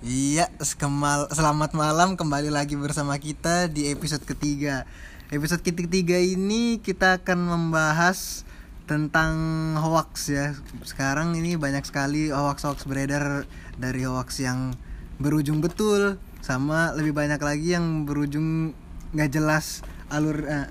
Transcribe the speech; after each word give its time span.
Iya, 0.00 0.48
sekemal, 0.56 1.28
selamat 1.28 1.76
malam 1.76 2.16
kembali 2.16 2.48
lagi 2.48 2.72
bersama 2.72 3.20
kita 3.20 3.68
di 3.68 3.92
episode 3.92 4.24
ketiga. 4.24 4.88
Episode 5.28 5.60
ketiga 5.60 6.16
ini 6.16 6.80
kita 6.80 7.20
akan 7.20 7.36
membahas 7.44 8.48
tentang 8.88 9.36
hoax 9.76 10.32
ya. 10.32 10.56
Sekarang 10.88 11.36
ini 11.36 11.60
banyak 11.60 11.84
sekali 11.84 12.32
hoax-hoax 12.32 12.88
beredar 12.88 13.44
dari 13.76 14.08
hoax 14.08 14.40
yang 14.40 14.72
berujung 15.20 15.60
betul 15.60 16.16
sama 16.40 16.96
lebih 16.96 17.12
banyak 17.12 17.36
lagi 17.36 17.76
yang 17.76 18.08
berujung 18.08 18.72
nggak 19.12 19.36
jelas 19.36 19.84
alur. 20.08 20.48
eh, 20.48 20.68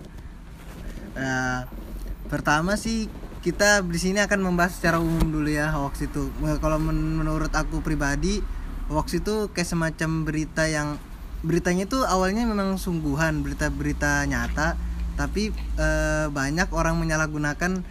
eh, 1.22 1.62
pertama 2.34 2.82
sih 2.82 3.06
kita 3.46 3.86
di 3.86 4.02
sini 4.02 4.26
akan 4.26 4.42
membahas 4.42 4.74
secara 4.74 4.98
umum 4.98 5.22
dulu 5.22 5.54
ya 5.54 5.70
hoax 5.70 6.10
itu. 6.10 6.34
Kalau 6.58 6.82
men- 6.82 7.22
menurut 7.22 7.54
aku 7.54 7.86
pribadi 7.86 8.58
hoax 8.90 9.22
itu 9.22 9.54
kayak 9.54 9.70
semacam 9.70 10.26
berita 10.26 10.66
yang 10.66 10.98
beritanya 11.40 11.88
itu 11.88 12.04
awalnya 12.04 12.44
memang 12.44 12.76
sungguhan 12.76 13.46
berita-berita 13.46 14.28
nyata 14.28 14.76
tapi 15.16 15.52
eh, 15.56 16.28
banyak 16.32 16.72
orang 16.72 16.96
menyalahgunakan 16.96 17.84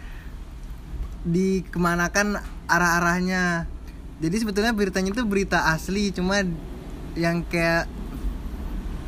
dikemanakan 1.29 2.41
arah-arahnya. 2.65 3.69
Jadi 4.19 4.35
sebetulnya 4.41 4.73
beritanya 4.73 5.13
itu 5.13 5.23
berita 5.23 5.69
asli 5.69 6.09
cuma 6.09 6.41
yang 7.13 7.45
kayak 7.45 7.85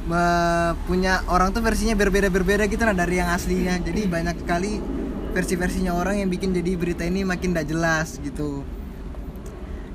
eh, 0.05 0.71
punya 0.85 1.25
orang 1.25 1.49
tuh 1.49 1.65
versinya 1.65 1.97
berbeda-berbeda 1.97 2.69
gitu 2.69 2.85
nah 2.85 2.93
dari 2.93 3.17
yang 3.17 3.33
aslinya. 3.33 3.81
Jadi 3.81 4.05
banyak 4.05 4.45
sekali 4.45 4.77
versi-versinya 5.33 5.97
orang 5.97 6.21
yang 6.21 6.29
bikin 6.29 6.53
jadi 6.53 6.77
berita 6.77 7.01
ini 7.01 7.25
makin 7.25 7.57
tidak 7.57 7.73
jelas 7.73 8.21
gitu. 8.21 8.61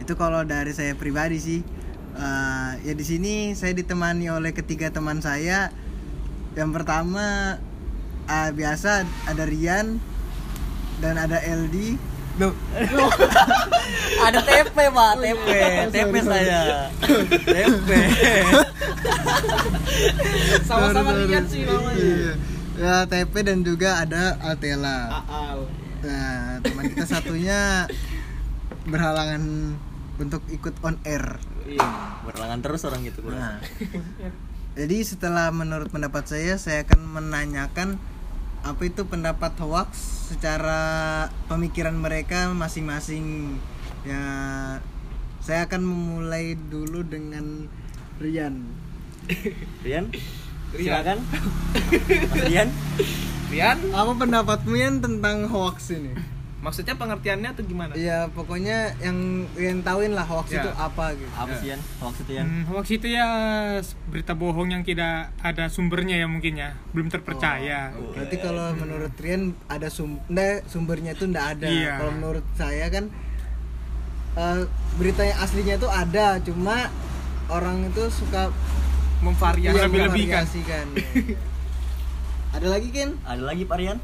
Itu 0.02 0.18
kalau 0.18 0.42
dari 0.42 0.74
saya 0.74 0.98
pribadi 0.98 1.38
sih 1.38 1.60
Eh, 2.16 2.70
ya 2.88 2.92
di 2.96 3.04
sini 3.04 3.52
saya 3.52 3.76
ditemani 3.76 4.32
oleh 4.32 4.56
ketiga 4.56 4.88
teman 4.88 5.20
saya 5.20 5.68
yang 6.56 6.72
pertama 6.72 7.60
eh, 8.24 8.50
biasa 8.56 9.04
ada 9.28 9.44
Rian 9.44 10.00
dan 11.04 11.20
ada 11.20 11.36
LD 11.44 12.00
Ada 14.28 14.44
TP 14.44 14.76
pak, 14.76 15.12
TP, 15.24 15.46
TP 15.88 16.14
saya, 16.20 16.92
TP. 17.56 17.88
Sama-sama 20.68 21.16
sorry. 21.16 21.40
sih 21.48 21.64
namanya. 21.64 21.96
Iya. 21.96 22.32
ya 22.76 22.94
TP 23.08 23.32
dan 23.40 23.64
juga 23.64 24.04
ada 24.04 24.36
Altela 24.44 25.24
Aal. 25.24 25.64
nah 26.04 26.60
teman 26.60 26.84
kita 26.92 27.08
satunya 27.08 27.88
berhalangan 28.84 29.72
untuk 30.20 30.44
ikut 30.52 30.76
on 30.84 31.00
air 31.08 31.40
Iya. 31.66 31.88
Berlangan 32.22 32.58
terus 32.62 32.86
orang 32.86 33.02
gitu. 33.02 33.26
Nah, 33.26 33.58
jadi 34.78 34.96
setelah 35.02 35.50
menurut 35.50 35.90
pendapat 35.90 36.24
saya, 36.30 36.54
saya 36.56 36.86
akan 36.86 37.00
menanyakan 37.10 37.98
apa 38.66 38.82
itu 38.82 39.06
pendapat 39.06 39.54
hoax 39.62 39.94
secara 40.34 40.82
pemikiran 41.50 41.94
mereka 41.94 42.50
masing-masing. 42.54 43.58
Ya, 44.06 44.22
saya 45.42 45.66
akan 45.66 45.82
memulai 45.82 46.54
dulu 46.54 47.02
dengan 47.02 47.66
Rian. 48.22 48.62
Rian, 49.86 50.10
Rian. 50.70 50.86
silakan. 50.86 51.18
Mas 52.30 52.42
Rian, 52.46 52.68
Rian, 53.50 53.78
Apa 53.94 54.12
pendapatmu 54.14 54.74
Yan 54.74 55.02
tentang 55.02 55.46
hoax 55.50 55.94
ini? 55.94 56.14
Maksudnya 56.56 56.94
pengertiannya 56.94 57.52
atau 57.52 57.62
gimana? 57.62 57.92
Ya, 57.94 58.26
pokoknya 58.28 58.96
yang 58.98 59.16
Rian 59.52 59.80
tahuin 59.80 60.12
lah 60.12 60.24
hoax 60.24 60.50
Ya. 60.50 60.64
itu 60.64 60.70
apa 60.72 61.12
gitu. 61.12 61.30
apa 61.32 61.52
sih 61.54 61.68
Rian? 61.68 61.80
Hoax 62.00 62.14
itu 62.18 62.30
Rian? 62.32 62.46
Hmm, 62.46 62.64
hoax 62.66 62.86
itu 62.90 63.06
ya 63.06 63.26
berita 64.06 64.32
bohong 64.32 64.68
yang 64.70 64.82
tidak 64.82 65.36
ada 65.38 65.68
sumbernya 65.68 66.16
ya 66.16 66.26
mungkin 66.26 66.56
ya, 66.56 66.74
belum 66.90 67.06
terpercaya. 67.06 67.92
Oh, 67.92 68.10
Berarti 68.10 68.36
kalau 68.36 68.72
menurut 68.74 69.12
Rian 69.16 69.42
ada 69.66 69.86
sum 69.86 70.16
nggak, 70.26 70.64
sumbernya 70.66 71.12
itu 71.12 71.24
ndak 71.24 71.46
ada. 71.54 71.68
Iya. 71.68 71.92
Kalau 71.98 72.12
menurut 72.14 72.44
saya 72.52 72.88
kan 72.88 73.04
eh, 74.34 74.60
berita 74.96 75.22
yang 75.22 75.38
aslinya 75.38 75.74
itu 75.76 75.88
ada, 75.88 76.40
cuma 76.40 76.88
orang 77.46 77.86
itu 77.86 78.02
suka 78.10 78.48
Memvariasi. 79.16 79.72
iya, 79.72 79.88
lebih-lebihkan. 79.88 80.44
memvariasikan. 80.44 80.86
ada 82.56 82.66
lagi 82.68 82.88
kan? 82.90 83.10
Ada 83.24 83.42
lagi 83.44 83.64
Pak 83.64 83.76
Rian? 83.76 83.98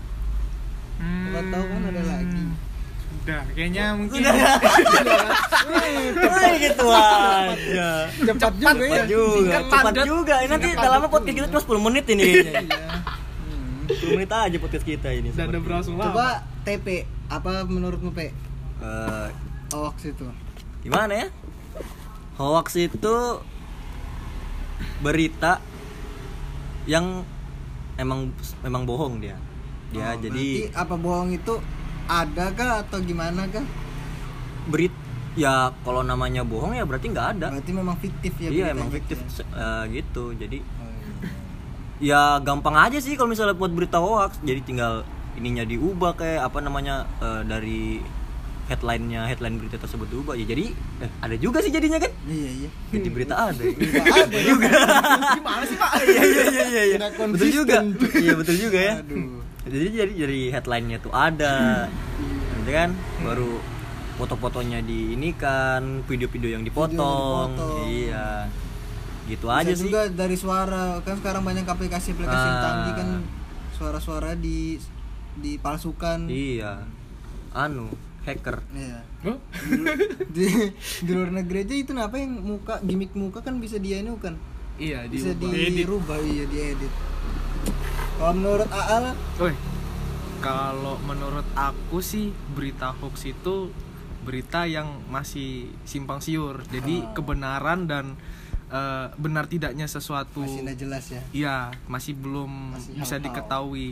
Hmm, 1.03 1.25
Siapa 1.27 1.41
tahu 1.51 1.65
kan 1.67 1.83
ada 1.85 2.03
lagi. 2.05 2.43
Udah, 3.13 3.43
kayaknya 3.55 3.85
mungkin 3.95 4.21
Wah 4.23 4.33
gitu 6.59 6.85
aja. 6.89 7.89
Cepat 8.19 8.53
juga 8.57 8.85
ya. 8.85 9.03
Cepat 9.03 9.09
juga, 9.09 9.57
cepat 9.61 9.83
padat. 9.85 10.05
juga. 10.05 10.35
Ini 10.39 10.49
nanti 10.49 10.69
Singkat, 10.69 10.81
tak 10.81 10.89
lama 10.89 11.01
padat. 11.01 11.13
podcast 11.13 11.35
kita 11.37 11.47
cuma 11.49 11.63
10 11.63 11.81
menit 11.83 12.05
ini. 12.09 12.25
Iya. 12.25 12.63
Hmm. 13.43 13.85
10 13.91 14.15
menit 14.15 14.31
aja 14.31 14.57
podcast 14.57 14.85
kita 14.85 15.09
ini. 15.11 15.29
Dan 15.29 15.35
ada 15.35 15.39
seperti- 15.53 15.61
berlangsung 15.61 15.95
lama. 15.95 16.05
Coba 16.09 16.27
TP, 16.63 16.87
apa 17.27 17.51
menurutmu 17.65 18.11
P? 18.11 18.19
Eh, 18.81 19.29
Hoax 19.71 19.97
itu. 20.05 20.27
gimana 20.81 21.13
ya? 21.13 21.27
Hoax 22.35 22.75
itu 22.77 23.15
berita 24.99 25.63
yang 26.85 27.23
emang 27.95 28.29
memang 28.61 28.83
bohong 28.83 29.19
dia. 29.19 29.35
Dia 29.93 30.09
Oh, 30.09 30.15
jadi 30.19 30.45
apa 30.73 30.95
bohong 30.95 31.31
itu 31.31 31.55
ada 32.05 32.45
kah 32.51 32.83
atau 32.83 32.99
gimana 32.99 33.45
kah? 33.47 33.65
berit 34.65 34.95
ya 35.35 35.75
kalau 35.81 36.01
namanya 36.03 36.43
bohong 36.43 36.73
ya 36.73 36.83
berarti 36.83 37.07
nggak 37.09 37.29
ada. 37.35 37.47
Berarti 37.51 37.73
memang 37.73 37.97
fiktif 37.97 38.33
ya 38.37 38.49
iya 38.49 38.67
emang 38.71 38.89
fiktif 38.89 39.19
ya? 39.19 39.43
eh, 39.45 39.83
gitu. 39.93 40.33
Jadi 40.33 40.59
Oh, 40.63 40.89
iya. 40.89 41.11
ya 42.01 42.23
gampang 42.39 42.77
aja 42.77 42.99
sih 42.99 43.15
kalau 43.15 43.29
misalnya 43.29 43.53
buat 43.53 43.71
berita 43.71 43.97
hoax. 43.97 44.39
Jadi 44.41 44.61
tinggal 44.63 45.03
ininya 45.33 45.63
diubah 45.63 46.15
kayak 46.15 46.47
apa 46.47 46.59
namanya 46.59 47.05
eh, 47.19 47.43
dari 47.43 48.01
headline-nya 48.63 49.27
headline 49.27 49.59
berita 49.59 49.75
tersebut 49.77 50.07
diubah 50.07 50.33
ya 50.33 50.47
jadi 50.47 50.71
eh, 51.03 51.11
ada 51.19 51.35
juga 51.35 51.59
sih 51.59 51.69
jadinya 51.69 51.99
kan 51.99 52.13
Iya, 52.25 52.51
iya. 52.55 52.69
jadi 52.91 53.09
berita 53.11 53.35
ada 53.35 53.59
ada 54.23 54.39
juga. 54.41 54.71
Gimana 55.35 55.65
sih, 55.67 55.77
Pak? 55.77 55.91
iya 56.01 56.23
iya 56.23 56.63
iya 56.63 56.83
iya 56.87 56.99
betul 57.27 57.51
juga 57.51 57.83
iya 58.15 58.33
betul 58.33 58.57
juga 58.57 58.79
ya 58.79 58.95
Aduh. 59.03 59.43
Jadi 59.65 59.87
jadi 59.97 60.13
jadi 60.17 60.39
headline-nya 60.51 60.99
tuh 60.99 61.11
ada 61.11 61.87
gitu 62.57 62.71
kan 62.71 62.91
baru 63.21 63.59
foto-fotonya 64.15 64.81
di 64.81 65.15
ini 65.15 65.33
kan 65.33 66.03
video-video 66.05 66.53
yang 66.53 66.63
dipotong, 66.63 67.55
dipotong. 67.55 67.87
iya 67.89 68.47
gitu 69.25 69.47
Bisa 69.47 69.59
aja 69.59 69.73
sih 69.73 69.83
juga 69.85 70.03
dari 70.09 70.35
suara 70.35 70.99
kan 71.01 71.15
sekarang 71.17 71.43
banyak 71.43 71.63
aplikasi-aplikasi 71.65 72.31
yang 72.45 72.57
Ah. 72.57 72.65
canggih 72.65 72.95
kan 72.95 73.09
suara-suara 73.73 74.35
di 74.35 74.77
dipalsukan. 75.35 76.27
iya 76.27 76.85
anu 77.51 77.89
hacker 78.23 78.63
Iya. 78.69 78.99
Huh? 79.23 79.39
di, 80.29 80.47
di 81.01 81.11
luar 81.11 81.31
negeri 81.33 81.63
aja 81.63 81.75
itu 81.77 81.93
apa 81.93 82.17
yang 82.17 82.35
muka 82.37 82.79
gimmick 82.81 83.15
muka 83.15 83.41
kan 83.41 83.57
bisa 83.57 83.79
dia 83.79 83.99
ini 83.99 84.11
kan 84.17 84.35
Iya, 84.75 85.07
bisa 85.07 85.33
diubah. 85.33 85.71
dirubah 85.73 86.19
iya 86.21 86.45
diedit 86.45 86.93
kalau 88.23 88.39
menurut 88.39 88.71
Aal 88.71 89.05
Woi, 89.35 89.55
kalau 90.39 90.95
menurut 91.03 91.43
aku 91.59 91.99
sih 91.99 92.31
berita 92.55 92.95
hoax 92.95 93.27
itu 93.27 93.75
berita 94.23 94.63
yang 94.63 95.03
masih 95.11 95.67
simpang 95.83 96.23
siur. 96.23 96.63
Jadi 96.71 97.03
Ah. 97.03 97.11
kebenaran 97.13 97.91
dan 97.91 98.15
eh, 98.71 99.11
benar 99.19 99.51
tidaknya 99.51 99.85
sesuatu 99.85 100.39
masih 100.41 100.63
nggak 100.63 100.79
jelas 100.79 101.05
ya 101.11 101.21
Iya, 101.35 101.57
masih 101.91 102.15
belum 102.15 102.73
Masih 102.73 102.95
bisa 102.97 103.19
hal-hal. 103.19 103.27
diketahui. 103.27 103.89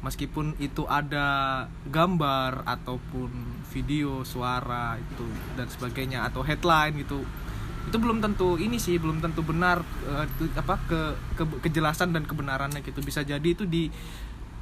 Meskipun 0.00 0.58
itu 0.58 0.82
ada 0.84 1.28
gambar 1.86 2.66
ataupun 2.66 3.30
video, 3.70 4.26
suara 4.26 4.96
itu 4.96 5.24
dan 5.54 5.68
sebagainya 5.68 6.26
atau 6.26 6.42
headline 6.42 6.98
gitu. 6.98 7.22
Itu 7.90 7.98
belum 7.98 8.18
tentu 8.20 8.54
ini 8.56 8.78
sih, 8.78 8.96
belum 8.96 9.18
tentu 9.18 9.42
benar 9.42 9.82
eh, 10.04 10.24
itu 10.24 10.46
apa 10.54 10.78
ke, 10.80 11.00
ke- 11.34 11.58
kejelasan 11.60 12.10
dan 12.10 12.22
kebenarannya 12.22 12.80
gitu. 12.80 12.98
Bisa 13.00 13.20
jadi 13.20 13.42
itu 13.44 13.66
di 13.66 13.90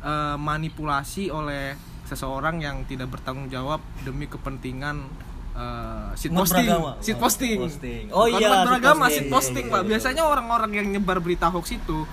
eh, 0.00 0.36
manipulasi 0.36 1.28
oleh 1.28 1.76
seseorang 2.02 2.58
yang 2.58 2.82
tidak 2.82 3.08
bertanggung 3.10 3.46
jawab 3.46 3.78
demi 4.00 4.24
kepentingan 4.24 5.04
eh, 5.52 6.08
seed 6.14 6.32
Umat 6.32 6.48
posting, 6.48 6.66
Oh, 6.70 6.96
posting. 7.20 7.58
posting. 7.60 8.04
Oh 8.08 8.24
Bukan 8.24 8.40
iya, 8.40 8.64
beragama, 8.64 9.04
posting. 9.04 9.12
seed 9.12 9.22
Iya, 9.22 9.30
posting, 9.30 9.64
iya, 9.64 9.72
Pak. 9.72 9.80
iya. 9.80 9.88
Biasanya 9.90 10.22
orang-orang 10.24 10.70
yang 10.72 10.86
nyebar 10.88 11.18
berita 11.18 11.46
hoax 11.46 11.68
itu 11.70 12.08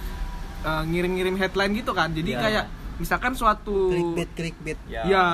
eh, 0.62 0.84
ngirim-ngirim 0.84 1.36
headline 1.38 1.74
gitu 1.74 1.92
kan. 1.92 2.12
Jadi 2.12 2.31
Iya. 2.31 2.42
kayak 2.42 2.66
misalkan 2.95 3.34
suatu 3.34 3.88
clickbait 3.88 4.30
clickbait 4.34 4.80
ya, 4.86 5.04
ya 5.06 5.25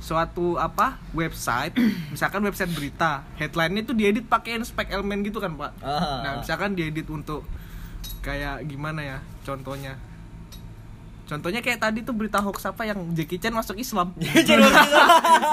suatu 0.00 0.56
apa 0.56 0.96
website 1.12 1.76
misalkan 2.12 2.40
website 2.42 2.72
berita 2.72 3.22
headline 3.36 3.84
itu 3.84 3.92
diedit 3.92 4.24
pakai 4.26 4.58
spek 4.64 4.90
elemen 4.90 5.20
gitu 5.22 5.38
kan 5.38 5.54
pak 5.54 5.72
Ah. 5.84 6.24
nah 6.24 6.32
misalkan 6.40 6.72
diedit 6.72 7.06
untuk 7.12 7.44
kayak 8.24 8.64
gimana 8.64 9.00
ya 9.04 9.18
contohnya 9.44 9.96
Contohnya 11.30 11.62
kayak 11.62 11.78
tadi 11.78 12.02
tuh 12.02 12.10
berita 12.10 12.42
hoax 12.42 12.66
apa 12.66 12.82
yang 12.90 12.98
Jackie 13.14 13.38
Chan 13.38 13.54
masuk 13.54 13.78
Islam. 13.78 14.10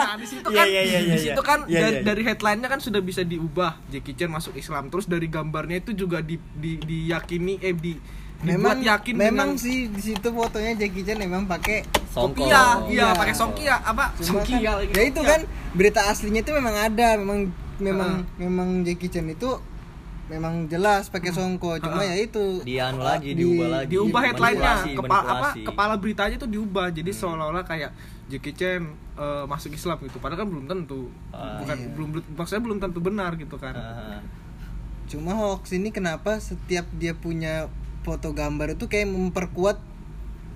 Nah, 0.08 0.16
di 0.18 0.26
situ 0.26 0.50
kan 0.50 0.66
iya, 0.66 0.82
iya, 0.82 1.00
di 1.06 1.14
iya, 1.14 1.18
situ 1.22 1.42
iya. 1.44 1.46
kan 1.46 1.60
dari, 1.70 1.78
iya, 1.78 1.88
iya. 1.94 2.02
dari 2.02 2.22
headline-nya 2.26 2.66
kan 2.72 2.82
sudah 2.82 2.98
bisa 2.98 3.22
diubah 3.22 3.78
Jackie 3.94 4.18
Chan 4.18 4.32
masuk 4.32 4.58
Islam. 4.58 4.90
Terus 4.90 5.06
dari 5.06 5.30
gambarnya 5.30 5.86
itu 5.86 5.94
juga 5.94 6.26
di, 6.26 6.42
di 6.58 6.82
diyakini 6.82 7.62
eh 7.62 7.78
di 7.78 7.94
memang 8.38 8.78
yakin 8.80 9.14
memang 9.14 9.50
dengan 9.54 9.58
sih 9.58 9.90
di 9.90 10.02
situ 10.04 10.28
fotonya 10.30 10.78
Jackie 10.78 11.02
Chan 11.02 11.18
memang 11.18 11.46
pakai 11.46 11.82
Songkok. 12.08 12.46
Songkia, 12.46 12.86
Iya. 12.86 13.06
iya. 13.06 13.08
pakai 13.14 13.34
Songkia 13.34 13.76
apa? 13.82 14.14
Songkia 14.16 14.58
kan, 14.62 14.76
lagi. 14.78 14.94
ya 14.94 15.04
itu 15.04 15.22
kan 15.22 15.40
berita 15.74 16.02
aslinya 16.06 16.42
itu 16.42 16.52
memang 16.52 16.76
ada 16.76 17.18
memang 17.18 17.50
memang 17.78 18.12
memang 18.38 18.68
Jackie 18.82 19.10
Chan 19.10 19.26
itu 19.26 19.58
memang 20.28 20.68
jelas 20.68 21.08
pakai 21.08 21.32
songko 21.32 21.80
cuma 21.80 22.04
ya 22.04 22.14
itu. 22.14 22.60
Di 22.62 22.76
anu 22.78 23.00
lagi, 23.00 23.32
di- 23.32 23.42
diubah 23.42 23.68
lagi. 23.72 23.90
diubah 23.90 24.22
headline-nya. 24.22 24.74
Kepala 24.92 25.24
apa 25.24 25.48
kepala 25.56 25.94
beritanya 25.96 26.36
tuh 26.36 26.52
diubah. 26.52 26.92
Jadi 26.92 27.10
seolah-olah 27.10 27.64
kayak 27.64 27.96
Jackie 28.28 28.52
Chan 28.52 28.84
eh, 29.16 29.44
masuk 29.48 29.72
Islam 29.72 29.96
gitu. 30.04 30.20
Padahal 30.20 30.44
kan 30.44 30.48
belum 30.48 30.66
tentu. 30.68 31.08
Ah, 31.32 31.58
bukan 31.58 31.78
iya. 31.80 31.90
belum 31.90 32.10
maksudnya 32.36 32.60
belum 32.62 32.78
tentu 32.78 33.00
benar 33.00 33.34
gitu 33.34 33.56
kan. 33.56 33.72
Ah, 33.74 34.20
cuma 35.08 35.32
hoax 35.32 35.72
ini 35.72 35.90
kenapa 35.90 36.36
setiap 36.38 36.84
dia 36.94 37.16
punya 37.16 37.72
foto 38.08 38.32
gambar 38.32 38.72
itu 38.72 38.88
kayak 38.88 39.06
memperkuat 39.06 39.78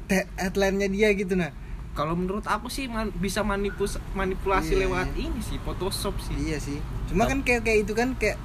te- 0.08 0.30
headline-nya 0.36 0.88
dia 0.88 1.12
gitu 1.12 1.36
nah 1.36 1.52
kalau 1.92 2.16
menurut 2.16 2.44
aku 2.46 2.66
sih 2.68 2.88
man- 2.88 3.12
bisa 3.14 3.44
manipus 3.44 4.00
manipulasi 4.12 4.74
Iya. 4.74 4.88
lewat 4.88 5.12
ini 5.14 5.40
sih 5.42 5.60
Photoshop 5.60 6.16
sih 6.18 6.36
iya 6.42 6.56
sih 6.58 6.80
cuma 7.06 7.28
kan 7.28 7.44
kayak 7.44 7.62
kayak 7.62 7.84
itu 7.84 7.92
kan 7.92 8.16
kayak 8.16 8.40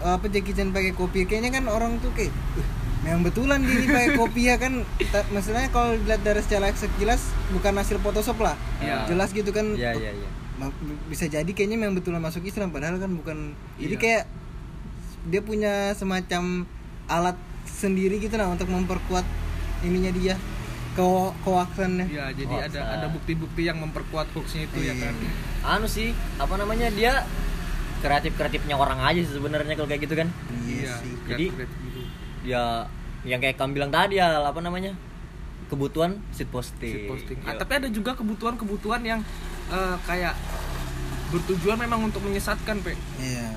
apa 0.00 0.24
Jackie 0.26 0.52
Chan 0.52 0.68
pakai 0.70 0.92
kopi 0.92 1.24
kayaknya 1.24 1.48
kan 1.50 1.64
orang 1.66 1.96
tuh 1.98 2.08
kayak 2.10 2.32
"Uh, 2.56 2.64
memang 3.02 3.20
betulan 3.22 3.60
dia 3.60 3.84
pakai 3.86 4.16
kopi 4.16 4.48
ya 4.48 4.56
kan 4.56 4.80
Ta- 5.12 5.28
maksudnya 5.30 5.68
kalau 5.68 5.92
dilihat 5.94 6.20
dari 6.20 6.40
secara 6.40 6.72
sekilas 6.72 7.20
bukan 7.52 7.72
hasil 7.74 8.00
Photoshop 8.00 8.36
lah 8.38 8.56
Iya. 8.80 9.04
jelas 9.06 9.30
gitu 9.30 9.48
kan 9.50 9.68
Iya, 9.70 9.92
oh, 9.92 10.00
iya, 10.00 10.12
iya. 10.14 10.28
Ma- 10.54 10.72
bisa 11.06 11.26
jadi 11.26 11.46
kayaknya 11.46 11.76
memang 11.76 11.94
betulan 11.94 12.18
masuk 12.18 12.40
Islam 12.42 12.70
padahal 12.70 12.96
kan 12.96 13.12
bukan 13.12 13.52
jadi 13.76 13.92
Iya. 13.92 14.00
kayak 14.00 14.24
dia 15.26 15.40
punya 15.40 15.72
semacam 15.92 16.64
alat 17.06 17.36
sendiri 17.64 18.16
gitu 18.18 18.34
nah 18.34 18.48
untuk 18.48 18.68
memperkuat 18.68 19.24
ininya 19.82 20.10
dia 20.10 20.34
ke 20.94 21.08
koaksannya 21.42 22.06
ya 22.06 22.30
jadi 22.30 22.54
Hoax, 22.54 22.70
ada 22.70 22.80
ah. 22.80 22.94
ada 22.96 23.06
bukti-bukti 23.10 23.66
yang 23.66 23.82
memperkuat 23.82 24.30
hoaxnya 24.30 24.70
itu 24.70 24.78
ya 24.80 24.94
Iya. 24.94 25.10
kan 25.10 25.14
Anu 25.64 25.86
sih, 25.88 26.12
apa 26.36 26.54
namanya 26.54 26.92
dia 26.92 27.24
kreatif 27.98 28.36
kreatifnya 28.36 28.76
orang 28.76 29.00
aja 29.00 29.16
sih 29.18 29.32
sebenarnya 29.32 29.74
kalau 29.74 29.88
kayak 29.88 30.04
gitu 30.04 30.14
kan. 30.14 30.28
iya 30.62 30.92
sih 31.00 31.12
Jadi- 31.24 31.50
gitu. 31.50 31.64
Ya 32.44 32.84
yang 33.24 33.40
kayak 33.40 33.56
kamu 33.56 33.72
bilang 33.74 33.88
tadi 33.88 34.20
ya 34.20 34.44
apa 34.44 34.60
namanya 34.60 34.92
kebutuhan 35.66 36.20
sit 36.30 36.46
posting. 36.46 37.08
Posting. 37.08 37.40
Ah, 37.42 37.56
Ya. 37.56 37.64
tapi 37.64 37.80
ada 37.80 37.88
juga 37.88 38.12
kebutuhan-kebutuhan 38.12 39.00
yang 39.02 39.20
eh, 39.66 39.96
kayak 40.04 40.36
bertujuan 41.32 41.80
memang 41.80 42.04
untuk 42.04 42.20
menyesatkan, 42.20 42.78
Pe. 42.78 42.92
iya 43.18 43.50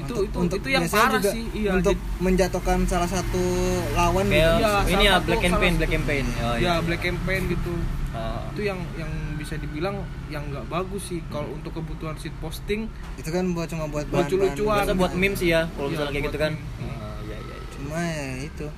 Itu 0.00 0.14
itu 0.22 0.38
itu 0.56 0.68
yang 0.68 0.84
biasanya 0.84 1.02
parah 1.02 1.20
juga 1.20 1.30
sih. 1.30 1.44
Iya. 1.52 1.70
untuk 1.74 1.96
jadi- 1.96 2.08
menjatuhkan 2.20 2.78
salah 2.84 3.08
satu 3.08 3.44
lawan 3.92 4.26
Kayak 4.26 4.40
gitu. 4.40 4.60
Iya, 4.60 4.72
ini 4.80 4.90
salah 4.90 5.02
ya 5.02 5.14
black 5.20 5.40
campaign, 5.42 5.72
black 5.76 5.92
campaign. 5.92 6.24
Oh, 6.40 6.56
ya 6.56 6.74
black 6.80 7.02
campaign 7.02 7.42
gitu. 7.48 7.74
Ah. 8.10 8.42
Itu 8.50 8.60
yang 8.62 8.80
yang 8.94 9.10
bisa 9.34 9.54
dibilang 9.56 9.96
yang 10.28 10.44
nggak 10.46 10.66
bagus 10.66 11.08
sih 11.08 11.24
kalau 11.26 11.48
untuk 11.50 11.72
kebutuhan 11.72 12.12
shit 12.14 12.34
posting 12.38 12.90
itu 13.16 13.28
kan 13.28 13.44
buat 13.50 13.66
cuma 13.66 13.86
buat 13.86 14.04
Buat 14.06 14.28
bahan-bahan 14.28 14.52
lucu-lucuan. 14.52 14.84
Biasa 14.84 14.92
buat 14.94 15.12
meme 15.14 15.34
sih 15.34 15.48
ya 15.48 15.64
kalau 15.70 15.88
Iya, 15.88 15.92
misalnya 15.96 16.10
kayak 16.10 16.20
buat 16.20 16.28
gitu 16.28 16.38
kan. 16.38 16.52
Ah, 16.54 17.18
iya 17.22 17.36
iya 17.38 17.54
iya. 17.56 17.68
cuma 17.72 17.98
ya 17.98 18.26
itu 18.40 18.68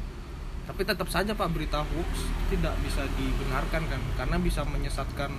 tapi 0.62 0.86
tetap 0.86 1.08
saja 1.10 1.34
Pak 1.34 1.48
berita 1.50 1.82
hoax 1.82 2.10
tidak 2.46 2.72
bisa 2.80 3.02
dibenarkan 3.12 3.82
kan 3.84 4.00
karena 4.14 4.36
bisa 4.38 4.62
menyesatkan 4.62 5.30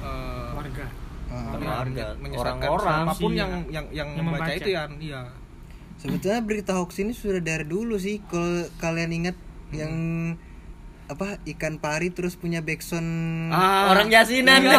eh, 0.00 0.48
warga 0.50 0.88
Ah. 1.32 1.84
ya, 1.86 2.12
menyesatkan 2.14 2.60
orang-orang 2.60 3.00
siapa 3.02 3.14
pun 3.16 3.30
sih, 3.30 3.38
yang 3.38 3.50
ya. 3.50 3.58
yang 3.72 3.86
yang, 3.88 4.08
Yang 4.08 4.08
membaca, 4.20 4.44
membaca. 4.44 4.52
itu 4.54 4.68
ya 4.70 4.82
iya 5.00 5.22
sebetulnya 5.94 6.40
berita 6.40 6.72
hoax 6.74 6.98
ini 6.98 7.12
sudah 7.12 7.40
dari 7.40 7.64
dulu 7.64 7.94
sih 7.96 8.20
kalau 8.22 8.50
kalian 8.76 9.10
ingat 9.14 9.36
yang 9.70 9.94
apa 11.04 11.36
ikan 11.46 11.76
pari 11.76 12.08
terus 12.08 12.34
punya 12.34 12.60
backsound 12.60 13.04
Orang 13.86 14.08
jasinan. 14.08 14.64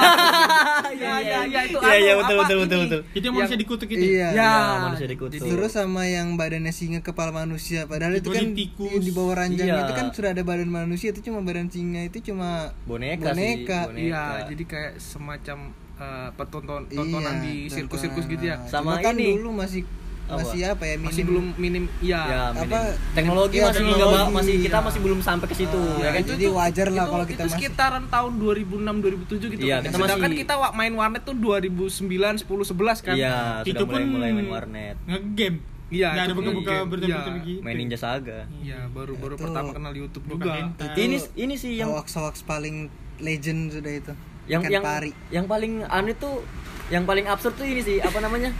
Iya, 0.93 1.13
iya, 1.19 1.39
iya, 1.43 1.59
itu 1.63 1.75
Iya 1.75 1.95
iya 1.99 2.13
betul 2.15 2.35
apa 2.35 2.41
betul 2.43 2.57
betul 2.59 2.77
ini? 2.77 2.85
betul. 2.85 3.01
itu 3.11 3.23
yang 3.23 3.35
manusia 3.35 3.57
dikutuk 3.57 3.87
itu 3.87 4.05
iya 4.07 4.27
Ya, 4.29 4.33
Ya, 4.35 4.53
manusia 4.83 5.07
dikutuk. 5.07 5.41
terus 5.41 5.71
sama 5.71 6.05
yang 6.05 6.33
badannya 6.33 6.69
singa 6.69 7.01
kepala 7.01 7.33
manusia 7.35 7.85
padahal 7.85 8.13
itu 8.15 8.29
kan 8.29 8.45
Politikus. 8.45 9.01
di 9.01 9.11
bawah 9.11 9.35
ranjang 9.35 9.67
Iya. 9.67 9.83
itu 9.83 9.93
kan 9.93 10.05
sudah 10.11 10.31
ada 10.31 10.43
badan 10.43 10.69
manusia 10.69 11.09
itu 11.09 11.21
cuma 11.23 11.41
badan 11.41 11.67
singa 11.67 12.01
itu 12.03 12.21
cuma 12.23 12.71
Boneka, 12.83 13.31
boneka. 13.31 13.79
sih. 13.83 13.89
Boneka. 13.89 13.99
iya 13.99 14.23
jadi 14.47 14.63
kayak 14.63 14.93
semacam 14.97 15.57
eh, 15.95 16.29
pertonton 16.33 16.81
tontonan 16.85 17.35
Iya, 17.35 17.43
di 17.43 17.53
sirkus-sirkus 17.67 18.25
gitu 18.27 18.43
ya 18.43 18.57
Sama 18.63 18.97
Cuma 18.97 19.03
kan 19.03 19.13
ini. 19.13 19.35
dulu 19.35 19.53
masih 19.55 19.83
Apa? 20.23 20.39
masih 20.39 20.61
apa 20.65 20.83
ya 20.83 20.95
masih 20.97 21.19
minim- 21.19 21.27
belum 21.27 21.45
minim 21.57 21.83
iya 21.99 22.21
Ya, 22.23 22.41
Apa, 22.49 22.63
minim. 22.63 22.79
teknologi 23.11 23.55
iya, 23.55 23.65
masih 23.65 23.81
nggak 23.81 23.91
teknologi, 23.93 24.23
ba- 24.23 24.31
masih 24.33 24.55
kita 24.57 24.71
iya. 24.73 24.87
masih 24.87 24.99
belum 25.01 25.19
sampai 25.19 25.47
ke 25.47 25.55
situ 25.57 25.81
Ah, 25.83 25.99
ya 25.99 26.09
kan. 26.09 26.21
Jadi 26.23 26.45
wajar 26.49 26.87
lah 26.89 27.05
kalau 27.05 27.25
kita 27.25 27.33
itu 27.35 27.43
masih- 27.43 27.59
sekitaran 27.59 28.03
tahun 28.07 28.31
2006 28.37 28.95
2007 28.99 29.47
gitu 29.51 29.63
Iya, 29.63 29.75
kan. 29.75 29.83
kita 29.83 29.95
Sedangkan 29.99 30.29
masih- 30.29 30.39
kita 30.39 30.53
main 30.71 30.93
warnet 30.93 31.21
tuh 31.21 31.35
2009 31.35 32.33
10 32.37 32.63
11 32.63 32.97
kan. 32.99 33.13
Iya, 33.13 33.35
itu 33.61 33.75
sudah 33.75 33.83
pun 33.83 33.91
mulai 33.91 34.07
mulai 34.07 34.29
main 34.33 34.47
warnet. 34.49 34.95
ngegame 35.03 35.59
Iya, 35.91 36.07
nggak 36.09 36.25
ada 36.25 36.33
buka-buka 36.33 36.71
Iya. 36.73 36.83
begitu 36.87 37.29
Main 37.61 37.75
Ninja 37.77 37.97
Saga. 37.99 38.39
Iya, 38.57 38.89
baru-baru 38.89 39.35
Itu- 39.35 39.43
pertama 39.45 39.69
kenal 39.71 39.93
YouTube 39.93 40.25
juga. 40.25 40.49
hentai. 40.55 40.87
Itu 40.87 40.99
Ini 40.99 41.17
ini 41.37 41.53
sih 41.53 41.71
yang 41.75 41.91
hoax-hoax 41.91 42.41
paling 42.41 42.89
legend 43.19 43.69
sudah 43.69 43.93
itu 43.93 44.13
yang 44.45 44.61
Ikan 44.61 44.71
yang 44.71 44.83
pari. 44.83 45.11
yang 45.29 45.45
paling 45.45 45.73
aneh 45.83 46.13
tuh 46.13 46.43
yang 46.87 47.03
paling 47.03 47.25
absurd 47.25 47.53
tuh 47.53 47.63
ini 47.63 47.79
sih 47.79 47.97
apa 47.97 48.19
namanya? 48.19 48.51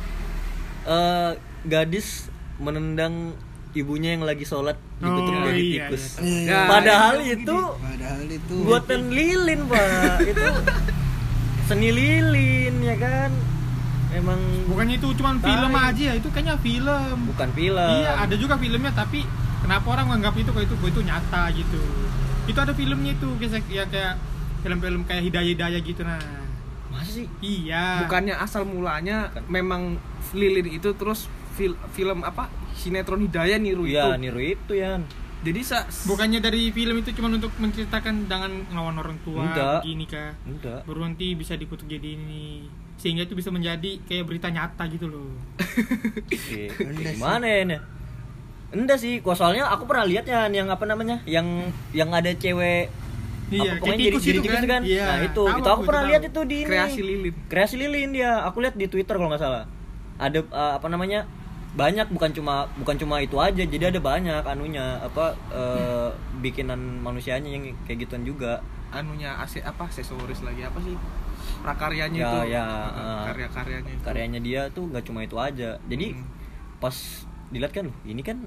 Eh 0.84 1.32
gadis 1.64 2.28
menendang 2.58 3.36
ibunya 3.74 4.14
yang 4.14 4.24
lagi 4.24 4.44
sholat 4.44 4.78
dikutuk 4.98 5.34
Oh, 5.34 5.44
jadi 5.46 5.60
iya, 5.60 5.84
tikus. 5.90 6.04
iya. 6.20 6.46
Ya, 6.46 6.60
padahal 6.66 7.16
itu 7.20 7.42
itu 7.42 7.58
padahal 7.76 8.22
itu 8.26 8.56
buatan 8.62 9.02
lilin 9.10 9.60
pak. 9.66 10.18
Itu 10.30 10.46
seni 11.64 11.90
lilin 11.90 12.76
ya 12.80 12.96
kan? 12.96 13.32
Emang 14.14 14.38
bukannya 14.70 15.02
itu 15.02 15.10
cuma 15.16 15.34
Tai. 15.36 15.48
film 15.48 15.74
aja 15.74 16.04
ya 16.06 16.14
itu 16.14 16.30
kayaknya 16.30 16.56
film. 16.60 17.18
Bukan 17.28 17.50
film. 17.52 17.90
Iya 17.98 18.12
ada 18.20 18.36
juga 18.38 18.56
filmnya 18.56 18.94
tapi 18.94 19.26
kenapa 19.60 19.88
orang 19.90 20.06
menganggap 20.06 20.38
itu 20.38 20.50
kalau 20.50 20.64
itu 20.64 20.76
itu 20.78 21.02
nyata 21.02 21.44
gitu. 21.52 21.82
Itu 22.46 22.58
ada 22.58 22.72
filmnya 22.72 23.12
itu 23.12 23.28
kayak 23.36 23.64
ya 23.66 23.84
kayak 23.90 24.14
film-film 24.64 25.04
kayak 25.04 25.24
hidayah 25.24 25.50
hidayah 25.50 25.80
gitu 25.80 26.02
nah 26.02 26.20
masa 26.88 27.10
sih 27.12 27.28
iya 27.40 28.00
Bukannya 28.02 28.36
asal 28.36 28.64
mulanya 28.64 29.28
Bukan. 29.30 29.44
memang 29.48 29.82
Lilin 30.32 30.66
itu 30.68 30.90
terus 30.94 31.26
fil- 31.52 31.78
film 31.92 32.22
apa? 32.22 32.50
Sinetron 32.74 33.22
Hidayah 33.22 33.58
niru 33.58 33.84
iya 33.84 34.10
itu. 34.10 34.20
niru 34.20 34.40
itu 34.40 34.74
ya 34.74 34.98
Jadi 35.44 35.60
sa 35.60 35.84
bukannya 36.08 36.40
dari 36.40 36.70
film 36.70 36.98
itu 36.98 37.12
cuma 37.12 37.28
untuk 37.28 37.52
menceritakan 37.56 38.26
jangan 38.26 38.64
ngelawan 38.66 38.96
orang 38.98 39.18
tua 39.22 39.44
Enggak. 39.44 39.84
begini 39.84 40.06
kah 40.06 40.32
enggak 40.42 40.82
baru 40.84 41.00
nanti 41.04 41.34
bisa 41.34 41.54
dikutuk 41.54 41.86
jadi 41.86 42.16
ini 42.16 42.64
sehingga 42.96 43.22
itu 43.22 43.36
bisa 43.36 43.50
menjadi 43.50 44.00
kayak 44.02 44.24
berita 44.24 44.48
nyata 44.48 44.88
gitu 44.88 45.06
loh 45.06 45.30
sih. 46.48 46.72
gimana 47.12 47.44
ya 47.44 47.60
ini? 47.62 47.78
Enggak 48.72 48.98
sih, 48.98 49.20
kok 49.20 49.36
soalnya 49.36 49.68
aku 49.68 49.84
pernah 49.84 50.02
lihat 50.04 50.26
ya 50.26 50.48
yang 50.48 50.66
apa 50.66 50.82
namanya? 50.84 51.22
Yang 51.26 51.70
yang 51.92 52.10
ada 52.10 52.32
cewek 52.32 52.90
Iya, 53.56 53.62
kayak 53.64 53.80
pokoknya 53.80 53.98
jadi, 54.00 54.04
jadi 54.16 54.18
itu 54.34 54.40
tikus 54.40 54.54
kan? 54.56 54.64
kan? 54.68 54.82
Iya, 54.84 55.06
Nah, 55.06 55.18
itu, 55.22 55.44
tahu 55.44 55.48
itu 55.54 55.64
aku, 55.64 55.76
aku 55.76 55.84
pernah 55.86 56.04
lihat 56.06 56.24
itu 56.24 56.42
di 56.44 56.58
ini. 56.58 56.66
kreasi 56.66 57.02
Lilin. 57.02 57.34
Kreasi 57.46 57.76
lilin 57.76 58.10
dia. 58.12 58.32
Aku 58.44 58.58
lihat 58.60 58.74
di 58.74 58.86
Twitter 58.86 59.14
kalau 59.14 59.30
nggak 59.30 59.40
salah. 59.40 59.64
Ada 60.18 60.40
eh, 60.42 60.74
apa 60.76 60.88
namanya? 60.88 61.26
Banyak 61.74 62.08
bukan 62.08 62.30
cuma 62.32 62.54
bukan 62.76 62.96
cuma 62.96 63.18
itu 63.18 63.38
aja. 63.38 63.64
Jadi 63.64 63.84
ada 63.84 63.98
banyak 63.98 64.44
anunya 64.44 65.00
apa 65.00 65.34
eh, 65.50 66.10
bikinan 66.40 66.78
manusianya 67.00 67.50
yang 67.50 67.64
kayak 67.84 68.04
gituan 68.04 68.24
juga. 68.24 68.62
anunya 68.92 69.34
ase 69.36 69.58
apa 69.60 69.90
aksesoris 69.90 70.42
lagi 70.42 70.62
apa 70.62 70.78
sih? 70.80 70.94
Prakaryanya 71.60 72.14
Ya, 72.16 72.30
itu. 72.30 72.40
ya, 72.52 72.66
uh, 72.86 73.26
karya-karyanya 73.26 73.90
itu. 73.90 74.04
karyanya 74.04 74.40
dia 74.40 74.62
tuh 74.70 74.86
nggak 74.86 75.04
cuma 75.04 75.24
itu 75.24 75.34
aja 75.36 75.82
jadi 75.84 76.14
Hmm. 76.14 76.28
pas 76.78 76.94
dilihat 77.50 77.72
kan 77.72 77.90
ini 78.04 78.22
kan 78.22 78.46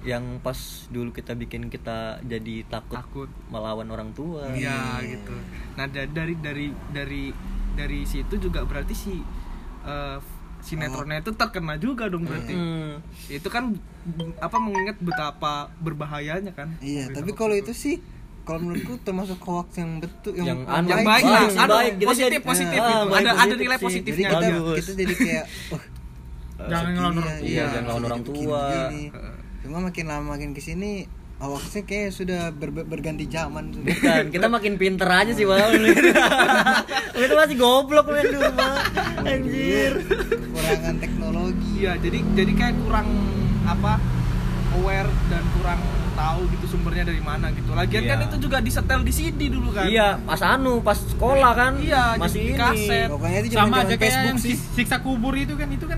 yang 0.00 0.40
pas 0.40 0.56
dulu 0.88 1.12
kita 1.12 1.36
bikin 1.36 1.68
kita 1.68 2.24
jadi 2.24 2.64
takut, 2.72 2.96
Takut. 2.96 3.28
melawan 3.52 3.84
orang 3.92 4.16
tua 4.16 4.48
Iya 4.48 4.96
gitu. 5.04 5.34
Nah 5.76 5.84
da- 5.92 6.08
dari 6.08 6.34
dari 6.40 6.72
dari 6.88 7.28
dari 7.76 8.00
situ 8.08 8.40
juga 8.40 8.64
berarti 8.64 8.96
si 8.96 9.20
eh, 9.84 10.18
sinetronnya 10.60 11.20
itu 11.20 11.32
terkena 11.36 11.76
juga 11.76 12.08
dong 12.08 12.24
berarti. 12.24 12.52
Hmm. 12.56 13.00
Itu 13.28 13.48
kan 13.52 13.76
apa 14.40 14.56
mengingat 14.56 14.96
betapa 15.04 15.68
berbahayanya 15.80 16.56
kan. 16.56 16.72
iya 16.80 17.08
tapi 17.12 17.36
kalau 17.36 17.52
itu. 17.52 17.72
sih 17.76 18.00
kalau 18.40 18.56
menurutku 18.66 18.96
termasuk 19.04 19.36
hoax 19.44 19.76
yang 19.78 20.00
betul 20.00 20.32
Yang 20.32 20.48
yang, 20.48 20.60
anu, 20.64 20.88
yang 20.88 21.04
baik 21.04 21.24
lah, 21.28 21.44
baik. 21.44 21.92
Positif 22.02 22.40
positif 22.40 22.72
itu. 22.72 22.92
baik, 23.04 23.20
Ada 23.20 23.30
ada 23.36 23.52
positif 23.52 23.60
nilai 23.60 23.76
sih. 23.76 23.84
jadi 23.84 23.84
positifnya. 23.84 24.28
kita 24.32 24.48
kita 24.80 24.92
jadi 24.96 25.14
kayak 25.14 25.44
oh 25.76 25.82
Jangan 26.60 26.90
ngelawan 26.92 27.16
orang 27.24 27.36
iya, 27.40 27.40
tua. 27.40 27.68
Jangan 27.72 27.82
ngelawan 27.84 28.04
orang 28.04 28.22
tua. 28.24 28.62
Cuma 29.60 29.78
makin 29.82 30.04
lama 30.06 30.24
makin 30.30 30.50
ke 30.50 30.60
sini 30.60 31.04
hoaxnya 31.36 31.82
kayak 31.82 32.10
sudah 32.10 32.40
ber- 32.50 32.84
berganti 32.84 33.24
zaman 33.24 33.72
sudah. 33.72 33.88
Bukan, 33.88 34.24
kita 34.28 34.46
makin 34.46 34.76
pinter 34.76 35.04
aja 35.06 35.32
sih 35.32 35.42
bang 35.42 35.72
Itu 37.16 37.34
masih 37.34 37.56
goblok 37.56 38.06
men 38.08 38.24
di 38.26 38.36
rumah 38.36 38.84
Anjir 39.20 39.92
Kurangan 40.50 40.96
teknologi. 40.96 41.68
Iya, 41.78 41.96
jadi 41.96 42.18
jadi 42.34 42.52
kayak 42.52 42.74
kurang 42.78 43.08
apa 43.64 43.96
aware 44.74 45.08
dan 45.26 45.44
kurang 45.54 45.80
tahu 46.12 46.40
gitu 46.50 46.66
sumbernya 46.68 47.04
dari 47.06 47.20
mana 47.20 47.48
gitu. 47.50 47.72
Lagian 47.72 48.02
Iya. 48.02 48.10
kan 48.10 48.18
itu 48.22 48.36
juga 48.38 48.56
disetel 48.60 49.00
di 49.00 49.08
CD 49.10 49.48
dulu 49.48 49.72
kan. 49.72 49.88
Iya, 49.88 50.20
pas 50.20 50.40
anu, 50.42 50.80
pas 50.80 50.98
sekolah 50.98 51.52
kan 51.54 51.72
Iya, 51.80 52.20
Masih 52.20 52.40
ini 52.42 52.54
kaset. 52.54 53.08
Pokoknya 53.08 53.38
itu 53.40 53.56
sama 53.56 53.76
aja 53.78 53.88
kayak 53.90 54.00
Facebook 54.04 54.28
yang 54.28 54.36
sih. 54.38 54.56
siksa 54.76 55.00
kubur 55.00 55.32
itu 55.34 55.52
kan 55.54 55.68
itu 55.68 55.84
kan 55.84 55.96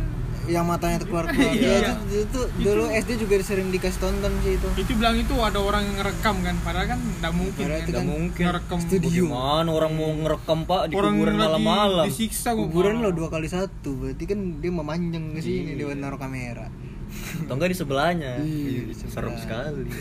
Yang 0.51 0.65
matanya 0.67 0.99
keluar 1.07 1.27
keluar. 1.31 1.55
Iya. 1.55 1.63
Iya, 1.63 1.91
itu, 2.03 2.19
itu 2.27 2.41
dulu 2.63 2.85
SD 2.91 3.11
juga 3.21 3.35
sering 3.43 3.69
dikasih 3.71 4.01
tonton 4.01 4.33
sih 4.43 4.59
itu. 4.59 4.69
itu 4.75 4.93
bilang 4.95 5.15
itu 5.15 5.35
ada 5.39 5.59
orang 5.59 5.83
yang 5.87 5.97
ngerekam 6.03 6.37
kan 6.43 6.55
padahal 6.63 6.87
kan 6.91 7.01
nggak 7.01 7.33
mungkin 7.35 7.63
Padahal 7.63 7.79
kan 7.79 7.83
itu 7.83 7.93
Gak 7.93 7.99
kan 7.99 8.07
mungkin 8.09 8.43
ngerekam 8.49 8.79
studio. 8.83 9.09
Gimana 9.09 9.69
orang 9.71 9.93
mau 9.95 10.11
ngerekam 10.13 10.59
pak 10.65 10.83
di 10.89 10.95
orang 10.99 11.13
kuburan 11.15 11.35
malam-malam 11.37 12.05
disiksa 12.07 12.49
Kuburan 12.53 12.95
lo 13.01 13.11
dua 13.11 13.29
kali 13.29 13.47
satu, 13.47 13.91
berarti 13.97 14.25
kan 14.27 14.39
dia 14.59 14.71
memanjang 14.71 15.25
ke 15.33 15.41
sini 15.41 15.75
Iya. 15.75 15.91
dia 15.91 15.97
naruh 15.97 16.19
kamera. 16.19 16.67
Atau 17.13 17.55
enggak 17.55 17.71
di 17.71 17.77
sebelahnya 17.77 18.33
Iya, 18.39 18.81
di 18.87 18.95
Serem 18.95 19.35
sekali. 19.35 19.83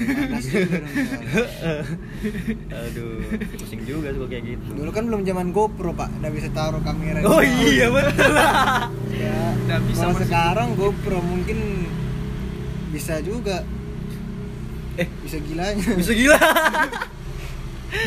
Aduh, 2.71 3.23
pusing 3.55 3.81
juga 3.83 4.09
sih 4.09 4.17
kalau 4.17 4.27
kayak 4.27 4.43
gitu 4.47 4.69
Dulu 4.73 4.89
kan 4.89 5.03
belum 5.05 5.21
zaman 5.21 5.47
GoPro 5.49 5.91
pak, 5.91 6.09
nggak 6.17 6.33
bisa 6.33 6.47
taruh 6.49 6.81
kamera. 6.81 7.23
Oh 7.23 7.39
iya 7.39 7.87
betul 7.87 8.33
Ya, 9.11 9.39
Nggak 9.61 9.79
bisa 9.85 10.01
kalau 10.01 10.13
masih- 10.13 10.25
sekarang 10.25 10.67
GoPro 10.75 11.19
mungkin 11.19 11.57
bisa 12.89 13.19
juga. 13.19 13.63
Eh. 14.93 15.07
bisa 15.23 15.39
gilanya. 15.39 15.87
Bisa 15.95 16.11
gila 16.11 16.35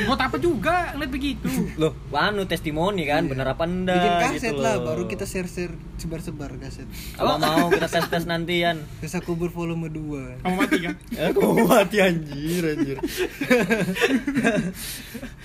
buat 0.04 0.16
apa 0.16 0.36
juga 0.36 0.92
ngeliat 0.92 1.10
begitu 1.10 1.48
Loh, 1.80 1.92
anu 2.10 2.44
testimoni 2.44 3.04
kan, 3.04 3.24
bener 3.24 3.44
apa 3.46 3.64
enggak 3.64 3.94
Bikin 3.94 4.14
kaset 4.18 4.52
gitu 4.52 4.60
lah, 4.60 4.76
loh. 4.76 4.84
baru 4.88 5.02
kita 5.04 5.24
share-share 5.24 5.72
sebar-sebar 5.94 6.56
kaset. 6.56 6.88
Kalau 7.12 7.36
mau 7.36 7.68
kita 7.68 7.86
tes-tes 7.86 8.24
nantian 8.24 8.80
Kisah 9.00 9.20
kubur 9.20 9.48
volume 9.48 9.88
2 9.88 10.40
kamu 10.40 10.54
mati 10.54 10.76
kan 10.80 10.94
Eh, 11.20 11.30
kok 11.30 11.44
mati 11.64 11.96
anjir, 11.98 12.62
anjir 12.66 12.96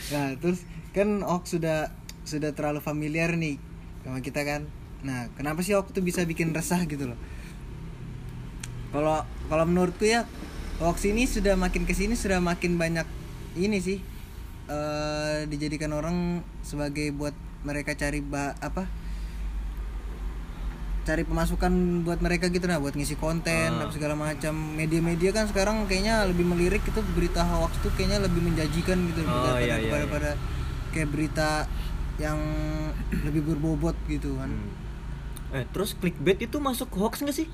Nah, 0.10 0.27
terus 0.38 0.60
kan 0.91 1.22
Ok 1.22 1.43
sudah 1.48 1.93
sudah 2.25 2.53
terlalu 2.53 2.79
familiar 2.79 3.34
nih 3.34 3.58
sama 4.01 4.19
kita 4.19 4.41
kan. 4.41 4.62
Nah, 5.00 5.29
kenapa 5.34 5.62
sih 5.62 5.74
Ok 5.74 5.91
tuh 5.91 6.01
bisa 6.01 6.24
bikin 6.24 6.51
resah 6.51 6.81
gitu 6.84 7.10
loh? 7.10 7.19
Kalau 8.89 9.22
kalau 9.48 9.65
menurutku 9.65 10.03
ya 10.03 10.25
hoax 10.79 11.05
ini 11.05 11.27
sudah 11.27 11.53
makin 11.53 11.84
ke 11.86 11.93
sini 11.93 12.15
sudah 12.15 12.39
makin 12.39 12.79
banyak 12.79 13.05
ini 13.53 13.77
sih 13.77 14.00
eh 14.70 15.50
dijadikan 15.50 15.90
orang 15.92 16.18
sebagai 16.62 17.10
buat 17.12 17.34
mereka 17.66 17.98
cari 17.98 18.22
ba 18.22 18.54
apa? 18.62 18.86
Cari 21.04 21.26
pemasukan 21.26 22.06
buat 22.06 22.22
mereka 22.22 22.54
gitu 22.54 22.70
nah 22.70 22.78
buat 22.78 22.94
ngisi 22.94 23.18
konten 23.18 23.74
Ah. 23.74 23.82
apa 23.82 23.90
segala 23.90 24.14
macam. 24.14 24.54
Media-media 24.78 25.34
kan 25.34 25.50
sekarang 25.50 25.90
kayaknya 25.90 26.22
lebih 26.30 26.46
melirik 26.46 26.86
itu 26.86 27.02
berita 27.18 27.42
hoax 27.42 27.82
tuh 27.82 27.90
kayaknya 27.98 28.22
lebih 28.22 28.46
menjanjikan 28.46 28.98
gitu 29.10 29.26
Oh, 29.26 29.26
daripada 29.26 29.58
iya, 29.66 29.76
iya, 29.82 29.90
daripada 29.90 30.32
kayak 30.94 31.10
berita 31.10 31.50
yang 32.22 32.38
lebih 33.26 33.42
berbobot 33.42 33.98
gitu 34.06 34.38
kan. 34.38 34.54
Eh, 35.50 35.66
terus 35.74 35.98
clickbait 35.98 36.38
itu 36.38 36.62
masuk 36.62 36.94
hoax 36.94 37.26
nggak 37.26 37.34
sih? 37.34 37.50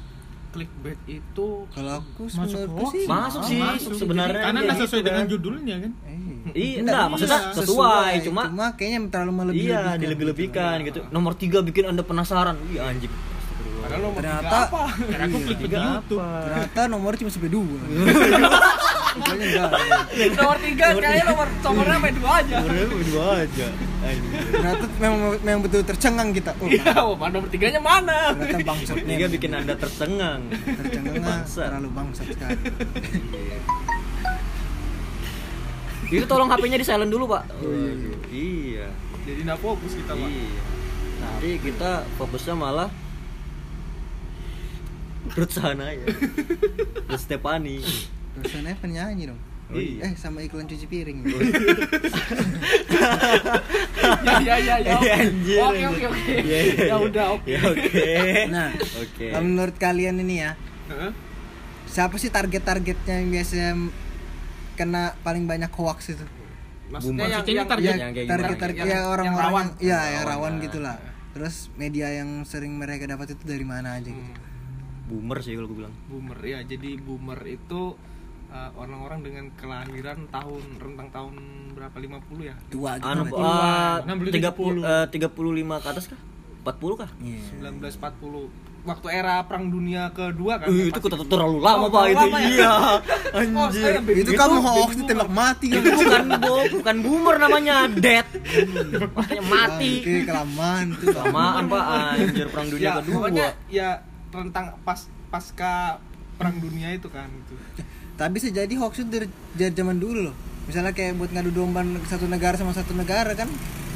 Clickbait 0.55 0.99
itu 1.05 1.47
kalau 1.67 1.91
aku 1.99 2.21
Masuk 2.25 2.59
sih 2.87 3.03
Masuk 3.05 3.41
sih, 3.43 3.59
masuk. 3.59 3.91
sebenarnya 3.93 4.41
karena 4.41 4.59
nggak 4.61 4.77
sesuai 4.79 4.95
gitu 4.95 5.05
dengan 5.05 5.19
kan. 5.19 5.29
judulnya 5.29 5.75
kan 5.77 5.91
eh, 6.01 6.13
Iya, 6.55 6.75
enggak, 6.79 7.05
maksudnya 7.09 7.39
iya, 7.41 7.51
sesuai, 7.53 8.11
cuma 8.23 8.41
cuma 8.47 8.65
kayaknya 8.73 8.99
terlalu 9.09 9.33
melebih-lebihkan 9.35 9.91
Iya, 9.91 9.99
dilebih-lebihkan 9.99 10.75
gitu. 10.83 10.99
Nomor 11.09 11.35
tiga 11.35 11.59
bikin 11.59 11.83
anda 11.85 12.01
penasaran. 12.01 12.55
Iya 12.65 12.81
anjing. 12.87 13.11
padahal 13.77 14.01
nomor 14.01 14.17
Ternyata- 14.17 14.65
apa? 14.65 14.81
karena 14.97 15.25
aku 15.27 15.37
klik 15.43 15.59
YouTube 15.61 16.17
ternyata 16.17 16.81
nomor 16.87 17.11
cuma 17.13 17.29
sampai 17.29 17.51
dua 17.51 17.77
nomor 20.31 20.57
tiga 20.57 20.85
kayaknya 20.91 21.23
nomor 21.27 21.47
nomornya 21.61 21.95
sampai 21.95 22.13
dua 22.13 22.31
aja. 22.35 22.55
Nomornya 22.57 22.85
dua 23.05 23.25
aja. 23.41 23.67
Anjing. 24.05 24.31
ternyata 24.51 24.85
memang 24.95 25.19
memang 25.41 25.61
betul 25.61 25.81
tercengang 25.81 26.29
kita 26.29 26.53
oh, 26.55 26.67
Iya, 26.67 26.93
oh, 27.01 27.17
nomor 27.17 27.49
tiganya 27.49 27.81
mana? 27.81 28.31
ternyata 28.31 28.61
bangsat 28.63 28.95
Tiga 29.01 29.25
bikin 29.27 29.51
anda 29.51 29.73
tercengang. 29.73 30.45
tercengang 30.53 31.17
Bangsat. 31.19 31.67
terlalu 31.73 31.89
bangsat 31.91 32.25
sekali 32.29 32.57
Itu 36.05 36.25
tolong 36.25 36.45
HP-nya 36.47 36.77
di 36.77 36.85
silent 36.85 37.09
dulu, 37.09 37.25
Pak. 37.25 37.43
iya. 38.29 38.93
Jadi 39.25 39.41
nggak 39.41 39.57
fokus 39.57 39.97
kita 39.97 40.13
pak. 40.13 40.29
Iya. 40.29 40.61
Nanti 41.17 41.49
kita 41.57 41.91
fokusnya 42.15 42.53
malah 42.53 42.89
Ruth 45.33 45.49
sana 45.49 45.89
ya. 45.89 46.05
Ruth 47.09 47.17
Stefani. 47.19 47.81
terus 48.35 48.53
Evan 48.53 48.91
nyanyi 48.91 49.31
dong 49.31 49.39
Oh, 49.65 49.75
iya. 49.75 50.05
eh 50.05 50.13
sama 50.13 50.39
iklan 50.39 50.65
cuci 50.65 50.85
piring 50.85 51.25
Ya 54.21 54.35
ya 54.39 54.55
ya 54.59 54.75
ya. 54.79 54.95
Oke 55.63 55.83
oke 55.85 56.03
oke. 56.07 56.33
Iya, 56.37 56.59
iya, 56.61 56.73
Ya 56.75 56.85
iya. 56.85 56.95
udah 56.97 57.25
oke. 57.33 57.49
Ya 57.49 57.61
oke. 57.63 58.05
nah 58.47 58.69
Oke. 58.95 59.25
kalau 59.27 59.41
menurut 59.43 59.75
kalian 59.75 60.15
ini 60.19 60.35
ya 60.39 60.51
Heeh. 60.87 61.11
siapa 61.87 62.15
sih 62.15 62.29
target-targetnya 62.29 63.15
yang 63.15 63.29
biasanya 63.31 63.71
kena 64.75 65.03
paling 65.21 65.45
banyak 65.45 65.71
hoax 65.71 66.11
itu 66.11 66.25
Maksudnya 66.85 67.25
Boomer. 67.25 67.33
yang, 67.33 67.45
yang, 67.47 67.67
target- 67.67 67.97
yang 67.97 68.13
kayak 68.13 68.27
target 68.29 68.57
target 68.59 68.77
Yang- 68.77 68.87
ya 68.87 68.95
yang 68.95 69.07
orang-orang 69.07 69.41
rawan. 69.47 69.65
yang- 69.65 69.73
ya 69.81 69.99
yang 70.11 70.23
Rawan, 70.23 70.29
rawan 70.29 70.53
ya. 70.53 70.61
gitulah 70.61 70.97
terus 71.31 71.55
media 71.73 72.07
yang 72.13 72.29
sering 72.43 72.73
mereka 72.73 73.03
dapat 73.05 73.33
itu 73.33 73.43
dari 73.43 73.65
mana 73.65 73.97
aja 73.97 74.07
gitu 74.07 74.31
Boomer 75.05 75.37
sih 75.39 75.53
kalau 75.53 75.67
gue 75.67 75.77
bilang. 75.79 75.95
boomer 76.05 76.37
ya 76.39 76.59
jadi 76.61 76.89
boomer 76.97 77.39
itu 77.45 77.81
uh, 78.55 78.69
orang-orang 78.79 79.19
dengan 79.21 79.45
kelahiran 79.53 80.19
tahun 80.31 80.63
rentang 80.79 81.07
tahun 81.11 81.33
berapa 81.75 81.97
50 81.99 82.39
ya? 82.41 82.55
Tua 82.71 82.91
gitu 82.95 83.07
Anu 83.11 83.23
uh, 83.27 83.99
60, 84.07 84.31
30 84.31 84.79
uh, 84.79 85.05
35 85.11 85.83
ke 85.83 85.87
atas 85.91 86.05
kah? 86.07 86.19
40 86.63 87.01
kah? 87.01 87.09
Iya. 87.19 87.41
1940 87.61 88.63
waktu 88.85 89.07
era 89.09 89.41
perang 89.49 89.73
dunia 89.73 90.13
kedua 90.13 90.61
kan 90.61 90.69
yang 90.69 90.93
itu 90.93 90.99
kota 91.01 91.17
terlalu 91.25 91.57
lama 91.57 91.89
Oh, 91.89 91.89
pak 91.89 92.03
itu. 92.05 92.17
lama 92.21 92.37
ya? 92.37 92.49
iya. 92.49 92.73
Oh, 93.35 93.41
anjir. 93.67 93.97
baby- 93.99 94.21
itu 94.21 94.31
kamu 94.31 94.55
baby 94.55 94.65
hoax 94.69 94.91
ditembak 94.95 95.29
mati. 95.33 95.67
Itu 95.73 95.89
bukan 95.91 96.23
bo 96.37 96.53
bukan 96.79 96.95
boomer 97.01 97.35
namanya 97.35 97.75
dead 97.91 98.25
makanya 99.11 99.43
mati. 99.43 99.91
Oke, 99.99 100.13
kelamaan 100.23 100.85
tuh 100.95 101.07
lamaan 101.11 101.63
pak 101.65 101.83
anjir 102.15 102.47
perang 102.47 102.67
dunia 102.69 102.85
ya, 102.85 102.93
kedua. 103.01 103.13
pokoknya 103.17 103.47
ya 103.67 103.89
rentang 104.29 104.65
pas 104.85 104.99
pasca 105.33 105.97
perang 106.37 106.55
dunia 106.61 106.93
itu 106.93 107.09
kan 107.09 107.27
itu 107.27 107.55
tapi 108.15 108.31
bisa 108.33 108.47
jadi 108.49 108.73
hoax 108.75 108.93
itu 108.97 109.09
dari, 109.09 109.27
dari 109.51 109.71
zaman 109.71 109.95
dulu 109.95 110.19
loh. 110.25 110.35
Misalnya 110.65 110.91
kayak 110.91 111.15
buat 111.15 111.29
ngadu 111.29 111.51
domba 111.51 111.79
satu 112.03 112.25
negara 112.25 112.55
sama 112.55 112.71
satu 112.71 112.91
negara 112.91 113.31
kan? 113.33 113.51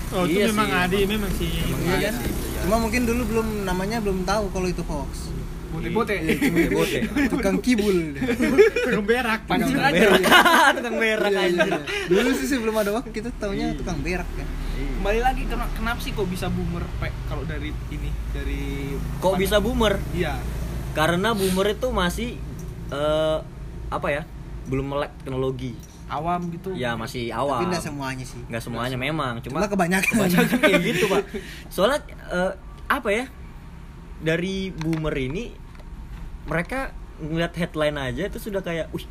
Oh 0.10 0.26
itu 0.26 0.38
Iya 0.38 0.50
memang 0.50 0.68
sih, 0.68 0.78
ada 0.80 0.96
memang 1.08 1.32
sih. 1.34 1.50
Iya 1.86 1.98
kan? 2.10 2.16
cuma 2.60 2.76
mungkin 2.78 3.08
dulu 3.08 3.24
belum 3.26 3.48
namanya 3.64 3.98
belum 4.00 4.24
tahu 4.24 4.52
kalau 4.52 4.68
itu 4.68 4.84
hoax. 4.84 5.32
Bote-bote. 5.70 6.18
Bote. 6.68 7.00
Tukang 7.32 7.58
kibul. 7.60 8.18
Tukang 8.18 9.06
berak. 9.06 9.46
Tukang 9.46 9.70
aja. 9.70 9.94
berak. 9.94 10.22
tukang 10.76 10.96
berak 10.98 11.30
Iya, 11.30 11.42
anjir 11.46 11.70
iya. 11.70 11.80
dulu 12.08 12.30
sih 12.34 12.48
sebelum 12.48 12.76
ada 12.76 12.90
hoax 12.92 13.06
kita 13.10 13.30
taunya 13.38 13.72
tukang 13.74 14.02
berak 14.02 14.28
kan 14.30 14.48
kembali 14.80 15.20
lagi 15.22 15.44
kena- 15.46 15.72
kenapa 15.74 16.00
sih 16.00 16.12
kok 16.12 16.24
bisa 16.26 16.48
boomer 16.48 16.84
Pe? 17.00 17.08
kalau 17.26 17.44
dari 17.44 17.72
ini 17.90 18.10
dari 18.32 18.96
kok 19.20 19.36
bisa 19.36 19.60
boomer? 19.60 19.96
Iya. 20.12 20.36
Karena 20.92 21.32
boomer 21.32 21.68
itu 21.70 21.88
masih 21.90 22.36
eh, 22.90 23.38
apa 23.90 24.08
ya 24.10 24.22
belum 24.70 24.86
melek 24.86 25.12
teknologi. 25.26 25.74
Awam 26.10 26.50
gitu. 26.50 26.74
Ya 26.74 26.98
masih 26.98 27.30
tapi 27.30 27.38
awal 27.38 27.70
nggak 27.70 27.86
semuanya 27.86 28.26
sih. 28.26 28.42
Nggak 28.50 28.64
semuanya 28.66 28.98
memang. 28.98 29.42
Cuma, 29.46 29.62
cuma 29.62 29.70
kebanyakan. 29.70 30.10
kebanyakan 30.10 30.58
kayak 30.58 30.82
gitu 30.90 31.06
pak. 31.06 31.22
Soalnya 31.70 32.02
eh, 32.30 32.54
apa 32.90 33.10
ya 33.14 33.26
dari 34.20 34.74
boomer 34.74 35.14
ini 35.16 35.54
mereka 36.50 36.92
ngeliat 37.20 37.54
headline 37.54 37.98
aja 38.00 38.26
itu 38.26 38.40
sudah 38.40 38.64
kayak 38.64 38.90
wih 38.90 39.06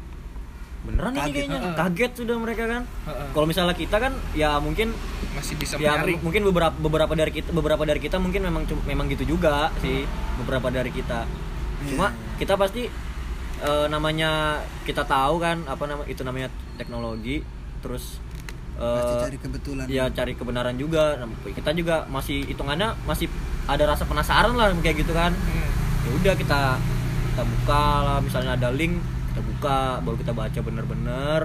beneran 0.78 1.10
ini 1.10 1.18
Kaget, 1.20 1.34
kayaknya. 1.34 1.58
Heeh. 1.60 1.74
kaget 1.76 2.12
sudah 2.18 2.36
mereka 2.38 2.64
kan. 2.66 2.82
Heeh. 2.86 3.26
kalau 3.34 3.46
misalnya 3.46 3.74
kita 3.74 3.96
kan 3.98 4.12
ya 4.32 4.58
mungkin 4.58 4.94
masih 5.34 5.54
bisa 5.54 5.74
ya 5.78 6.02
mungkin 6.18 6.42
beberapa 6.46 6.74
beberapa 6.74 7.12
dari 7.14 7.30
kita 7.30 7.50
beberapa 7.54 7.82
dari 7.86 8.00
kita 8.02 8.18
mungkin 8.18 8.42
memang 8.46 8.62
memang 8.86 9.06
gitu 9.10 9.38
juga 9.38 9.70
sih 9.78 10.02
beberapa 10.38 10.70
dari 10.70 10.90
kita. 10.90 11.26
Cuma 11.86 12.10
Iya, 12.10 12.42
kita 12.42 12.54
pasti 12.58 12.90
eh, 13.62 13.86
namanya 13.90 14.62
kita 14.86 15.02
tahu 15.02 15.42
kan 15.42 15.66
apa 15.66 15.82
nama 15.86 16.02
itu 16.06 16.22
namanya 16.22 16.48
teknologi 16.78 17.42
terus 17.82 18.22
pasti 18.78 19.14
eh, 19.14 19.22
cari 19.26 19.38
kebetulan. 19.42 19.84
ya 19.90 20.04
cari 20.14 20.32
kebenaran 20.38 20.76
juga. 20.78 21.18
Kita 21.50 21.74
juga 21.74 22.06
masih 22.06 22.46
hitungannya 22.46 22.94
masih 23.04 23.26
ada 23.66 23.84
rasa 23.84 24.06
penasaran 24.06 24.54
lah 24.54 24.70
kayak 24.80 25.02
gitu 25.02 25.12
kan. 25.12 25.34
Hmm. 25.34 25.66
ya 26.06 26.10
udah 26.14 26.34
kita 26.38 26.60
kita 27.34 27.42
buka 27.44 27.84
lah 28.06 28.18
misalnya 28.22 28.54
ada 28.54 28.70
link 28.72 28.96
kita 29.34 29.40
buka 29.44 29.78
baru 30.06 30.16
kita 30.16 30.32
baca 30.32 30.60
bener-bener. 30.62 31.40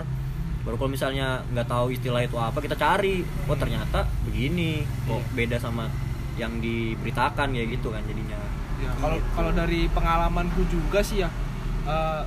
Baru 0.63 0.75
kalau 0.79 0.91
misalnya 0.93 1.43
nggak 1.51 1.67
tahu 1.67 1.91
istilah 1.91 2.21
itu 2.23 2.37
apa 2.37 2.61
kita 2.61 2.77
cari. 2.77 3.25
Oh 3.49 3.57
ternyata 3.57 4.05
begini. 4.29 4.85
Kok 5.09 5.33
beda 5.33 5.57
sama 5.57 5.89
yang 6.37 6.61
diberitakan 6.61 7.53
ya 7.53 7.63
gitu 7.65 7.89
kan 7.93 8.01
jadinya. 8.05 8.37
Ya, 8.81 8.91
kalau 8.99 9.17
kalau 9.37 9.51
dari 9.55 9.87
pengalamanku 9.89 10.65
juga 10.67 10.99
sih 10.99 11.23
ya 11.23 11.29
eh, 11.85 12.23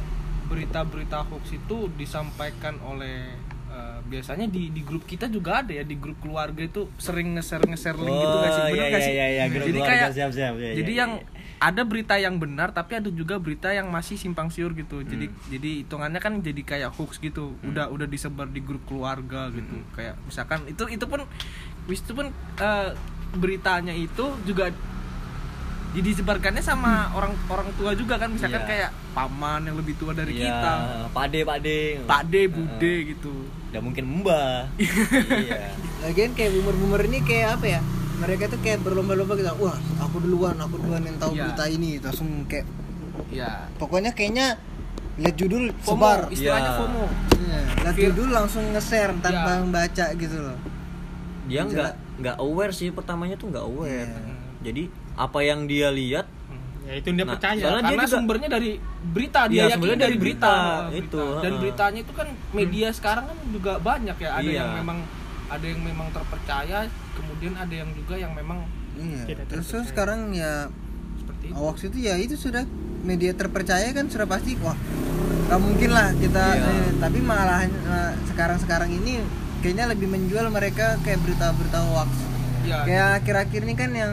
berita-berita 0.47 1.27
hoax 1.27 1.51
itu 1.53 1.91
disampaikan 1.93 2.79
oleh 2.81 3.35
eh, 3.67 3.99
biasanya 4.07 4.47
di 4.47 4.71
di 4.71 4.81
grup 4.81 5.03
kita 5.03 5.27
juga 5.27 5.61
ada 5.61 5.75
ya 5.75 5.83
di 5.83 5.99
grup 5.99 6.23
keluarga 6.23 6.63
itu 6.63 6.87
sering 6.97 7.35
nge-share 7.35 7.67
nge-share 7.67 7.99
link 7.99 8.15
gitu 8.15 8.37
gak 8.37 8.51
sih 8.51 8.63
Oh, 8.63 8.69
bener 8.71 8.79
iya, 8.79 8.87
gak 8.87 9.01
iya, 9.01 9.07
sih 9.07 9.15
iya, 9.15 9.27
iya, 9.27 9.45
grup 9.49 9.67
jadi 9.67 9.81
kayak 9.83 10.11
siap, 10.15 10.31
siap, 10.31 10.55
iya, 10.57 10.71
jadi 10.79 10.93
iya, 10.95 11.01
yang 11.03 11.13
iya. 11.19 11.27
ada 11.59 11.83
berita 11.83 12.15
yang 12.15 12.37
benar 12.37 12.69
tapi 12.71 12.93
ada 12.95 13.09
juga 13.11 13.41
berita 13.41 13.73
yang 13.73 13.89
masih 13.89 14.15
simpang 14.15 14.49
siur 14.49 14.71
gitu 14.73 15.03
jadi 15.03 15.27
Hmm. 15.27 15.37
jadi 15.51 15.71
hitungannya 15.83 16.21
kan 16.21 16.39
jadi 16.39 16.63
kayak 16.63 16.91
hoax 16.95 17.19
gitu 17.19 17.59
udah 17.65 17.91
udah 17.91 18.07
disebar 18.07 18.47
di 18.47 18.63
grup 18.63 18.87
keluarga 18.87 19.51
gitu 19.51 19.75
Hmm. 19.75 19.89
kayak 19.93 20.15
misalkan 20.23 20.63
itu 20.69 20.87
itu 20.87 21.05
pun 21.05 21.27
wis 21.85 22.01
itu 22.01 22.13
pun 22.13 22.31
eh, 22.61 22.91
beritanya 23.35 23.91
itu 23.91 24.31
juga 24.45 24.71
jadi 25.97 26.13
disebarkannya 26.13 26.61
sama 26.61 27.09
orang 27.11 27.33
orang 27.49 27.73
tua 27.73 27.97
juga 27.97 28.15
kan 28.17 28.29
misalkan 28.29 28.61
Iya. 28.61 28.69
kayak 28.69 28.91
paman 29.11 29.65
yang 29.65 29.75
lebih 29.75 29.97
tua 29.97 30.13
dari 30.13 30.37
Iya, 30.37 30.45
kita 30.47 30.73
pade 31.11 31.41
pade 31.43 31.79
pak 32.05 32.23
de 32.27 32.43
bude 32.47 32.95
gitu 33.09 33.33
udah 33.67 33.81
mungkin 33.81 34.05
mbah 34.21 34.69
iya 35.43 35.73
Lagian 35.99 36.33
kayak 36.33 36.53
boomer-boomer 36.53 37.03
ini 37.05 37.19
kayak 37.21 37.57
apa 37.57 37.67
ya? 37.67 37.81
Mereka 38.17 38.47
tuh 38.47 38.61
kayak 38.61 38.79
berlomba-lomba 38.81 39.35
gitu. 39.35 39.49
Wah, 39.59 39.75
aku 39.99 40.23
duluan, 40.23 40.55
aku 40.55 40.79
duluan 40.79 41.03
yang 41.03 41.17
tahu 41.17 41.35
Iya. 41.35 41.43
berita 41.43 41.65
ini. 41.67 41.99
Langsung 41.99 42.47
kayak 42.47 42.65
ya 43.29 43.67
pokoknya 43.75 44.13
kayaknya 44.13 44.61
lihat 45.17 45.35
judul 45.35 45.73
FOMO 45.79 45.97
sebar. 45.99 46.21
istilahnya 46.31 46.71
Iya. 46.71 46.79
FOMO 46.79 47.05
Iya, 47.35 47.61
lihat 47.83 47.97
judul 47.99 48.29
langsung 48.31 48.65
nge-share 48.71 49.13
tanpa 49.19 49.51
Iya. 49.51 49.61
membaca 49.63 50.07
gitu 50.15 50.37
loh. 50.39 50.59
dia 51.45 51.63
nggak 51.63 51.93
nggak 52.19 52.37
aware 52.39 52.71
sih 52.71 52.91
pertamanya 52.91 53.35
tuh 53.35 53.49
nggak 53.49 53.65
aware 53.65 54.11
Iya. 54.11 54.35
jadi 54.63 54.83
apa 55.17 55.39
yang 55.41 55.65
dia 55.65 55.89
lihat 55.91 56.27
ya 56.83 56.93
itu 56.95 57.09
dia 57.11 57.19
Nah, 57.21 57.35
percaya 57.35 57.59
dia 57.59 57.67
karena 57.83 57.91
juga- 57.99 58.13
sumbernya 58.13 58.49
dari 58.49 58.71
berita 59.07 59.41
dia 59.45 59.57
Iya, 59.57 59.63
yakin 59.65 59.75
sumbernya 59.75 59.99
dari 59.99 60.07
dari 60.07 60.17
berita, 60.17 60.55
berita, 60.87 60.97
itu, 60.97 61.23
dan 61.37 61.43
heeh. 61.43 61.59
beritanya 61.59 62.01
itu 62.01 62.13
kan 62.13 62.29
media 62.53 62.89
sekarang 62.91 63.25
kan 63.27 63.39
juga 63.49 63.73
banyak 63.77 64.17
ya 64.17 64.31
ada 64.33 64.45
Iya. 64.45 64.55
yang 64.57 64.71
memang 64.77 64.99
ada 65.47 65.63
yang 65.65 65.81
memang 65.81 66.09
terpercaya 66.11 66.79
kemudian 67.13 67.53
ada 67.55 67.75
yang 67.75 67.91
juga 67.93 68.15
yang 68.15 68.33
memang 68.33 68.59
Iya. 68.95 69.23
Tidak 69.27 69.45
Terus 69.47 69.67
terpercaya. 69.67 69.89
sekarang 69.89 70.21
ya 70.33 70.53
seperti 71.17 71.45
itu 71.45 71.55
hoax 71.55 71.77
itu 71.85 71.99
ya 71.99 72.15
itu 72.17 72.35
sudah 72.35 72.63
media 73.03 73.33
terpercaya 73.33 73.87
kan 73.91 74.07
sudah 74.07 74.25
pasti 74.25 74.55
wah 74.57 74.79
nggak 75.47 75.61
mungkin 75.61 75.91
lah 75.91 76.15
kita 76.15 76.45
Iya. 76.55 76.71
eh, 76.71 76.91
tapi 76.97 77.19
malah 77.21 77.67
sekarang 78.27 78.59
sekarang 78.59 78.91
ini 78.91 79.27
kayaknya 79.59 79.91
lebih 79.91 80.07
menjual 80.07 80.47
mereka 80.49 81.03
kayak 81.03 81.19
berita-berita 81.19 81.81
hoax 81.85 82.11
ya 82.63 82.79
kayak 82.85 83.09
akhir-akhir 83.21 83.61
ini 83.61 83.75
kan 83.75 83.91
yang 83.91 84.13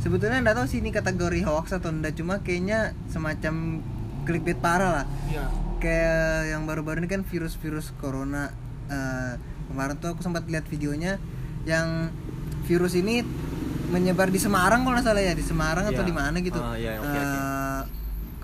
sebetulnya 0.00 0.40
nggak 0.40 0.56
tahu 0.56 0.66
sih 0.66 0.80
ini 0.80 0.90
kategori 0.90 1.40
hoax 1.44 1.76
atau 1.76 1.92
enggak 1.92 2.16
cuma 2.16 2.40
kayaknya 2.40 2.92
semacam 3.06 3.84
clickbait 4.24 4.58
parah 4.58 5.02
lah. 5.02 5.06
Ya 5.28 5.44
kayak 5.80 6.52
yang 6.52 6.68
baru-baru 6.68 7.00
ini 7.00 7.08
kan 7.08 7.24
virus-virus 7.24 7.96
corona 7.96 8.52
Eh, 8.90 9.34
kemarin 9.70 9.94
tuh 10.02 10.10
aku 10.12 10.20
sempat 10.26 10.50
lihat 10.50 10.66
videonya 10.66 11.22
yang 11.62 12.10
virus 12.66 12.98
ini 12.98 13.22
menyebar 13.86 14.26
di 14.26 14.42
Semarang 14.42 14.82
kalau 14.82 14.98
nggak 14.98 15.06
salah 15.06 15.22
ya 15.22 15.30
di 15.30 15.46
Semarang 15.46 15.86
atau 15.86 16.02
Iya. 16.02 16.10
di 16.10 16.14
mana 16.14 16.36
gitu. 16.42 16.58
Ah, 16.58 16.74
iya, 16.74 16.98
oke, 16.98 17.06
oke. 17.06 17.20
Eh, 17.22 17.80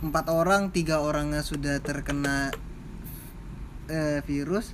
empat 0.07 0.27
orang 0.31 0.71
tiga 0.71 1.03
orangnya 1.03 1.43
sudah 1.43 1.83
terkena 1.83 2.55
eh, 3.91 4.23
virus 4.23 4.71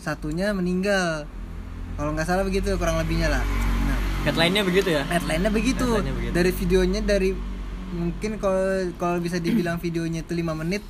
satunya 0.00 0.56
meninggal. 0.56 1.28
Kalau 2.00 2.16
nggak 2.16 2.24
salah 2.24 2.48
begitu 2.48 2.72
kurang 2.80 2.96
lebihnya 2.96 3.28
lah 3.28 3.44
headline-nya 4.22 4.62
begitu 4.62 4.88
ya 4.90 5.02
headline-nya 5.08 5.50
begitu. 5.50 5.86
Headline-nya 5.86 6.14
begitu. 6.16 6.34
Dari 6.36 6.50
videonya 6.52 7.00
dari 7.00 7.30
mungkin 7.90 8.38
kalau 8.38 8.86
kalau 8.96 9.18
bisa 9.18 9.42
dibilang 9.42 9.82
videonya 9.82 10.22
itu 10.22 10.32
5 10.38 10.60
menit 10.62 10.82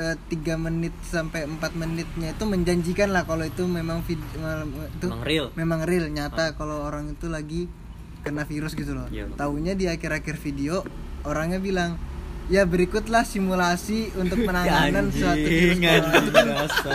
eh, 0.00 0.16
tiga 0.32 0.56
menit 0.56 0.94
sampai 1.04 1.44
4 1.44 1.60
menitnya 1.76 2.32
itu 2.32 2.44
menjanjikan 2.48 3.12
lah 3.12 3.28
kalau 3.28 3.44
itu 3.44 3.68
memang 3.68 4.00
vid, 4.00 4.16
itu 4.16 5.06
Memang 5.06 5.22
real. 5.26 5.46
memang 5.52 5.80
real 5.84 6.08
nyata 6.08 6.56
kalau 6.56 6.88
orang 6.88 7.12
itu 7.12 7.28
lagi 7.28 7.68
kena 8.24 8.48
virus 8.48 8.72
gitu 8.72 8.96
loh. 8.96 9.06
Iya. 9.12 9.28
Taunya 9.36 9.76
di 9.76 9.86
akhir-akhir 9.86 10.40
video 10.40 10.82
orangnya 11.22 11.60
bilang 11.60 12.00
ya 12.48 12.64
berikutlah 12.64 13.22
simulasi 13.22 14.08
untuk 14.16 14.40
penanganan 14.48 15.12
Anjing, 15.12 15.20
suatu 15.20 15.46
virus 15.46 15.78
corona." 15.78 16.16
itu 16.18 16.30
kan 16.32 16.46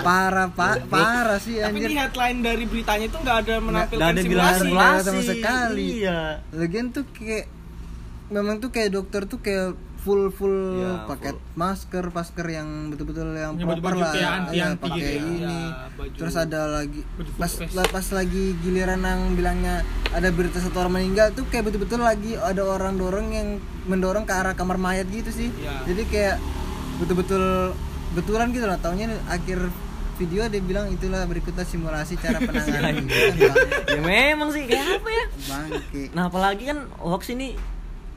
parah 0.01 0.49
pak. 0.49 0.75
Parah 0.89 1.37
sih 1.37 1.61
tapi 1.61 1.77
anjir. 1.77 1.89
di 1.89 1.95
headline 1.95 2.39
dari 2.41 2.63
beritanya 2.65 3.05
itu 3.05 3.17
nggak 3.21 3.37
ada 3.45 3.55
menampilkan 3.61 3.99
Nggak 4.01 4.11
ada 4.11 4.21
simulasi. 4.21 4.59
Simulasi. 4.65 5.05
sama 5.05 5.21
sekali. 5.21 5.87
iya. 6.01 6.21
Lagian 6.51 6.89
tuh 6.89 7.05
kayak 7.13 7.45
memang 8.33 8.55
tuh 8.57 8.69
kayak 8.73 8.89
dokter 8.91 9.21
tuh 9.29 9.39
kayak 9.39 9.77
full 10.03 10.27
full 10.29 10.51
Iya, 10.75 11.07
pakai 11.07 11.31
full. 11.31 11.41
masker 11.55 12.05
masker 12.09 12.47
yang 12.49 12.67
betul-betul 12.87 13.31
yang 13.31 13.55
Yang 13.55 13.67
proper 13.71 13.81
baju-baju 13.89 14.03
lah 14.03 14.13
ya, 14.13 14.29
anti- 14.35 14.53
ya, 14.53 14.65
anti 14.67 14.81
pakai 14.83 14.99
gitu 14.99 15.07
ya. 15.07 15.23
ini 15.23 15.59
Ya, 15.63 15.87
baju- 15.89 16.17
terus 16.19 16.35
ada 16.35 16.59
lagi 16.69 16.99
baju 17.09 17.23
full 17.25 17.39
pas 17.39 17.51
face. 17.53 17.71
la- 17.71 17.87
pas 17.89 18.07
lagi 18.13 18.43
giliran 18.59 19.01
yang 19.01 19.21
bilangnya 19.33 19.75
ada 20.09 20.29
berita 20.29 20.57
satu 20.57 20.75
orang 20.77 20.93
meninggal 20.93 21.31
tuh 21.31 21.45
kayak 21.45 21.63
betul-betul 21.65 21.99
lagi 21.99 22.35
ada 22.35 22.61
orang 22.61 22.93
dorong 22.95 23.27
yang 23.29 23.49
mendorong 23.83 24.23
ke 24.23 24.33
arah 24.33 24.51
kamar 24.51 24.75
mayat 24.77 25.07
gitu 25.07 25.29
sih 25.29 25.49
Iya. 25.55 25.87
jadi 25.87 26.01
kayak 26.05 26.35
betul-betul 26.95 27.73
betulan 28.13 28.47
gitu 28.49 28.63
lah 28.63 28.77
taunya 28.77 29.09
akhir 29.25 29.71
video 30.15 30.45
dia 30.45 30.61
bilang 30.61 30.85
itulah 30.87 31.23
berikutnya 31.23 31.63
simulasi 31.63 32.13
cara 32.15 32.37
penanganan 32.43 33.01
Kan 33.01 33.33
ya 33.89 33.99
memang 33.99 34.51
sih 34.51 34.63
kayak 34.63 34.99
apa 34.99 35.09
ya 35.09 35.25
bangke 35.47 36.03
nah 36.11 36.27
apalagi 36.27 36.63
kan 36.65 36.85
hoax 36.97 37.29
ini 37.29 37.57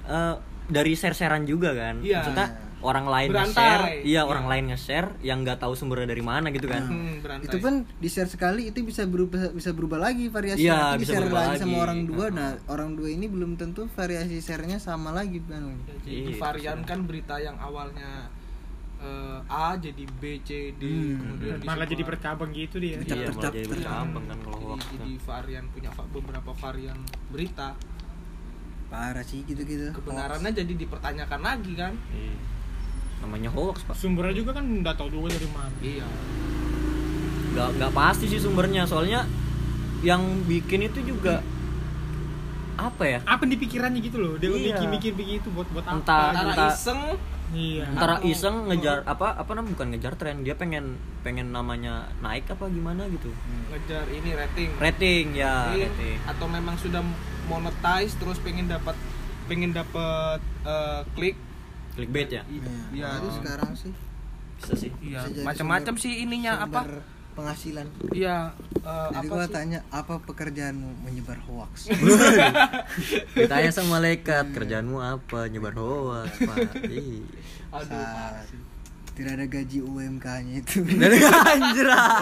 eh, 0.04 0.34
dari 0.66 0.92
share-sharean 0.92 1.44
juga 1.44 1.70
kan. 1.72 2.00
Iya. 2.00 2.20
maksudnya 2.20 2.48
orang 2.76 3.06
lain 3.06 3.28
nge-share 3.32 3.84
iya 4.04 4.04
Iya. 4.04 4.20
orang 4.22 4.46
lain 4.46 4.64
nge-share 4.68 5.08
yang 5.20 5.40
nggak 5.40 5.58
tahu 5.58 5.72
sumbernya 5.72 6.06
dari 6.06 6.20
mana 6.20 6.50
gitu 6.50 6.66
kan. 6.66 6.84
Hmm, 6.84 7.18
berantai. 7.18 7.48
itu 7.48 7.56
pun 7.56 7.74
di 7.88 8.06
share 8.06 8.26
sekali 8.26 8.68
itu 8.68 8.78
bisa 8.80 9.02
berubah 9.02 9.50
bisa 9.50 9.70
berubah 9.72 9.98
lagi 9.98 10.28
variasi 10.28 10.62
Iya, 10.62 10.74
nanti 10.76 10.92
di 10.92 11.00
bisa 11.00 11.12
share 11.12 11.24
berubah 11.24 11.42
lagi 11.42 11.58
sama 11.58 11.70
lagi. 11.72 11.82
orang 11.82 12.00
dua. 12.04 12.26
Nah 12.28 12.48
orang 12.68 12.90
dua 12.92 13.08
ini 13.08 13.26
belum 13.26 13.50
tentu 13.54 13.88
variasi 13.88 14.38
sharenya 14.38 14.78
sama 14.78 15.10
lagi 15.10 15.40
kan 15.40 15.66
jadi 15.98 16.04
Iya, 16.06 16.26
divariankan 16.30 16.98
berita 17.02 17.34
yang 17.38 17.56
awalnya 17.56 18.28
eh, 18.96 19.38
A 19.46 19.76
jadi 19.76 20.04
B 20.10 20.22
C 20.40 20.72
D 20.72 20.82
kemudian 21.12 21.60
malah 21.62 21.84
jadi 21.84 22.02
bercabang 22.02 22.48
gitu 22.50 22.76
dia. 22.76 22.96
Iya 22.98 23.28
malah 23.30 23.50
jadi 23.50 23.68
bercabang. 23.68 24.24
kan 24.24 24.38
kalau 24.40 24.58
jadi, 24.74 24.94
jadi 24.94 25.12
varian 25.20 25.64
punya 25.68 25.90
beberapa 26.08 26.50
varian 26.54 26.98
berita 27.28 27.76
parah 28.86 29.20
sih 29.20 29.42
gitu-gitu. 29.42 29.90
Kebenarannya 29.92 30.50
jadi 30.52 30.72
dipertanyakan 30.72 31.40
lagi 31.40 31.72
kan? 31.74 31.94
Iya. 32.08 32.34
namanya 33.16 33.48
hoax 33.48 33.80
pak. 33.82 33.96
Sumbernya 33.96 34.36
juga 34.36 34.52
kan 34.52 34.62
nggak 34.62 34.92
tahu 34.94 35.08
juga 35.10 35.32
dari 35.32 35.48
mana. 35.48 35.72
Iya. 35.80 36.04
Nggak 37.50 37.68
nggak 37.74 37.92
pasti 37.92 38.24
sih 38.28 38.36
sumbernya. 38.36 38.84
Soalnya 38.84 39.24
yang 40.00 40.20
bikin 40.44 40.84
itu 40.84 41.00
juga 41.02 41.40
apa 42.76 43.02
ya? 43.02 43.18
Apa 43.24 43.42
di 43.42 43.56
pikirannya 43.56 44.00
gitu 44.00 44.20
loh? 44.20 44.36
Dia 44.36 44.52
Iya. 44.52 44.76
mikir-mikir 44.76 45.12
begitu 45.16 45.48
buat 45.48 45.64
buat 45.72 45.82
apa? 45.82 45.96
Entah- 45.96 46.28
antara 46.30 46.52
entah- 46.52 46.70
iseng. 46.70 47.00
Iya. 47.48 47.84
Antara 47.88 48.14
iseng 48.20 48.56
ngejar 48.68 48.98
apa 49.06 49.32
apa 49.32 49.50
namanya 49.54 49.72
bukan 49.72 49.86
ngejar 49.88 50.12
tren. 50.14 50.36
Dia 50.42 50.52
pengen 50.52 50.84
pengen 51.22 51.48
namanya 51.48 52.12
naik 52.20 52.44
apa 52.46 52.68
gimana 52.68 53.08
gitu. 53.08 53.32
Ngejar 53.70 54.04
ini 54.12 54.30
rating. 54.34 54.70
Rating 54.76 55.26
ya 55.32 55.72
rating. 55.72 56.20
Atau 56.26 56.46
memang 56.46 56.76
sudah 56.76 57.00
monetize 57.46 58.14
terus 58.18 58.38
pengen 58.42 58.66
dapat 58.66 58.94
pengen 59.46 59.70
dapat 59.72 60.42
eh, 60.66 61.02
klik. 61.14 61.36
Clickbait 61.96 62.28
ya? 62.28 62.42
Ya, 62.44 62.76
ya 62.92 63.08
itu 63.22 63.28
sekarang 63.40 63.72
sih. 63.72 63.92
Bisa 64.60 64.72
sih. 64.76 64.90
Iya 65.00 65.20
macam-macam 65.46 65.94
sih 65.96 66.12
ininya 66.26 66.66
apa? 66.66 67.02
penghasilan. 67.36 67.84
Iya 68.16 68.56
eh, 68.80 69.08
jadi 69.12 69.28
apa 69.28 69.32
gua 69.32 69.44
sih? 69.44 69.52
tanya 69.52 69.80
apa 69.92 70.14
pekerjaanmu 70.24 71.04
menyebar 71.04 71.38
hoax? 71.44 71.92
Ditanya 73.36 73.70
sama 73.70 74.00
malaikat 74.00 74.56
kerjaanmu 74.56 74.98
apa? 75.04 75.52
Nyebar 75.52 75.76
hoax 75.76 76.32
pak? 76.40 76.80
Ih. 76.88 77.28
aduh 77.68 77.92
Saat 77.92 78.48
tidak 79.16 79.32
ada 79.40 79.46
gaji 79.48 79.78
UMK 79.80 80.26
nya 80.44 80.54
itu. 80.60 80.84
Dari 81.00 81.18
anjir 81.24 81.88
ah. 81.88 82.20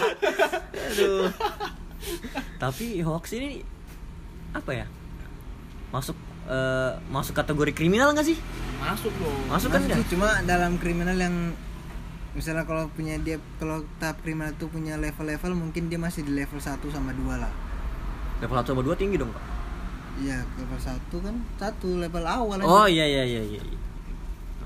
aduh. 0.91 1.27
Tapi 2.55 3.03
hoax 3.03 3.35
ini 3.35 3.63
apa 4.55 4.71
ya 4.71 4.87
masuk 5.95 6.17
eh, 6.51 6.91
masuk 7.07 7.31
kategori 7.31 7.71
kriminal 7.71 8.11
nggak 8.11 8.27
sih? 8.27 8.37
Masuk 8.83 9.15
dong. 9.15 9.39
Masuk 9.47 9.69
kan 9.71 9.81
Masuk 9.87 10.07
cuma 10.11 10.43
dalam 10.43 10.75
kriminal 10.75 11.15
yang 11.15 11.55
misalnya 12.35 12.67
kalau 12.67 12.91
punya 12.91 13.15
dia 13.23 13.39
kalau 13.55 13.87
tahap 13.95 14.19
kriminal 14.19 14.51
itu 14.51 14.67
punya 14.67 14.99
level-level 14.99 15.55
mungkin 15.55 15.87
dia 15.87 15.95
masih 15.95 16.27
di 16.27 16.35
level 16.35 16.59
1 16.59 16.83
sama 16.91 17.15
2 17.15 17.39
lah. 17.39 17.53
Level 18.43 18.55
1 18.59 18.67
sama 18.67 18.81
2 18.83 18.99
tinggi 18.99 19.15
dong 19.15 19.31
pak? 19.31 19.43
Iya, 20.19 20.43
level 20.59 20.79
1 20.79 20.99
kan 21.23 21.35
satu 21.55 21.89
level 21.95 22.23
awal 22.27 22.59
aja. 22.59 22.67
oh 22.67 22.87
iya 22.87 23.07
iya 23.07 23.23
iya 23.23 23.41
iya 23.55 23.61
iya. 23.63 23.79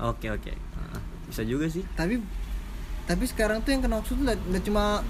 oke 0.02 0.26
oke. 0.26 0.52
Ah, 0.74 0.98
bisa 1.30 1.46
juga 1.46 1.70
sih. 1.70 1.86
Tapi 1.94 2.18
tapi 3.06 3.24
sekarang 3.26 3.62
tuh 3.62 3.74
yang 3.74 3.82
kena 3.82 4.02
hoax 4.02 4.10
tuh 4.10 4.18
cuma 4.66 5.02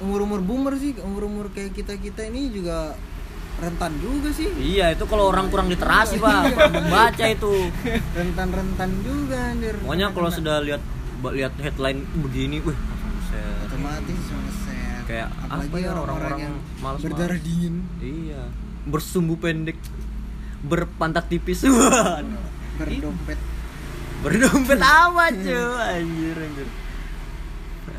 umur 0.00 0.24
umur 0.24 0.40
boomer 0.40 0.74
sih 0.80 0.96
umur 1.04 1.28
umur 1.28 1.46
kayak 1.52 1.76
kita 1.76 1.96
kita 2.00 2.28
ini 2.28 2.48
juga 2.48 2.96
rentan 3.60 3.92
juga 3.96 4.28
sih 4.30 4.48
Iya, 4.50 4.92
itu 4.92 5.04
kalau 5.04 5.28
orang 5.28 5.48
kurang 5.48 5.68
literasi, 5.68 6.16
Pak. 6.16 6.40
Kurang 6.50 6.72
membaca 6.74 7.24
itu. 7.26 7.52
rentan 8.10 8.48
rentan 8.48 8.90
juga 9.00 9.38
anjir 9.48 9.76
Pokoknya 9.78 10.06
kalau 10.10 10.30
sudah 10.30 10.56
lihat 10.60 10.82
lihat 11.22 11.52
headline 11.56 12.00
begini, 12.16 12.58
wih, 12.58 12.72
otomatis 13.62 14.16
ngeset 14.16 15.04
Kayak 15.04 15.28
apalagi 15.38 15.68
apa 15.68 15.76
ya, 15.76 15.90
orang-orang 15.92 16.38
yang 16.40 16.54
malas-malas. 16.78 17.04
berdarah 17.04 17.38
dingin 17.38 17.74
Iya. 17.98 18.42
Bersumbu 18.82 19.36
pendek, 19.36 19.76
berpantat 20.62 21.28
tipis. 21.28 21.60
Berdompet 22.80 23.36
Berdompet 24.20 24.78
amat, 25.04 25.32
cuy. 25.36 25.60
Anjir, 25.92 26.36
anjir. 26.36 26.68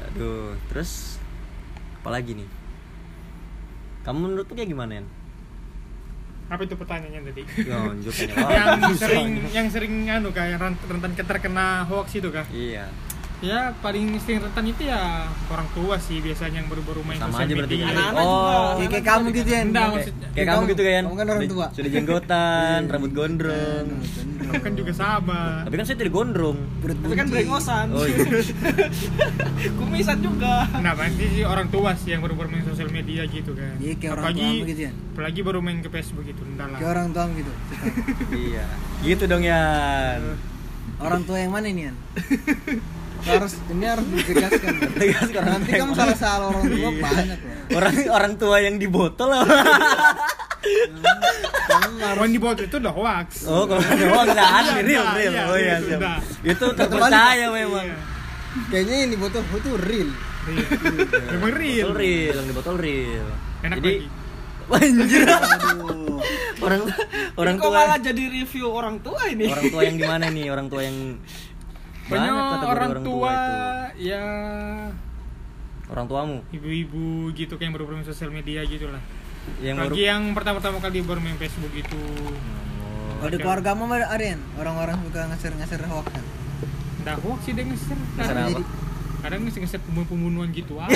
Aduh, 0.07 0.57
terus 0.67 1.21
apalagi 1.97 2.33
nih? 2.35 2.49
Kamu 4.01 4.17
menurut 4.23 4.45
lu 4.45 4.53
kayak 4.53 4.67
gimana, 4.67 4.97
Yan? 4.97 5.05
Apa 6.51 6.67
itu 6.67 6.75
pertanyaannya 6.75 7.21
tadi? 7.31 7.41
Ya, 7.63 7.79
yang 8.83 8.95
sering 8.99 9.27
yang 9.55 9.67
sering 9.71 9.93
anu 10.11 10.35
ren- 10.35 10.83
rentan 10.83 11.15
terkena 11.15 11.87
hoax 11.87 12.19
itu 12.19 12.27
kah? 12.27 12.43
Iya. 12.51 12.91
Ya 13.41 13.73
paling 13.77 14.21
sering 14.21 14.37
rentan 14.39 14.65
itu 14.65 14.85
ya 14.85 15.01
orang 15.49 15.65
tua 15.73 15.97
sih 15.97 16.17
biasanya 16.17 16.61
yang 16.61 16.69
baru-baru 16.69 17.01
main 17.01 17.17
Sama 17.17 17.33
sosial 17.35 17.41
aja 17.43 17.53
berarti. 17.57 17.73
media 17.73 17.85
Anak-anak 17.89 18.21
oh, 18.21 18.29
juga. 18.29 18.53
kayak, 18.77 18.89
kayak 18.91 19.05
kamu 19.07 19.25
gitu 19.31 19.49
ya 19.49 19.59
Enggak, 19.59 19.81
kayak, 19.81 19.91
maksudnya- 19.91 20.29
kayak 20.31 20.47
kamu 20.47 20.61
gitu 20.63 20.81
kan? 20.83 21.01
kamu 21.01 21.15
kan 21.15 21.25
orang 21.25 21.41
Sudah- 21.41 21.51
tua 21.51 21.67
Sudah 21.73 21.89
jenggotan, 21.91 22.79
rambut 22.91 23.11
gondrong. 23.11 23.85
Kamu 24.41 24.59
kan 24.59 24.73
juga 24.75 24.91
sabar 24.91 25.61
Tapi 25.63 25.75
kan 25.75 25.85
saya 25.85 25.97
tidak 25.97 26.13
gondrong. 26.13 26.57
Perut 26.81 26.97
Tapi 26.99 27.15
kan 27.15 27.27
brengosan. 27.27 27.85
Oh 27.89 28.05
iya. 28.05 28.17
Kumisan 29.79 30.17
juga. 30.19 30.55
nah 30.75 30.93
pasti 30.93 31.25
sih 31.31 31.43
orang 31.43 31.67
tua 31.67 31.91
sih 31.93 32.09
yang 32.11 32.21
baru-baru 32.21 32.47
main 32.47 32.61
sosial 32.63 32.89
media 32.89 33.25
gitu 33.25 33.53
kan 33.53 33.73
Iya, 33.77 33.93
kayak 33.95 34.11
orang 34.15 34.25
tuamu 34.31 34.63
gitu 34.65 34.81
ya? 34.83 34.91
apalagi 35.11 35.39
baru 35.41 35.59
main 35.59 35.79
ke 35.79 35.89
Facebook 35.89 36.23
gitu 36.23 36.41
lah 36.51 36.69
kayak 36.71 36.89
orang 36.89 37.07
tua 37.09 37.25
gitu 37.31 37.51
iya. 38.43 38.65
Gitu 39.01 39.23
dong, 39.25 39.41
Yan. 39.41 40.37
orang 40.99 41.21
tua 41.23 41.37
yang 41.37 41.49
mana 41.49 41.65
ini 41.67 41.81
Yan? 41.83 41.95
Harus 43.23 43.53
ini 43.67 43.85
harus 43.85 44.05
ditegaskan. 44.07 44.73
Tegaskan 44.93 45.43
nanti 45.43 45.69
yang 45.71 45.81
kamu 45.83 45.93
salah 45.93 46.17
salah 46.17 46.45
orang 46.49 46.65
tua 46.65 46.89
Iya. 46.89 46.99
banyak 46.99 47.39
loh 47.39 47.53
Orang 47.71 47.95
orang 48.09 48.33
tua 48.35 48.57
yang 48.59 48.75
di 48.75 48.87
botol 48.87 49.29
lah. 49.29 49.41
Orang 52.11 52.29
di 52.29 52.37
bawah 52.37 52.55
itu 52.55 52.77
udah 52.77 52.93
hoax 52.93 53.29
Oh, 53.45 53.63
kalau 53.63 53.79
ada 53.79 54.03
uang 54.03 54.27
enggak 54.27 54.49
ada 54.51 54.71
Iya, 54.71 54.81
real, 54.81 55.03
iya, 55.03 55.13
real. 55.15 55.31
iya, 55.31 55.43
Oh 55.43 55.57
iya, 55.57 55.73
itu 55.75 55.87
siap. 55.87 55.99
udah. 55.99 56.17
Itu 56.43 56.65
terpercaya 56.73 57.45
memang. 57.49 57.87
Kayaknya 58.67 58.95
ini 59.05 59.15
botol 59.15 59.41
itu 59.47 59.71
real 59.77 60.09
memang 61.29 61.53
real 61.53 61.87
Botol 61.87 62.01
real, 62.01 62.33
yang 62.33 62.47
di 62.47 62.55
botol 62.55 62.75
real. 62.75 63.27
enak 63.61 63.77
Jadi 63.77 63.93
lagi 64.65 64.87
Anjir. 64.87 65.21
aduh 65.27 66.17
orang 66.59 66.81
orang 67.35 67.55
Kok 67.55 67.63
tua 67.63 67.75
malah 67.77 67.99
jadi 67.99 68.23
review 68.25 68.65
orang 68.67 68.97
tua 68.99 69.21
ini? 69.27 69.45
orang 69.45 69.67
tua 69.67 69.81
yang 69.83 69.95
di 69.95 70.05
mana 70.07 70.25
nih? 70.27 70.45
Orang 70.47 70.65
tua 70.65 70.81
yang 70.81 70.97
banyak 72.11 72.31
banyak 72.31 72.51
kategori 72.51 72.71
orang, 72.75 72.91
orang 72.91 73.03
tua, 73.07 73.33
itu. 73.95 74.05
ya. 74.11 74.25
Orang 75.91 76.05
tuamu? 76.07 76.37
Ibu-ibu 76.51 77.31
gitu 77.35 77.53
kayak 77.55 77.67
yang 77.67 77.73
baru 77.75 77.85
main 77.95 78.07
sosial 78.07 78.31
media 78.31 78.63
gitu 78.67 78.87
lah 78.91 79.01
yang 79.61 79.75
baru 79.77 79.93
Bagi 79.93 80.03
yang 80.05 80.23
pertama-tama 80.37 80.77
kali 80.77 81.01
baru 81.01 81.19
main 81.21 81.37
Facebook 81.37 81.73
itu. 81.73 81.97
Oh, 81.97 83.25
kalau 83.25 83.31
di 83.33 83.37
keluargamu 83.41 83.89
ada 83.89 84.07
ada 84.09 84.25
Yan? 84.33 84.41
orang-orang 84.57 84.97
suka 85.05 85.21
ngeser-ngeser 85.33 85.81
hoax 85.89 86.07
kan? 86.09 86.25
Nggak 87.01 87.17
hoax 87.25 87.39
sih 87.45 87.53
dia 87.53 87.65
ngeser? 87.65 87.97
Kadang 89.21 89.39
ngeser-ngeser 89.45 89.79
pembunuhan 89.85 90.49
gitu 90.49 90.81
ah. 90.81 90.89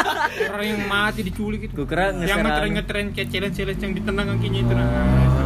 Orang 0.52 0.66
yang 0.68 0.80
mati 0.84 1.24
diculik 1.24 1.64
gitu 1.64 1.88
kira 1.88 2.12
Yang 2.12 2.28
ngeser 2.28 2.44
ngetren-ngetren 2.44 3.06
kayak 3.16 3.28
challenge-challenge 3.32 3.80
yang 3.80 3.92
ditendang 3.96 4.26
kakinya 4.36 4.60
itu 4.60 4.72
nah. 4.76 4.88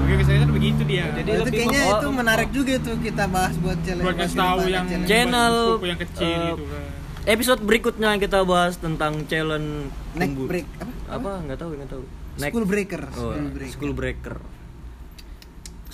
Gue 0.05 0.17
ngeser 0.19 0.51
begitu 0.51 0.83
dia. 0.85 1.05
Jadi 1.15 1.29
itu 1.31 1.51
kayaknya 1.51 1.83
itu 1.95 2.07
oh, 2.07 2.13
menarik 2.13 2.49
juga 2.51 2.75
tuh 2.83 2.97
kita 2.99 3.25
bahas 3.31 3.55
buat 3.63 3.79
challenge 3.87 4.05
Buat 4.05 4.17
bahas 4.19 4.35
tahu 4.35 4.61
yang 4.67 4.87
challenge. 4.91 5.09
Channel, 5.09 5.55
yang 5.81 5.99
kecil 5.99 6.41
eh, 6.43 6.51
gitu 6.55 6.65
kan. 6.67 6.83
episode 7.25 7.61
berikutnya 7.65 8.11
kita 8.21 8.39
bahas 8.45 8.75
tentang 8.77 9.13
challenge 9.31 9.89
neck 10.19 10.33
break 10.35 10.69
apa? 10.83 10.93
Apa? 11.17 11.31
Nggak 11.47 11.59
tahu 11.63 11.71
nggak 11.79 11.91
tahu. 11.91 12.05
Neck- 12.35 12.51
school 12.51 12.67
breaker 12.67 13.03
oh, 13.15 13.15
school 13.15 13.49
breaker. 13.55 13.73
school 13.73 13.93
breaker. 13.95 14.37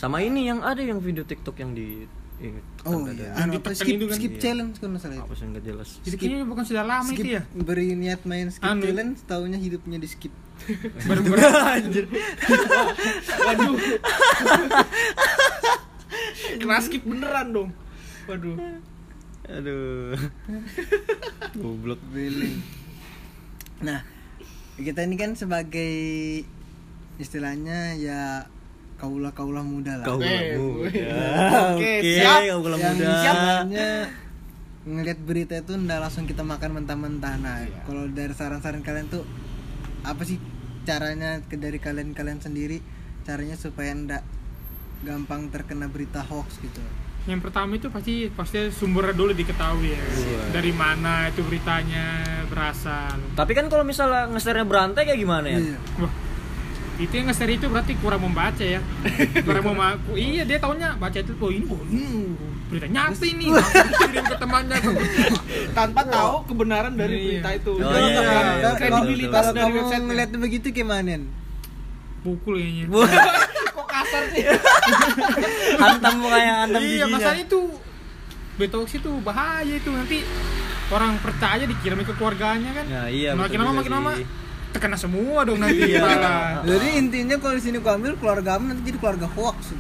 Sama 0.01 0.25
ini 0.25 0.49
yang 0.49 0.65
ada 0.65 0.81
yang 0.81 0.99
video 1.05 1.29
TikTok 1.29 1.61
yang 1.61 1.77
di 1.77 2.09
ini, 2.41 2.57
oh 2.83 3.05
iya 3.07 3.37
anu 3.37 3.61
apa 3.61 3.71
skip 3.71 3.95
itu 3.95 4.07
kan. 4.07 4.17
skip 4.17 4.33
Iya. 4.33 4.41
challenge 4.41 4.77
kan 4.77 4.91
masalah 4.91 5.13
itu 5.13 5.23
apa 5.23 5.35
sih 5.35 5.45
nggak 5.47 5.61
jelas 5.63 5.89
Itu 6.01 6.17
kayaknya 6.17 6.45
bukan 6.45 6.65
sudah 6.65 6.83
lama 6.83 7.05
skip 7.07 7.21
itu 7.21 7.37
ya 7.37 7.43
beri 7.53 7.93
niat 7.93 8.25
main 8.25 8.49
skip 8.49 8.65
Anu. 8.65 8.81
challenge 8.81 9.19
taunya 9.25 9.57
hidupnya 9.57 9.97
di 9.97 10.09
skip 10.09 10.33
Baru-baru 11.09 11.41
anjir 11.75 12.05
Waduh. 13.41 13.77
Kena 16.57 16.79
skip 16.79 17.03
beneran 17.03 17.47
dong. 17.51 17.71
Waduh. 18.27 18.57
aduh 19.43 20.15
goblok 21.53 21.99
Beling. 22.09 22.63
Nah, 23.81 24.07
kita 24.77 25.03
ini 25.03 25.17
kan 25.17 25.35
sebagai 25.35 25.93
istilahnya 27.17 27.97
ya 27.97 28.47
kaula-kaula 29.01 29.65
muda 29.65 29.97
lah. 29.97 30.05
kau 30.05 30.21
Eh, 30.21 30.55
muda 30.55 30.85
Oke, 30.85 31.01
oke 31.75 31.93
siap. 32.05 32.41
kau 32.45 32.61
muda 32.61 32.77
yang 32.77 32.97
istilahnya 33.01 33.89
ngeliat 34.83 35.21
berita 35.21 35.55
itu 35.57 35.73
ndak 35.75 35.99
langsung 35.99 36.25
kita 36.25 36.41
makan 36.43 36.71
mentah-mentah. 36.77 37.35
Nah, 37.37 37.57
Iya. 37.63 37.81
kalau 37.83 38.05
dari 38.09 38.33
saran-saran 38.33 38.81
kalian 38.81 39.09
tuh 39.09 39.25
apa 40.03 40.21
sih 40.23 40.37
caranya 40.83 41.41
ke 41.43 41.57
dari 41.57 41.77
kalian-kalian 41.77 42.39
sendiri 42.39 42.81
caranya 43.23 43.53
supaya 43.55 43.93
ndak 43.93 44.25
gampang 45.01 45.49
terkena 45.49 45.87
berita 45.87 46.21
hoax 46.21 46.57
gitu. 46.59 46.81
yang 47.23 47.37
pertama 47.39 47.77
itu 47.77 47.89
pasti 47.89 48.33
pasti 48.33 48.69
sumbernya 48.71 49.13
dulu 49.13 49.31
diketahui 49.31 49.93
ya 49.93 50.01
Iya. 50.01 50.41
dari 50.51 50.73
mana 50.73 51.29
itu 51.29 51.45
beritanya 51.45 52.17
berasal 52.49 53.13
tapi 53.35 53.53
kan 53.53 53.69
kalau 53.69 53.85
misalnya 53.85 54.25
ngesernya 54.27 54.65
berantai 54.65 55.05
kayak 55.05 55.21
gimana 55.21 55.47
ya 55.47 55.61
Iya. 55.63 55.77
wah 56.01 56.13
itu 57.01 57.13
yang 57.13 57.27
nge 57.27 57.45
itu 57.49 57.67
berarti 57.67 57.93
kurang 57.97 58.21
membaca 58.21 58.61
ya 58.61 58.81
kurang 59.47 59.65
memaku 59.67 60.13
iya 60.15 60.45
dia 60.45 60.61
taunya 60.61 60.93
baca 60.95 61.17
itu 61.17 61.33
oh 61.35 61.49
ini 61.49 61.65
oh 61.65 61.81
ini 61.83 62.05
berita 62.71 62.87
nyata 62.87 63.25
ini 63.25 63.47
dikirim 63.51 64.25
ke 64.27 64.37
temannya 64.39 64.77
Tanpa 65.79 66.01
tahu 66.05 66.47
kebenaran 66.47 66.95
dari 66.95 67.15
Iya. 67.15 67.27
berita 67.43 67.51
itu. 67.53 67.73
Oh, 67.75 67.91
iya, 67.91 68.21
iya, 68.21 68.43
iya. 68.59 68.71
kredibilitas 68.75 69.45
Kalau 69.45 69.57
dari 69.57 69.73
website. 69.73 70.03
ngeliat 70.03 70.31
begitu 70.33 70.67
gimana? 70.71 71.19
Pukul 72.21 72.59
kayaknya 72.59 72.85
Kok 73.75 73.87
kasar 73.87 74.23
sih? 74.31 74.45
hantam 75.79 76.15
kayak 76.23 76.55
hantam 76.61 76.81
iya 76.81 77.05
masalah 77.07 77.39
itu 77.39 77.61
betox 78.55 78.87
itu 78.93 79.11
bahaya 79.19 79.73
itu 79.73 79.89
nanti 79.89 80.19
orang 80.91 81.17
percaya 81.19 81.65
dikirim 81.65 82.03
ke 82.03 82.13
keluarganya 82.13 82.71
kan 82.71 82.85
Ya, 82.87 83.03
iya, 83.09 83.31
makin 83.33 83.57
betul 83.57 83.67
lama 83.67 83.79
makin 83.81 83.93
lama 83.93 84.11
terkena 84.71 84.95
semua 84.95 85.43
dong 85.43 85.59
nanti 85.59 85.83
Iya. 85.85 85.99
malah. 86.01 86.63
Jadi 86.63 86.89
intinya 86.97 87.37
kalau 87.37 87.55
di 87.55 87.63
sini 87.63 87.77
ku 87.77 87.89
ambil 87.89 88.15
keluarga 88.15 88.55
kamu 88.55 88.65
nanti 88.69 88.83
jadi 88.85 88.99
keluarga 88.99 89.27
hoax. 89.29 89.75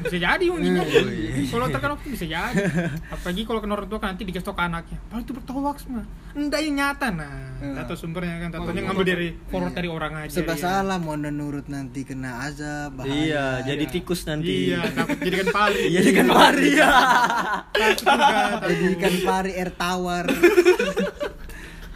bisa 0.00 0.16
jadi 0.16 0.44
ujungnya 0.46 0.80
Oh, 0.80 1.08
iya. 1.08 1.44
kalau 1.46 1.66
terkena 1.66 1.92
hoax 1.92 2.02
bisa 2.08 2.24
jadi 2.24 2.62
apalagi 3.08 3.42
kalau 3.42 3.58
kena 3.58 3.74
orang 3.74 3.86
tua 3.86 3.98
kan 3.98 4.08
nanti 4.10 4.22
dikasih 4.22 4.44
tau 4.44 4.52
ke 4.52 4.62
anaknya 4.62 4.98
oh 5.08 5.18
itu 5.18 5.30
berita 5.30 5.52
hoax 5.52 5.78
mah 5.86 6.06
enggak 6.32 6.60
yang 6.60 6.74
nyata 6.76 7.08
nah 7.10 7.34
Hmm. 7.54 7.78
atau 7.78 7.94
sumbernya 7.94 8.36
kan 8.38 8.50
Oh, 8.52 8.54
tentunya 8.60 8.76
iya. 8.76 8.86
ngambil 8.86 9.06
dari 9.08 9.28
forward 9.46 9.72
dari 9.72 9.88
orang 9.88 10.12
aja 10.20 10.36
Serba 10.36 10.52
ya. 10.52 10.60
salah 10.60 10.98
mau 10.98 11.14
nurut 11.14 11.64
nanti 11.66 12.02
kena 12.02 12.44
azab 12.44 12.92
bahaya. 12.94 13.14
iya 13.14 13.44
jadi 13.64 13.84
tikus 13.88 14.26
nanti 14.26 14.68
iya 14.68 14.84
takut 14.86 15.16
iya 15.22 15.32
kan 15.32 15.48
pari 15.48 15.80
ya 15.88 16.02
takut 16.04 16.60
juga 16.68 16.86
takut. 18.04 18.60
Jadi 18.68 18.84
ikan 18.92 19.14
pari 19.22 19.52
air 19.54 19.70
tawar. 19.72 20.26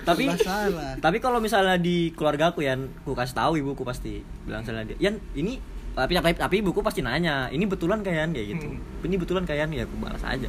tapi 0.09 0.25
Serba 0.25 0.41
salah. 0.41 0.93
tapi 1.05 1.17
kalau 1.19 1.39
misalnya 1.39 1.77
di 1.77 2.11
keluarga 2.13 2.49
aku 2.49 2.61
ya 2.61 2.75
aku 2.75 3.13
kasih 3.13 3.37
tahu 3.37 3.53
ibuku 3.57 3.83
pasti 3.83 4.25
bilang 4.43 4.65
sama 4.65 4.83
dia 4.83 4.97
Yan 4.99 5.21
ini 5.35 5.61
tapi 5.93 6.15
tapi, 6.15 6.33
tapi 6.33 6.55
ibuku 6.59 6.81
pasti 6.81 7.03
nanya 7.03 7.51
ini 7.51 7.67
betulan 7.67 8.01
kayak 8.01 8.31
kayak 8.31 8.47
gitu 8.55 8.67
ini 9.03 9.17
betulan 9.19 9.43
kayak 9.43 9.69
ya 9.69 9.83
aku 9.83 9.97
balas 9.99 10.23
aja 10.23 10.49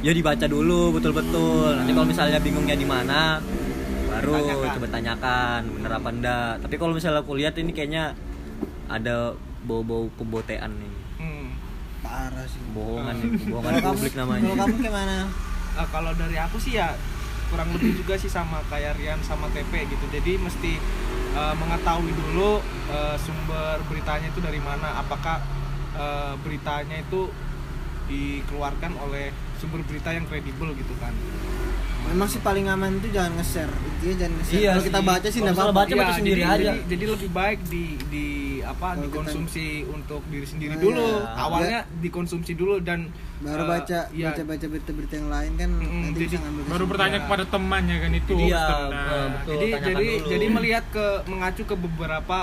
ya 0.00 0.10
dibaca 0.10 0.44
dulu 0.44 0.96
betul-betul 0.96 1.76
nanti 1.76 1.92
kalau 1.92 2.04
misalnya 2.04 2.38
bingungnya 2.38 2.74
di 2.74 2.84
mana 2.84 3.38
baru 4.10 4.34
Tanyakan. 4.34 4.74
coba 4.74 4.86
tanyakan 4.90 5.60
bener 5.70 5.90
apa 5.94 6.08
enggak 6.10 6.52
tapi 6.60 6.74
kalau 6.74 6.92
misalnya 6.92 7.20
aku 7.20 7.32
lihat 7.38 7.54
ini 7.54 7.70
kayaknya 7.70 8.12
ada 8.86 9.32
bau-bau 9.62 10.10
pembotean 10.14 10.72
nih 10.74 10.92
Hmm. 11.20 11.52
Parah 12.00 12.48
sih. 12.48 12.58
bohongan 12.72 13.12
nih 13.14 13.30
bohongan 13.46 13.70
Kalau 13.70 13.80
kamu, 13.82 13.92
publik 13.94 14.12
kalau 14.12 14.24
namanya 14.26 14.56
kamu 14.58 14.76
gimana? 14.80 15.16
Eh, 15.70 15.86
kalau 15.86 16.12
dari 16.16 16.36
aku 16.36 16.56
sih 16.56 16.72
ya 16.74 16.88
kurang 17.50 17.74
lebih 17.74 17.98
juga 17.98 18.14
sih 18.16 18.30
sama 18.30 18.62
kayak 18.70 18.96
Rian 18.96 19.20
sama 19.26 19.50
TP 19.50 19.90
gitu. 19.90 20.06
Jadi 20.08 20.38
mesti 20.38 20.72
eh, 21.34 21.54
mengetahui 21.58 22.14
dulu 22.14 22.62
eh, 22.88 23.16
sumber 23.20 23.82
beritanya 23.90 24.30
itu 24.30 24.40
dari 24.40 24.62
mana. 24.62 25.02
Apakah 25.02 25.42
eh, 25.98 26.34
beritanya 26.40 27.02
itu 27.02 27.28
dikeluarkan 28.10 28.98
oleh 29.06 29.30
sumber 29.62 29.86
berita 29.86 30.10
yang 30.10 30.26
kredibel 30.26 30.74
gitu 30.74 30.94
kan 30.98 31.14
memang 32.02 32.26
sih 32.26 32.40
paling 32.40 32.66
aman 32.66 32.90
itu 32.94 33.08
jangan 33.10 33.32
nge-share 33.34 33.68
intinya 33.70 34.14
jangan 34.16 34.34
nge-share 34.34 34.56
Iya 34.56 34.70
kalau 34.70 34.82
kita 34.82 35.00
baca 35.02 35.26
sih 35.26 35.30
Kalau 35.30 35.40
nggak 35.40 35.52
misalnya 35.52 35.70
apa-apa 35.70 35.86
baca 35.86 35.94
baca 36.00 36.12
sendiri 36.14 36.40
jadi, 36.40 36.50
aja. 36.50 36.70
Jadi, 36.70 36.80
jadi 36.88 37.04
lebih 37.06 37.30
baik 37.30 37.58
di 37.64 37.84
di 38.06 38.26
apa 38.62 38.76
Kalau 38.86 38.94
kita- 38.94 39.04
dikonsumsi 39.06 39.66
untuk 39.86 40.22
diri 40.26 40.44
sendiri 40.44 40.72
Oh, 40.72 40.82
dulu. 40.82 41.06
iya. 41.06 41.38
Awalnya 41.38 41.78
dikonsumsi 41.98 42.52
dulu 42.52 42.74
dan 42.80 43.00
baru 43.38 43.62
eh, 43.62 43.68
baca 43.68 43.98
iya. 44.10 44.26
baca 44.28 44.42
baca 44.44 44.66
berita-berita 44.66 45.14
yang 45.14 45.28
lain 45.28 45.52
kan 45.54 45.70
Mm-mm, 45.70 46.00
nanti 46.02 46.12
jadi 46.14 46.26
bisa 46.26 46.38
ngambil 46.40 46.62
baru 46.66 46.84
bertanya 46.86 47.10
Iya. 47.12 47.24
kepada 47.24 47.44
temannya 47.46 47.96
kan 47.98 48.12
itu 48.12 48.32
ya, 48.38 48.44
eh, 48.44 48.84
nah. 48.86 49.06
betul. 49.30 49.50
jadi 49.50 49.64
tanyakan 49.66 49.88
jadi 49.90 50.06
dulu. 50.10 50.28
jadi 50.28 50.46
melihat 50.50 50.84
ke 50.88 51.06
mengacu 51.26 51.62
ke 51.64 51.74
beberapa 51.74 52.38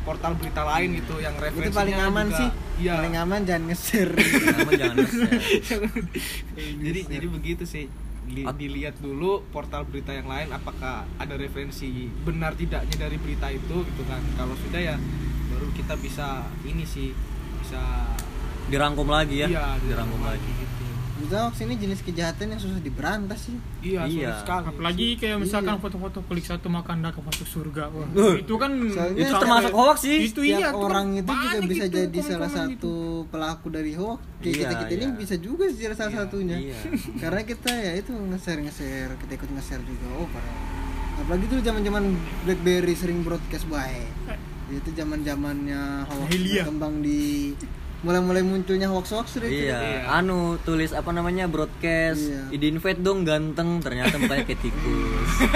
portal 0.00 0.32
berita 0.34 0.62
lain 0.64 0.90
itu 0.96 1.14
yang 1.16 1.34
itu 1.34 1.44
referensinya 1.44 1.76
paling 1.76 1.96
aman 2.00 2.26
juga- 2.26 2.38
sih 2.38 2.48
Iya. 2.80 2.92
paling 2.96 3.14
aman 3.16 3.40
jangan 3.44 3.62
nge-share 3.68 4.12
Jangan 4.16 4.72
jangan 4.74 4.96
nge-share. 4.98 5.84
jadi 6.82 7.00
jadi 7.06 7.26
begitu 7.28 7.64
sih 7.64 7.86
Di- 8.30 8.46
At- 8.46 8.56
dilihat 8.56 8.94
dulu 9.02 9.42
portal 9.50 9.82
berita 9.84 10.14
yang 10.14 10.30
lain 10.30 10.48
apakah 10.50 11.02
ada 11.18 11.34
referensi 11.34 12.06
benar 12.22 12.54
tidaknya 12.54 12.96
dari 12.96 13.18
berita 13.18 13.50
itu 13.50 13.76
gitu 13.82 14.02
kan. 14.06 14.22
Kalau 14.38 14.54
sudah 14.54 14.78
ya 14.78 14.96
baru 15.50 15.68
kita 15.74 15.98
bisa 15.98 16.46
ini 16.62 16.86
sih 16.86 17.10
bisa 17.58 17.82
dirangkum 18.70 19.10
lagi 19.10 19.42
ya. 19.42 19.48
Iya 19.50 19.66
dirangkum 19.82 20.22
lagi. 20.22 20.46
gitu 20.46 20.89
Itu 21.20 21.36
hoax 21.36 21.60
ini 21.60 21.76
jenis 21.76 22.00
kejahatan 22.00 22.46
yang 22.48 22.58
susah 22.58 22.80
diberantas 22.80 23.40
sih 23.44 23.56
iya, 23.80 24.08
Iya. 24.08 24.40
sekali 24.40 24.64
apalagi 24.66 25.06
kayak 25.14 25.36
misalkan 25.38 25.76
Iya. 25.76 25.82
foto-foto 25.82 26.18
klik 26.24 26.42
satu 26.42 26.66
makan 26.66 27.00
dah 27.00 27.12
ke 27.12 27.20
masuk 27.20 27.46
surga 27.46 27.92
Wah, 27.92 28.08
Uh. 28.10 28.34
itu 28.40 28.54
kan 28.56 28.72
Soalnya 28.88 29.20
itu 29.20 29.28
Iya, 29.28 29.36
termasuk 29.36 29.70
iya. 29.70 29.78
hoax 29.78 29.96
sih 30.00 30.16
itu 30.26 30.40
iya 30.42 30.68
kan 30.70 30.74
orang 30.74 31.06
itu 31.14 31.28
juga 31.28 31.58
bisa 31.62 31.84
gitu 31.84 31.96
jadi 32.00 32.18
salah 32.18 32.48
komen-komen 32.48 32.72
satu 32.72 32.94
pelaku 33.28 33.66
dari 33.68 33.92
hoax 33.94 34.20
kayak 34.40 34.48
Iya, 34.48 34.62
kita 34.62 34.74
kita 34.80 34.92
ini 34.92 35.04
iya. 35.04 35.14
bisa 35.14 35.34
juga 35.36 35.64
sih 35.68 35.82
salah 35.86 36.10
Iya, 36.10 36.18
satunya 36.18 36.56
iya. 36.58 36.78
karena 37.22 37.40
kita 37.44 37.70
ya 37.70 37.92
itu 37.94 38.12
nge-share 38.12 38.60
nge-share 38.62 39.12
kita 39.20 39.32
ikut 39.36 39.50
nge-share 39.52 39.84
juga 39.84 40.06
oh 40.16 40.26
parah 40.26 40.56
apalagi 41.20 41.44
tuh 41.46 41.60
zaman 41.60 41.84
zaman 41.84 42.04
BlackBerry 42.42 42.94
sering 42.96 43.20
broadcast 43.20 43.68
baik 43.68 44.08
itu 44.70 44.90
zaman 44.94 45.20
zamannya 45.20 46.06
hoax 46.06 46.30
berkembang 46.32 47.02
di 47.02 47.52
mulai-mulai 48.00 48.40
munculnya 48.40 48.88
hoax 48.88 49.06
hoax 49.10 49.26
itu 49.36 49.46
Iya, 49.46 49.76
Iya. 49.76 50.00
anu 50.10 50.56
tulis 50.58 50.90
apa 50.90 51.10
namanya 51.10 51.44
broadcast, 51.46 52.22
Iya. 52.22 52.42
ide 52.50 52.66
invite 52.68 52.98
dong 52.98 53.22
ganteng, 53.22 53.78
ternyata 53.78 54.16
mukanya 54.16 54.42
kayak 54.42 54.56
tikus. 54.58 55.30
ya 55.44 55.52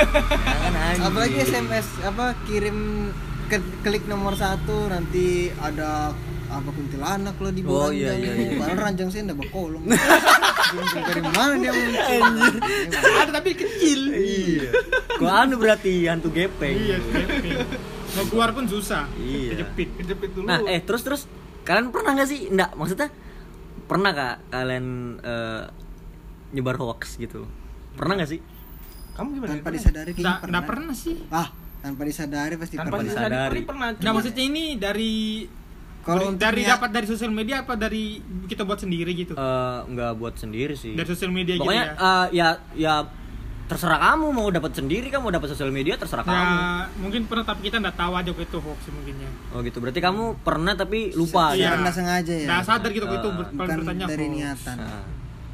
kan 0.60 0.74
anjing. 0.74 1.04
apalagi 1.04 1.36
SMS 1.42 1.86
apa 2.02 2.24
kirim 2.44 3.08
ke, 3.44 3.56
klik 3.80 4.04
nomor 4.04 4.34
satu 4.34 4.86
nanti 4.86 5.48
ada 5.54 6.12
apa 6.46 6.68
kuntilanak 6.70 7.34
lo 7.34 7.48
di 7.48 7.62
Oh, 7.62 7.88
bawah 7.88 7.90
iya, 7.90 8.12
ranjang. 8.12 8.36
iya, 8.36 8.44
iya. 8.46 8.58
padahal 8.60 8.78
ranjang 8.84 9.08
saya 9.08 9.22
ndak 9.24 9.38
Muncul 9.40 9.72
dari 11.08 11.22
mana 11.24 11.52
dia 11.56 11.72
muncul 11.72 12.24
ada 13.16 13.30
tapi 13.32 13.50
kecil 13.54 14.00
Iya. 14.12 14.68
Kok 15.14 15.30
anu 15.30 15.54
berarti 15.56 16.04
hantu 16.04 16.28
gepeng. 16.28 16.76
iya 16.76 16.96
keping. 17.00 17.58
mau 18.14 18.24
keluar 18.26 18.52
pun 18.52 18.64
susah 18.66 19.08
Iya. 19.16 19.58
kejepit 19.58 19.88
kejepit 19.98 20.30
dulu 20.30 20.44
Nah, 20.44 20.60
eh 20.66 20.78
terus 20.78 21.02
terus 21.02 21.22
kalian 21.64 21.88
pernah 21.88 22.12
nggak 22.12 22.28
sih? 22.28 22.40
Enggak, 22.46 22.70
maksudnya 22.72 23.08
pernah 23.84 24.10
kak 24.10 24.36
kalian 24.48 24.86
eh, 25.18 25.62
nyebar 26.52 26.76
hoax 26.76 27.16
gitu? 27.16 27.48
Pernah 27.94 28.14
nggak 28.16 28.30
sih? 28.30 28.40
kamu 29.14 29.28
gimana 29.32 29.50
tanpa 29.54 29.70
disadari 29.70 30.10
kayaknya 30.10 30.26
nggak 30.26 30.38
pernah. 30.40 30.50
nggak 30.50 30.66
pernah 30.66 30.94
sih 30.96 31.16
ah 31.30 31.48
tanpa 31.78 32.02
disadari 32.02 32.54
pasti 32.56 32.74
tanpa 32.74 32.90
pernah 32.90 33.04
disadari. 33.04 33.30
disadari 33.30 33.60
pernah 33.62 33.88
nggak 33.94 34.12
maksudnya 34.12 34.44
ini 34.44 34.64
dari 34.74 35.14
Kalau 36.02 36.34
dari, 36.34 36.60
niat- 36.60 36.70
dapat 36.74 36.90
dari 36.90 37.06
sosial 37.06 37.30
media 37.30 37.56
apa 37.62 37.74
dari 37.76 38.04
kita 38.44 38.62
buat 38.62 38.76
sendiri 38.76 39.14
gitu 39.14 39.32
Eh, 39.32 39.78
nggak 39.86 40.12
buat 40.14 40.34
sendiri 40.34 40.74
sih. 40.74 40.92
dari 40.92 41.06
sosial 41.06 41.30
media 41.30 41.54
Pokoknya 41.54 41.84
gitu 41.86 41.94
ya 41.94 42.10
eh, 42.10 42.26
ya 42.34 42.48
ya 42.74 42.94
terserah 43.64 43.96
kamu 43.98 44.28
mau 44.28 44.48
dapat 44.48 44.72
sendiri 44.72 45.08
kamu 45.08 45.22
mau 45.22 45.32
dapat 45.32 45.48
sosial 45.48 45.68
media 45.68 45.94
terserah 45.94 46.20
kamu. 46.20 46.36
ya 46.36 46.60
mungkin 46.96 47.20
pernah 47.24 47.44
tapi 47.44 47.64
kita 47.64 47.78
nggak 47.78 47.96
tahu 47.96 48.12
aja 48.12 48.28
kok 48.28 48.44
itu 48.44 48.58
hoax 48.58 48.80
mungkin 48.90 49.14
ya 49.18 49.30
Oh 49.50 49.60
gitu. 49.60 49.78
Berarti 49.78 50.00
kamu 50.00 50.24
pernah 50.38 50.74
tapi 50.74 51.10
lupa 51.12 51.50
Secara 51.50 51.64
ya. 51.70 51.80
nggak 51.80 51.94
sengaja 51.94 52.34
ya 52.34 52.46
nggak 52.46 52.62
sadar 52.62 52.90
gitu 52.90 53.06
kok 53.06 53.16
itu 53.16 53.24
Ah. 53.26 53.34
ber- 53.34 53.52
bukan 53.54 53.76
bertanya 53.78 54.04
dari 54.06 54.26
hoax. 54.26 54.36
niatan 54.36 54.76
Nah. 54.76 55.04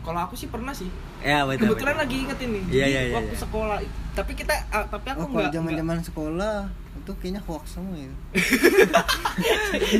kalau 0.01 0.21
aku 0.23 0.35
sih 0.35 0.49
pernah 0.49 0.73
sih 0.73 0.91
Ya, 1.21 1.45
betul. 1.45 1.71
kebetulan 1.71 1.93
betul. 1.93 2.03
lagi 2.03 2.17
inget 2.19 2.39
ini 2.41 2.61
Iya, 2.67 2.87
iya, 2.89 3.01
iya, 3.05 3.15
waktu 3.15 3.31
iya. 3.31 3.39
sekolah 3.39 3.79
tapi 4.11 4.33
kita 4.35 4.55
ah, 4.69 4.85
tapi 4.85 5.07
aku 5.07 5.21
oh 5.21 5.27
enggak 5.31 5.53
zaman 5.53 5.73
zaman 5.77 5.97
sekolah 6.03 6.57
itu 7.01 7.13
kayaknya 7.17 7.41
hoax 7.43 7.65
semua 7.73 7.97
ya 7.97 8.13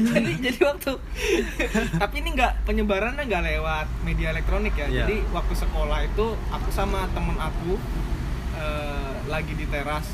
jadi 0.05 0.33
jadi 0.43 0.61
waktu 0.63 0.93
tapi 1.97 2.15
ini 2.17 2.29
nggak 2.33 2.53
penyebarannya 2.63 3.23
nggak 3.23 3.43
lewat 3.47 3.87
media 4.03 4.31
elektronik 4.31 4.75
ya 4.75 4.87
Iya. 4.87 4.97
jadi 5.03 5.17
waktu 5.31 5.55
sekolah 5.55 5.99
itu 6.05 6.27
aku 6.49 6.69
sama 6.71 7.09
temen 7.11 7.37
aku 7.37 7.81
eh, 8.55 9.11
lagi 9.27 9.53
di 9.55 9.67
teras 9.67 10.07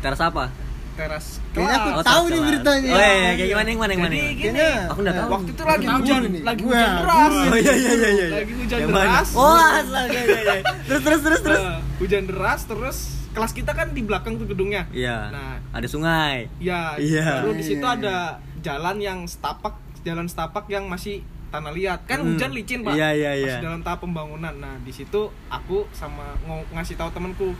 Teras 0.00 0.16
apa? 0.18 0.48
teras 0.90 1.40
kayaknya 1.50 1.76
aku 1.76 1.88
kelas. 1.90 1.96
Oh, 1.98 2.04
tahu 2.06 2.22
nih 2.22 2.30
kelas. 2.30 2.46
beritanya 2.46 2.90
Oh 2.90 2.98
iya, 2.98 3.08
iya, 3.14 3.32
kayak 3.34 3.48
gimana 3.48 3.68
yang 3.68 3.80
mana 3.80 3.90
yang 3.90 4.02
mana? 4.02 4.14
Gini, 4.14 4.32
Kayaknya- 4.42 4.84
Aku 4.86 4.98
nggak 5.00 5.14
tahu. 5.14 5.28
waktu 5.30 5.50
itu 5.50 5.62
lagi 5.64 5.86
hujan 5.88 6.20
nih. 6.26 6.42
lagi 6.42 6.62
hujan 6.62 6.90
deras 6.98 7.30
Oh 7.30 7.56
iya 7.56 7.72
iya 7.74 7.92
iya 7.94 8.10
iya. 8.10 8.26
lagi 8.34 8.52
hujan 8.54 8.78
Yang 8.78 8.90
deras 8.90 9.28
Oh, 9.32 9.56
astaga 9.56 10.18
iya 10.18 10.40
iya. 10.42 10.54
Terus 10.82 11.00
terus 11.02 11.20
terus 11.22 11.40
terus. 11.40 11.60
Eh, 11.62 11.78
hujan 11.98 12.22
deras 12.26 12.60
terus 12.64 12.96
kelas 13.30 13.52
kita 13.54 13.72
kan 13.72 13.86
di 13.90 14.02
belakang 14.02 14.34
tuh 14.36 14.46
gedungnya 14.46 14.82
Iya. 14.90 15.16
nah 15.30 15.52
Ada 15.70 15.86
sungai. 15.86 16.50
ya 16.58 16.94
Iya. 16.96 17.40
baru 17.40 17.52
di 17.52 17.62
situ 17.62 17.78
Iya, 17.78 17.94
iya. 17.94 18.00
ada 18.00 18.16
jalan 18.60 18.96
yang 18.98 19.18
setapak 19.24 19.74
jalan 20.00 20.26
setapak 20.26 20.66
yang 20.66 20.84
masih 20.84 21.22
tanah 21.48 21.70
liat 21.70 22.00
kan 22.04 22.18
Hmm. 22.18 22.34
hujan 22.34 22.50
licin 22.50 22.80
pak 22.80 22.92
Iya, 22.92 23.10
iya, 23.12 23.30
iya. 23.36 23.46
masih 23.52 23.64
dalam 23.64 23.80
tahap 23.80 23.98
pembangunan 24.00 24.54
nah 24.56 24.74
di 24.78 24.90
situ 24.90 25.20
aku 25.48 25.86
sama 25.90 26.34
ngo- 26.40 26.66
ngasih 26.70 26.94
tahu 26.94 27.10
temanku 27.10 27.54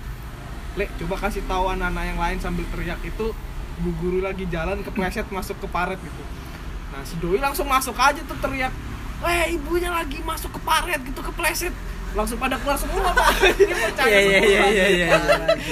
lek 0.73 0.91
coba 0.97 1.17
kasih 1.21 1.43
tahu 1.45 1.67
anak-anak 1.69 2.05
yang 2.05 2.17
lain 2.17 2.39
sambil 2.39 2.63
teriak 2.69 2.99
itu 3.01 3.35
bu 3.77 3.91
guru 3.97 4.19
lagi 4.21 4.47
jalan 4.47 4.79
kepleset 4.81 5.27
masuk 5.29 5.57
ke 5.57 5.67
paret 5.67 5.99
gitu 5.99 6.23
nah 6.91 7.03
si 7.03 7.15
doi 7.17 7.39
langsung 7.39 7.67
masuk 7.67 7.95
aja 7.95 8.21
tuh 8.21 8.39
teriak 8.39 8.71
eh 9.21 9.53
ibunya 9.53 9.89
lagi 9.89 10.19
masuk 10.21 10.51
ke 10.51 10.61
paret 10.61 11.01
gitu 11.01 11.21
kepleset 11.25 11.75
langsung 12.11 12.37
pada 12.37 12.55
keluar 12.57 12.75
semua 12.75 13.11
pak 13.11 13.31
jadi 13.59 13.73
percaya 13.73 14.07
Iya 14.09 14.21
iya 14.21 14.39
semua 14.39 14.47
iya 14.47 14.63
iya 14.65 14.87
iya. 14.89 15.09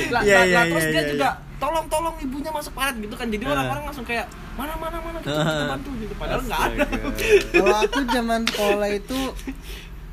lah, 0.09 0.21
Iya, 0.21 0.39
iya, 0.41 0.55
lah, 0.55 0.65
terus 0.69 0.85
iya, 0.85 0.91
dia 0.91 0.99
iya, 1.01 1.11
juga 1.11 1.29
tolong 1.59 1.87
tolong 1.87 2.15
ibunya 2.19 2.49
masuk 2.49 2.73
paret 2.73 2.97
gitu 2.97 3.13
kan. 3.13 3.27
Jadi 3.27 3.41
Eh. 3.41 3.49
orang-orang 3.49 3.83
langsung 3.85 4.03
kayak 4.03 4.27
mana 4.55 4.75
mana 4.75 4.97
mana? 4.99 5.19
Kita, 5.19 5.39
kita 5.39 5.65
bantu 5.69 5.91
gitu. 5.97 6.15
Padahal 6.15 6.41
nggak 6.41 6.61
ada. 6.65 6.79
Kalau 7.53 7.77
aku 7.81 8.01
zaman 8.09 8.41
sekolah 8.45 8.89
itu 8.91 9.19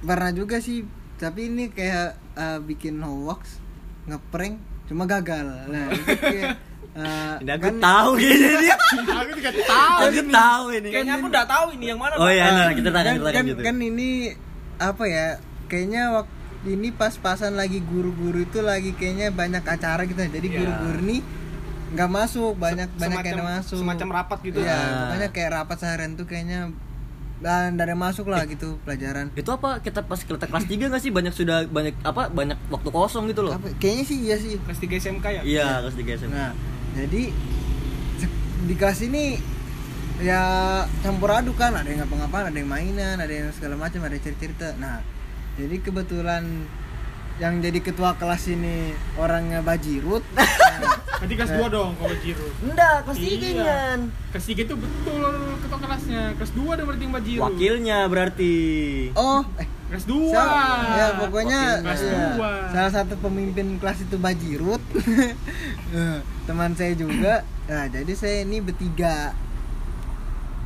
pernah 0.01 0.31
juga 0.31 0.57
sih. 0.57 0.85
Tapi 1.15 1.47
ini 1.47 1.69
kayak 1.69 2.07
eh, 2.35 2.59
bikin 2.59 2.99
hoax 2.99 3.61
ngeprank 4.05 4.57
cuma 4.85 5.05
gagal. 5.05 5.45
Nah 5.65 5.85
itu 5.89 6.11
kayak 6.13 6.51
eh, 6.93 7.35
Ini 7.39 7.51
aku 7.51 7.63
kan- 7.63 7.81
tahu 7.81 8.09
kayaknya 8.15 8.49
dia. 8.59 8.75
aku 9.15 9.31
juga 9.33 9.51
tahu 9.55 9.97
Aku 10.03 10.21
tahu 10.29 10.65
ini. 10.73 10.87
kayaknya 10.89 11.13
aku 11.15 11.25
udah 11.27 11.45
tahu 11.45 11.67
ini 11.73 11.85
yang 11.87 11.99
mana 11.99 12.13
Oh 12.15 12.27
iya, 12.27 12.45
nah, 12.47 12.69
kita 12.69 12.89
kan, 12.89 13.03
kita 13.03 13.15
kan, 13.15 13.15
tanyakan 13.17 13.43
gitu. 13.47 13.61
kan 13.61 13.75
ini 13.77 14.09
apa 14.75 15.03
ya 15.03 15.27
kayaknya 15.65 16.03
waktu 16.13 16.34
ini 16.67 16.89
pas-pasan 16.89 17.53
lagi 17.53 17.79
guru-guru 17.79 18.41
itu 18.41 18.59
lagi 18.59 18.91
kayaknya 18.91 19.29
banyak 19.29 19.61
acara 19.61 20.03
gitu. 20.03 20.17
Jadi 20.17 20.47
Iya. 20.47 20.57
guru-guru 20.59 20.99
nih 21.05 21.21
nggak 21.85 22.09
masuk 22.09 22.53
banyak 22.55 22.89
Se- 22.89 22.97
banyak 22.97 23.23
yang 23.23 23.37
semacam- 23.37 23.55
masuk. 23.55 23.77
semacam 23.79 24.07
rapat 24.13 24.39
gitu 24.43 24.59
ya. 24.59 24.73
Ah. 24.73 24.81
pokoknya 25.07 25.29
kayak 25.31 25.49
rapat 25.53 25.77
seharian 25.79 26.11
tuh 26.13 26.25
kayaknya 26.25 26.59
dan 27.35 27.75
dari 27.75 27.93
masuk 27.93 28.25
lah 28.25 28.43
gitu 28.45 28.79
pelajaran. 28.81 29.29
Itu 29.33 29.51
apa? 29.51 29.79
Kita 29.79 30.01
pas 30.01 30.17
kita 30.17 30.43
kelas 30.43 30.65
3 30.65 30.87
nggak 30.87 30.99
sih? 30.99 31.11
Banyak 31.11 31.31
sudah 31.31 31.67
banyak 31.67 31.93
apa? 32.01 32.27
Banyak 32.27 32.57
waktu 32.69 32.89
kosong 32.89 33.27
gitu 33.27 33.43
loh. 33.43 33.53
apa, 33.53 33.69
kayaknya 33.77 34.03
sih 34.03 34.17
iya 34.23 34.35
sih. 34.35 34.55
Kelas 34.57 34.79
3 34.79 34.95
SMK 34.95 35.25
ya? 35.29 35.41
Iya, 35.43 35.67
kelas 35.81 35.95
3 35.95 36.11
SMP. 36.15 36.33
Nah, 36.33 36.51
jadi 36.95 37.23
di 38.65 38.73
kelas 38.73 38.99
ini 39.03 39.37
ya 40.17 40.41
campur 40.99 41.27
aduk 41.29 41.53
kan, 41.53 41.75
ada 41.75 41.85
yang 41.85 42.01
ngapa-ngapain, 42.01 42.47
ada 42.47 42.55
yang 42.55 42.71
mainan, 42.71 43.19
ada 43.19 43.29
yang 43.29 43.51
segala 43.51 43.75
macam, 43.75 43.99
ada 43.99 44.15
yang 44.15 44.23
cerita-cerita. 44.23 44.79
Nah, 44.79 45.03
jadi 45.55 45.75
kebetulan 45.79 46.43
yang 47.35 47.59
jadi 47.59 47.79
ketua 47.79 48.15
kelas 48.15 48.47
ini 48.47 48.89
orangnya 49.15 49.59
Bajirut. 49.59 50.23
Nah, 50.31 50.47
Berarti 51.15 51.31
kelas 51.33 51.51
2 51.53 51.67
dong 51.69 51.91
kalau 51.95 52.15
Jiro 52.17 52.43
Enggak, 52.61 52.97
kelas 53.01 53.17
3 53.17 53.23
Iya. 53.25 53.63
kan. 53.63 53.99
kelas 54.29 54.45
3 54.45 54.61
itu 54.61 54.75
betul 54.75 55.23
ketua 55.57 55.79
kelasnya 55.79 56.21
kelas 56.35 56.51
2 56.53 56.67
ada 56.69 56.83
berarti 56.83 57.03
Mbak 57.05 57.21
Jiro 57.23 57.41
Wakilnya 57.41 57.97
berarti. 58.05 58.55
oh, 59.15 59.41
eh, 59.55 59.67
kelas 59.89 60.05
2 60.05 60.27
sa- 60.29 60.91
ya 60.93 61.05
pokoknya. 61.17 61.61
Kelas 61.81 62.01
ya, 62.01 62.11
dua. 62.29 62.51
salah 62.69 62.91
satu 62.93 63.15
pemimpin 63.17 63.79
kelas 63.79 63.99
itu 64.01 64.15
Bajirut. 64.17 64.83
Eh, 65.87 66.19
Teman 66.43 66.71
saya 66.73 66.91
juga. 66.93 67.41
Nah, 67.65 67.87
jadi 67.87 68.11
saya 68.11 68.43
ini 68.43 68.59
bertiga 68.59 69.31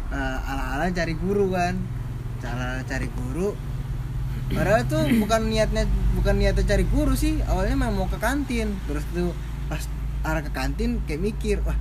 Eh, 0.10 0.18
ala-ala 0.44 0.90
cari 0.90 1.14
guru 1.14 1.54
kan. 1.54 1.78
Cara 2.42 2.82
cari 2.84 3.06
guru. 3.08 3.54
Padahal 4.50 4.84
tuh 4.90 5.06
bukan 5.22 5.50
niatnya 5.50 5.86
bukan 6.18 6.36
niatnya 6.42 6.66
cari 6.66 6.86
guru 6.90 7.14
sih. 7.14 7.40
Awalnya 7.46 7.76
memang 7.78 7.96
mau 7.96 8.08
ke 8.10 8.18
kantin. 8.18 8.76
Terus 8.90 9.06
tuh 9.14 9.32
pas 9.70 9.86
arah 10.26 10.42
ke 10.44 10.52
kantin 10.52 11.00
kayak 11.06 11.22
mikir, 11.22 11.58
wah 11.64 11.78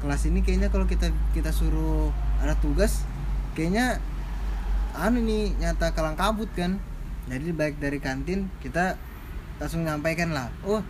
kelas 0.00 0.24
ini 0.26 0.40
kayaknya 0.40 0.72
kalau 0.72 0.88
kita 0.88 1.12
kita 1.36 1.52
suruh 1.52 2.08
ada 2.40 2.56
tugas 2.56 3.04
kayaknya 3.52 4.00
anu 4.96 5.20
nih 5.20 5.52
nyata 5.60 5.92
kalang 5.92 6.16
kabut 6.16 6.48
kan 6.56 6.80
jadi 7.28 7.52
baik 7.52 7.78
dari 7.78 8.00
kantin 8.00 8.48
kita 8.64 8.96
langsung 9.60 9.84
nyampaikan 9.84 10.32
lah 10.32 10.48
oh 10.64 10.80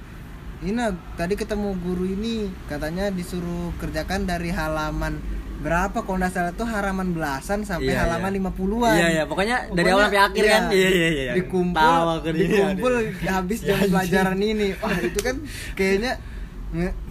ini 0.63 0.77
nah, 0.77 0.95
tadi 1.19 1.35
ketemu 1.35 1.75
guru 1.83 2.07
ini 2.07 2.53
katanya 2.71 3.11
disuruh 3.11 3.75
kerjakan 3.83 4.29
dari 4.29 4.55
halaman 4.55 5.19
berapa 5.61 5.99
kalau 6.01 6.17
nggak 6.17 6.33
salah 6.33 6.53
tuh 6.53 6.65
halaman 6.65 7.13
belasan 7.13 7.63
sampai 7.63 7.93
Iya, 7.93 8.09
halaman 8.09 8.33
iya. 8.33 8.41
50-an 8.49 8.97
Iya, 8.97 9.07
iya, 9.13 9.23
pokoknya 9.29 9.57
dari 9.71 9.89
awal 9.93 10.09
sampai 10.09 10.21
akhir 10.25 10.45
kan? 10.47 10.63
Iya, 10.73 10.89
iya, 10.89 11.09
iya. 11.13 11.33
Dikumpul, 11.37 11.97
dikumpul 12.25 12.93
habis 13.23 13.59
jam 13.69 13.79
pelajaran 13.79 14.41
ini. 14.41 14.73
Wah, 14.81 14.97
itu 14.97 15.21
kan 15.21 15.37
kayaknya 15.75 16.17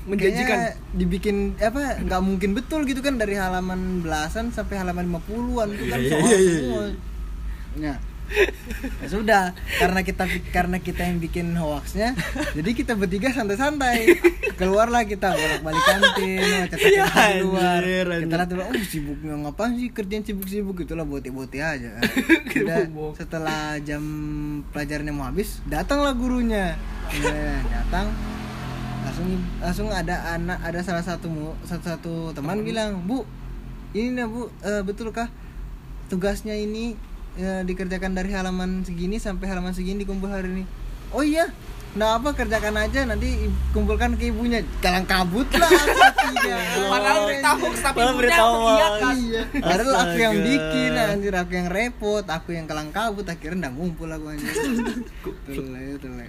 Menjanjikan. 0.09 0.47
kayaknya 0.47 0.71
dibikin 0.95 1.35
apa 1.59 1.99
nggak 2.01 2.21
mungkin 2.23 2.55
betul 2.55 2.87
gitu 2.87 3.03
kan 3.03 3.19
dari 3.19 3.35
halaman 3.35 4.01
belasan 4.01 4.49
sampai 4.49 4.79
halaman 4.79 5.05
50-an 5.05 5.67
itu 5.75 5.83
kan 5.85 5.99
Iya, 5.99 6.09
soal 6.09 6.25
iya, 6.25 6.37
iya, 6.39 6.53
semua. 6.57 6.83
Nah, 7.77 7.95
ya 9.01 9.07
sudah 9.09 9.43
karena 9.81 10.05
kita 10.05 10.23
karena 10.53 10.77
kita 10.77 11.01
yang 11.03 11.17
bikin 11.17 11.51
hoaxnya 11.57 12.13
jadi 12.53 12.69
kita 12.77 12.93
bertiga 12.95 13.33
santai-santai. 13.33 14.15
Keluarlah 14.59 15.07
kita 15.07 15.31
bolak-balik 15.31 15.83
kantin 15.87 16.43
oh, 16.43 16.65
cetak 16.67 16.89
Iya, 16.91 17.05
di 17.07 17.41
luar. 17.47 17.79
anjir, 17.79 18.05
kita 18.05 18.15
anjir. 18.19 18.35
lihat 18.35 18.49
dulu 18.51 18.63
oh 18.67 18.83
sibuknya 18.83 19.33
ngapain 19.39 19.71
sih 19.79 19.87
kerjaan 19.89 20.23
sibuk-sibuk? 20.27 20.83
Itulah 20.83 21.07
bote-bote 21.07 21.63
aja. 21.63 21.95
Udah 22.59 22.83
setelah 23.15 23.79
jam 23.79 24.03
pelajarannya 24.75 25.13
mau 25.15 25.31
habis 25.31 25.63
datanglah 25.63 26.11
gurunya. 26.11 26.75
Ya, 27.23 27.63
datang. 27.71 28.11
Langsung 29.07 29.27
langsung 29.63 29.87
ada 29.95 30.35
anak 30.35 30.59
ada 30.59 30.79
salah 30.83 31.03
satu 31.07 31.55
satu 31.63 31.85
satu 31.87 32.13
teman 32.35 32.59
bilang 32.61 32.99
bu 33.07 33.23
ini 33.95 34.11
nih 34.11 34.27
bu 34.27 34.51
eh, 34.61 34.83
betulkah 34.83 35.31
tugasnya 36.11 36.53
ini 36.53 36.99
eh, 37.39 37.61
dikerjakan 37.63 38.11
dari 38.11 38.35
halaman 38.35 38.83
segini 38.83 39.15
sampai 39.17 39.47
halaman 39.47 39.71
segini 39.71 40.03
dikumpul 40.03 40.27
hari 40.27 40.51
ini 40.51 40.63
oh 41.15 41.23
iya 41.23 41.47
Nah 41.97 42.21
apa 42.21 42.37
kerjakan 42.37 42.77
aja 42.85 43.01
nanti 43.09 43.49
kumpulkan 43.73 44.13
ke 44.13 44.29
ibunya 44.29 44.61
Kalang 44.77 45.09
kabut 45.09 45.49
lah 45.57 45.65
hatinya. 45.65 46.57
Padahal 46.93 47.19
berita 47.25 47.49
hoax 47.57 47.75
tapi 47.81 47.99
ibunya 48.05 48.37
mengiyakan. 48.37 49.13
Iya. 49.17 49.41
Padahal 49.65 49.93
aku 49.97 50.17
yang 50.21 50.35
bikin 50.37 50.91
anjir 50.93 51.33
aku 51.33 51.51
yang 51.57 51.67
repot 51.73 52.25
aku 52.29 52.49
yang 52.53 52.69
kalang 52.69 52.93
kabut 52.93 53.25
akhirnya 53.25 53.65
nggak 53.65 53.73
ngumpul 53.73 54.05
aku 54.05 54.25
anjir. 54.37 54.53
Tele. 55.49 56.25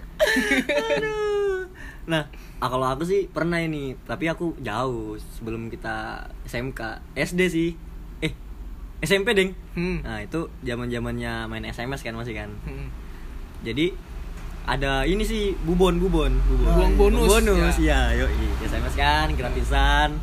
Aduh. 0.96 1.68
Nah, 2.08 2.32
ah, 2.58 2.68
kalau 2.72 2.88
aku 2.88 3.04
sih 3.04 3.28
pernah 3.28 3.60
ini, 3.60 3.94
tapi 4.08 4.26
aku 4.26 4.56
jauh 4.64 5.20
sebelum 5.36 5.68
kita 5.68 6.26
SMK, 6.48 7.04
SD 7.14 7.40
sih. 7.52 7.70
SMP 9.00 9.32
deng. 9.32 9.50
Hmm. 9.72 10.04
Nah, 10.04 10.20
itu 10.20 10.52
zaman-zamannya 10.60 11.48
main 11.48 11.64
SMS 11.64 12.04
kan 12.04 12.12
masih 12.12 12.36
kan. 12.36 12.52
Hmm. 12.68 12.92
Jadi 13.64 13.92
ada 14.68 15.02
ini 15.02 15.24
sih 15.24 15.56
bubon 15.64 15.96
bubon 15.98 16.36
bubon 16.46 16.68
Uang 16.78 16.92
bonus, 16.94 17.26
bonus 17.26 17.76
ya 17.80 18.12
yo 18.12 18.28
SMS 18.60 18.94
kan 18.94 19.32
gratisan 19.34 20.20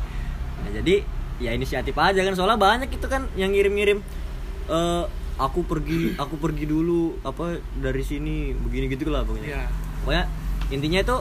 nah, 0.62 0.70
jadi 0.72 1.02
ya 1.42 1.52
inisiatif 1.52 1.92
aja 1.98 2.22
kan 2.22 2.32
soalnya 2.32 2.56
banyak 2.56 2.88
itu 2.88 3.06
kan 3.10 3.26
yang 3.34 3.50
ngirim-ngirim 3.52 3.98
eh 4.70 5.04
aku 5.36 5.66
pergi 5.66 6.12
aku 6.22 6.38
pergi 6.38 6.64
dulu 6.64 7.18
apa 7.26 7.60
dari 7.76 8.00
sini 8.00 8.54
begini 8.56 8.88
gitu 8.88 9.10
lah 9.10 9.26
pokoknya 9.26 9.48
Iya. 9.52 9.64
pokoknya 10.06 10.24
intinya 10.70 10.98
itu 11.02 11.16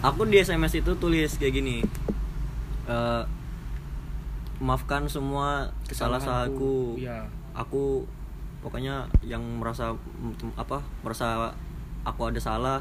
aku 0.00 0.20
di 0.30 0.36
SMS 0.40 0.72
itu 0.80 0.92
tulis 0.96 1.30
kayak 1.36 1.52
gini 1.52 1.82
eh 2.86 3.22
maafkan 4.60 5.04
semua 5.06 5.72
kesalahan-kesalahanku 5.84 6.96
Iya. 6.96 7.24
aku 7.52 8.04
pokoknya 8.60 9.08
yang 9.22 9.40
merasa 9.56 9.96
apa 10.54 10.78
merasa 11.00 11.56
aku 12.02 12.20
ada 12.26 12.36
salah 12.38 12.78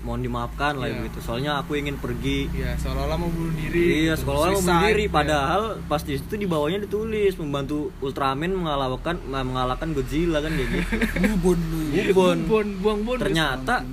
mohon 0.00 0.18
dimaafkan 0.18 0.74
lah 0.74 0.88
Iya. 0.88 0.98
begitu 0.98 1.18
soalnya 1.20 1.56
aku 1.56 1.76
ingin 1.76 1.94
pergi 1.94 2.50
Iya, 2.50 2.74
seolah-olah 2.74 3.14
mau 3.16 3.28
bunuh 3.28 3.52
diri. 3.52 4.02
iya 4.02 4.12
gitu. 4.12 4.26
sekolah 4.26 4.48
mau 4.50 4.58
bunuh 4.58 4.82
diri 4.88 5.04
ya. 5.04 5.12
padahal 5.12 5.62
pas 5.86 6.02
di 6.02 6.16
situ 6.16 6.34
di 6.34 6.44
bawahnya 6.44 6.82
ditulis 6.82 7.36
membantu 7.36 7.92
Ultraman 8.00 8.50
mengalahkan 8.52 9.14
mengalahkan 9.22 9.92
Godzilla 9.92 10.40
kan 10.40 10.50
kayak 10.50 10.68
gitu 10.72 10.94
Bubon. 11.44 11.60
Bubon 11.92 12.38
Bon, 12.44 12.66
buang 12.80 13.00
bonus. 13.04 13.22
ternyata 13.22 13.84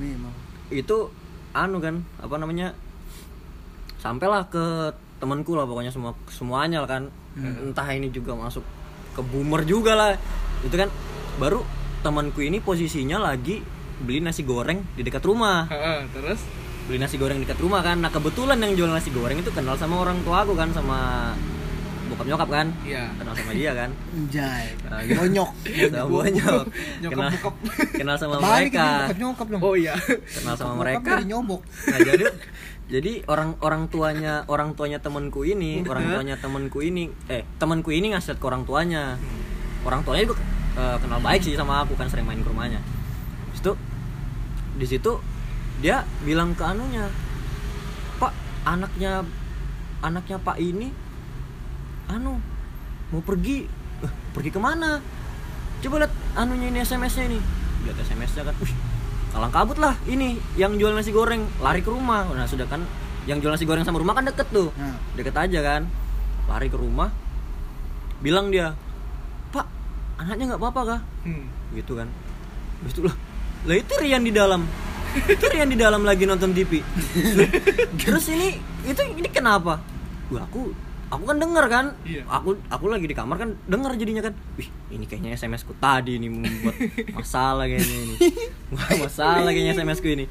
itu 0.70 0.98
anu 1.52 1.78
kan 1.78 2.02
apa 2.18 2.36
namanya 2.36 2.72
sampailah 3.98 4.48
ke 4.48 4.66
temanku 5.20 5.54
lah 5.54 5.68
pokoknya 5.68 5.92
semua 5.92 6.16
semuanya 6.32 6.82
lah 6.82 6.90
kan. 6.90 7.04
Entah 7.38 7.88
ini 7.92 8.10
juga 8.10 8.34
masuk 8.34 8.64
ke 9.14 9.22
boomer 9.22 9.68
juga 9.68 9.94
lah. 9.94 10.16
Itu 10.64 10.74
kan 10.74 10.88
baru 11.38 11.64
temanku 12.00 12.40
ini 12.40 12.64
posisinya 12.64 13.20
lagi 13.20 13.60
beli 14.00 14.24
nasi 14.24 14.48
goreng 14.48 14.96
di 14.96 15.04
dekat 15.04 15.24
rumah. 15.28 15.68
Heeh, 15.68 16.08
terus? 16.16 16.40
Beli 16.88 16.98
nasi 17.04 17.20
goreng 17.20 17.38
di 17.38 17.46
dekat 17.46 17.60
rumah 17.60 17.84
kan. 17.84 18.00
Nah 18.00 18.10
kebetulan 18.10 18.56
yang 18.64 18.74
jual 18.80 18.90
nasi 18.90 19.12
goreng 19.12 19.44
itu 19.44 19.52
kenal 19.52 19.76
sama 19.76 20.00
orang 20.00 20.24
tua 20.24 20.48
aku 20.48 20.56
kan 20.56 20.72
sama 20.72 21.32
bokap 22.10 22.26
nyokap 22.26 22.50
kan 22.50 22.68
Iya. 22.82 23.04
kenal 23.14 23.34
sama 23.34 23.52
dia 23.54 23.72
kan 23.72 23.90
Anjay. 24.10 24.66
Nah, 24.84 25.00
gitu. 25.02 25.16
Bonyok. 25.16 25.50
sama 25.94 26.08
bonyok 26.08 26.64
Nyokap 27.00 27.14
kenal, 27.14 27.30
bokap. 27.32 27.54
kenal 27.94 28.16
sama 28.16 28.36
Balik 28.36 28.50
mereka 28.72 28.86
ke 29.06 29.16
nyokap 29.16 29.48
dong. 29.48 29.62
Oh 29.62 29.74
iya. 29.74 29.94
kenal 30.34 30.54
sama 30.54 30.72
Bokap 30.72 30.82
mereka 30.82 31.12
nyobok. 31.22 31.62
nah 31.86 32.00
jadi 32.00 32.26
jadi 32.90 33.12
orang 33.26 33.50
orang 33.60 33.86
tuanya 33.86 34.34
orang 34.46 34.74
tuanya 34.74 34.98
temanku 34.98 35.46
ini 35.46 35.86
orang 35.86 36.10
tuanya 36.10 36.36
temanku 36.36 36.82
ini 36.82 37.08
eh 37.28 37.46
temanku 37.56 37.90
ini 37.90 38.12
ngasih 38.12 38.36
ke 38.36 38.44
orang 38.44 38.66
tuanya 38.66 39.14
orang 39.86 40.02
tuanya 40.02 40.26
juga 40.26 40.42
eh, 40.74 40.98
kenal 40.98 41.22
baik 41.22 41.40
sih 41.40 41.54
sama 41.54 41.82
aku 41.82 41.94
kan 41.94 42.10
sering 42.10 42.26
main 42.26 42.42
ke 42.42 42.50
rumahnya 42.50 42.82
Habis 43.48 43.62
itu 43.62 43.72
di 44.74 44.86
situ 44.86 45.12
dia 45.80 46.02
bilang 46.22 46.52
ke 46.52 46.66
anunya 46.66 47.06
pak 48.18 48.34
anaknya 48.64 49.22
anaknya 50.00 50.38
pak 50.38 50.58
ini 50.58 50.90
anu 52.10 52.42
mau 53.14 53.22
pergi? 53.22 53.66
"Eh, 54.02 54.12
pergi 54.34 54.50
ke 54.50 54.60
mana? 54.62 55.02
Coba 55.80 56.04
lihat 56.04 56.14
anunya 56.36 56.68
ini 56.70 56.80
SMS-nya 56.84 57.26
ini. 57.32 57.40
Lihat 57.88 57.98
SMS-nya 58.04 58.44
kan 58.52 58.56
Wih, 58.60 58.74
kalang 59.32 59.54
kabut 59.54 59.78
lah 59.80 59.96
ini 60.06 60.36
yang 60.60 60.76
jual 60.76 60.92
nasi 60.92 61.14
goreng 61.16 61.48
lari 61.64 61.80
ke 61.80 61.90
rumah. 61.90 62.28
Nah 62.34 62.50
sudah 62.50 62.68
kan 62.68 62.84
yang 63.24 63.40
jual 63.40 63.54
nasi 63.54 63.64
goreng 63.64 63.86
sama 63.88 64.02
rumah 64.02 64.18
kan 64.18 64.26
deket 64.28 64.50
tuh. 64.50 64.74
Nah. 64.76 64.98
deket 65.16 65.36
aja 65.38 65.60
kan 65.62 65.82
lari 66.50 66.66
ke 66.68 66.78
rumah 66.82 67.14
bilang 68.20 68.50
dia 68.50 68.74
pak 69.54 69.70
anaknya 70.20 70.56
nggak 70.56 70.62
apa-apa 70.62 70.82
kah? 70.98 71.02
Hmm. 71.24 71.46
gitu 71.78 71.96
kan. 71.96 72.10
Habis 72.84 72.94
itu 72.98 73.02
lah 73.08 73.16
lah 73.70 73.76
itu 73.76 73.94
Rian 74.00 74.24
di 74.24 74.32
dalam. 74.32 74.64
Itu 75.10 75.46
Rian 75.50 75.70
di 75.72 75.78
dalam 75.80 76.06
lagi 76.06 76.24
nonton 76.30 76.54
TV 76.54 76.86
terus 78.00 78.30
ini 78.30 78.60
itu 78.86 79.02
ini 79.16 79.30
kenapa? 79.32 79.82
Wah, 80.30 80.46
aku 80.46 80.70
aku 81.10 81.24
kan 81.26 81.38
denger 81.42 81.66
kan? 81.68 81.86
Iya. 82.06 82.22
aku 82.30 82.56
aku 82.70 82.86
lagi 82.88 83.06
di 83.10 83.16
kamar 83.18 83.38
kan 83.42 83.50
denger 83.66 83.92
jadinya 83.98 84.22
kan. 84.30 84.34
Wih 84.56 84.70
ini 84.94 85.06
kayaknya 85.10 85.34
SMS 85.34 85.66
ku 85.66 85.74
tadi 85.78 86.22
ini 86.22 86.30
membuat 86.30 86.78
masalah 87.18 87.66
kayaknya 87.66 87.98
ini. 88.06 88.16
Masalah 89.02 89.50
kayaknya 89.50 89.74
SMS 89.74 90.00
ku 90.00 90.08
ini. 90.10 90.26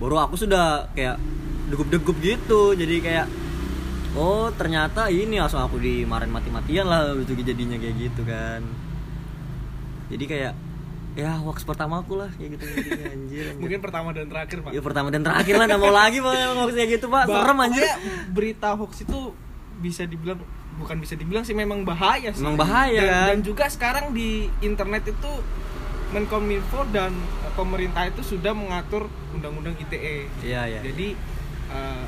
Baru 0.00 0.16
aku 0.18 0.34
sudah 0.40 0.88
kayak 0.96 1.20
degup-degup 1.68 2.16
gitu. 2.24 2.72
Jadi 2.72 2.96
kayak 3.04 3.26
oh 4.16 4.48
ternyata 4.56 5.12
ini 5.12 5.36
langsung 5.36 5.60
aku 5.60 5.76
dimarahin 5.76 6.32
mati-matian 6.32 6.88
lah 6.88 7.12
itu 7.20 7.36
jadinya 7.44 7.76
kayak 7.76 7.94
gitu 8.00 8.22
kan. 8.24 8.64
Jadi 10.08 10.24
kayak 10.24 10.54
ya 11.14 11.30
hoax 11.38 11.62
pertama 11.62 12.02
aku 12.02 12.18
lah 12.18 12.26
kayak 12.34 12.58
gitu 12.58 12.64
anjir, 12.74 13.06
anjir. 13.12 13.46
Mungkin 13.60 13.78
pertama 13.78 14.10
dan 14.10 14.26
terakhir, 14.26 14.66
Pak. 14.66 14.70
ya 14.74 14.82
pertama 14.82 15.08
dan 15.14 15.22
terakhir 15.22 15.54
lah 15.54 15.66
nggak 15.70 15.82
mau 15.84 15.94
lagi 15.94 16.18
pak. 16.18 16.32
Hoax 16.58 16.72
kayak 16.74 16.90
gitu 16.98 17.06
pak. 17.12 17.24
Serem 17.30 17.58
anjir. 17.60 17.84
berita 18.34 18.68
hoax 18.74 18.92
itu 19.06 19.18
bisa 19.80 20.06
dibilang 20.06 20.38
bukan 20.78 20.96
bisa 20.98 21.14
dibilang 21.14 21.46
sih 21.46 21.54
memang 21.54 21.86
bahaya 21.86 22.34
sih. 22.34 22.42
Memang 22.42 22.58
bahaya, 22.58 23.00
dan, 23.00 23.10
kan? 23.10 23.26
dan 23.30 23.38
juga 23.46 23.64
sekarang 23.70 24.04
di 24.14 24.50
internet 24.62 25.10
itu 25.10 25.32
Menkominfo 26.14 26.86
dan 26.94 27.10
eh, 27.42 27.52
pemerintah 27.58 28.06
itu 28.06 28.22
sudah 28.22 28.54
mengatur 28.54 29.10
undang-undang 29.34 29.74
ITE. 29.82 30.30
iya 30.46 30.62
iya 30.70 30.80
Jadi 30.86 31.18
eh, 31.74 32.04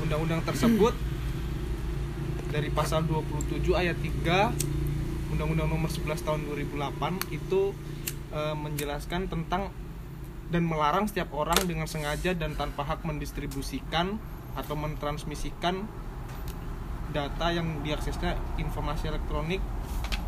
undang-undang 0.00 0.40
tersebut 0.48 0.96
dari 2.54 2.72
pasal 2.72 3.04
27 3.04 3.60
ayat 3.76 4.00
3 4.00 5.36
Undang-Undang 5.36 5.68
Nomor 5.70 5.92
11 5.92 6.24
Tahun 6.24 6.40
2008 6.56 7.36
itu 7.36 7.76
eh, 8.32 8.56
menjelaskan 8.56 9.28
tentang 9.28 9.68
dan 10.50 10.66
melarang 10.66 11.06
setiap 11.06 11.30
orang 11.36 11.60
dengan 11.68 11.86
sengaja 11.86 12.34
dan 12.34 12.58
tanpa 12.58 12.82
hak 12.82 13.06
mendistribusikan 13.06 14.18
atau 14.58 14.74
mentransmisikan 14.74 15.86
data 17.10 17.46
yang 17.50 17.82
diaksesnya 17.82 18.38
informasi 18.56 19.10
elektronik. 19.10 19.60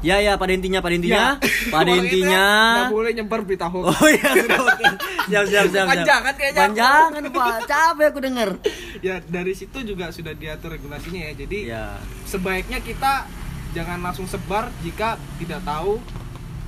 Ya 0.03 0.19
ya 0.19 0.35
pada 0.35 0.51
intinya 0.51 0.83
pada 0.83 0.95
intinya. 0.99 1.39
Pada 1.71 1.87
Pokoknya 1.87 1.95
itu 1.95 2.03
ya, 2.03 2.03
intinya 2.03 2.47
nggak 2.75 2.91
boleh 2.91 3.11
nyebar 3.15 3.41
berita 3.47 3.67
hoax. 3.71 3.85
Oh 3.87 4.09
iya 4.11 4.31
sudah 4.43 4.61
oke. 4.67 4.85
Siap 5.31 5.45
siap 5.47 5.47
siap 5.47 5.67
siap. 5.71 5.87
Panjangan 5.87 6.35
kayaknya. 6.35 6.61
panjangan 6.67 7.23
pak. 7.31 7.57
Capek 7.71 8.07
aku 8.11 8.19
denger. 8.19 8.51
Ya 8.99 9.15
dari 9.23 9.55
situ 9.55 9.79
juga 9.87 10.11
sudah 10.11 10.35
diatur 10.35 10.75
regulasinya 10.75 11.31
ya. 11.31 11.33
Jadi 11.39 11.59
ya. 11.71 12.03
sebaiknya 12.27 12.83
kita 12.83 13.31
jangan 13.79 14.03
langsung 14.03 14.27
sebar 14.27 14.75
jika 14.83 15.23
tidak 15.39 15.63
tahu 15.63 16.03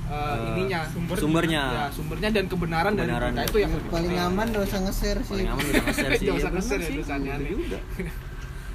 eh, 0.07 0.55
ininya. 0.55 0.87
Sumbernya. 0.95 1.19
sumbernya. 1.19 1.63
Ya 1.75 1.85
sumbernya 1.91 2.29
dan 2.31 2.45
kebenaran, 2.47 2.91
Kebenaran 2.95 3.35
dari 3.35 3.43
berita 3.43 3.51
itu 3.51 3.57
yang 3.59 3.71
lebih 3.75 3.89
paling 3.91 4.15
aman 4.15 4.45
gak 4.55 4.63
usah 4.63 4.79
nge-share 4.79 5.19
sih. 5.27 5.31
Paling 5.35 5.47
aman 5.51 5.63
udah 5.67 5.83
nge-share 5.91 6.13
sih. 6.15 6.25
Nggak 6.31 6.39
usah 6.39 6.47
Ya, 6.47 6.55
nge-share 6.55 6.79
ya, 6.79 6.87
sih, 6.87 6.95
dosa 7.03 7.13
aneh-aneh. 7.19 7.51
bener 7.51 7.59
juga 7.67 7.79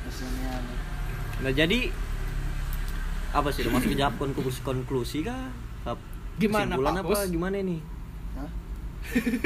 Dosennya 0.05 0.49
aneh. 0.53 0.77
Nah 1.41 1.53
jadi 1.53 1.89
apa 3.31 3.49
sih 3.55 3.63
udah 3.63 3.73
masuk 3.79 3.95
ke 3.95 3.99
jawab 3.99 4.15
konklusi 4.19 4.61
konklusi 4.67 5.19
kah? 5.23 5.49
Gimana, 6.41 6.81
Pak 6.81 7.05
apa 7.05 7.05
Bos? 7.05 7.29
gimana 7.29 7.61
nih? 7.61 7.81
Hah? 8.41 8.51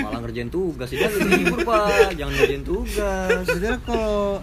malah 0.03 0.19
ngerjain 0.23 0.51
tugas 0.51 0.91
sih 0.91 0.99
jangan 0.99 1.31
libur 1.31 1.61
pak. 1.63 2.15
Jangan 2.19 2.33
ngerjain 2.35 2.65
tugas. 2.67 3.43
Sebenarnya 3.47 3.79
kalau 3.87 4.43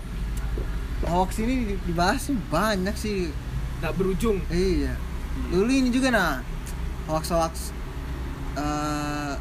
hoax 1.07 1.43
ini 1.43 1.79
dibahas 1.87 2.31
sih 2.31 2.35
banyak 2.51 2.95
sih. 2.95 3.31
Nggak 3.79 3.93
berujung. 3.95 4.39
Iya. 4.51 4.95
Dulu 5.51 5.71
ini 5.71 5.89
juga 5.91 6.11
nah 6.11 6.43
hoax-hoax 7.07 7.75
eh 8.59 9.33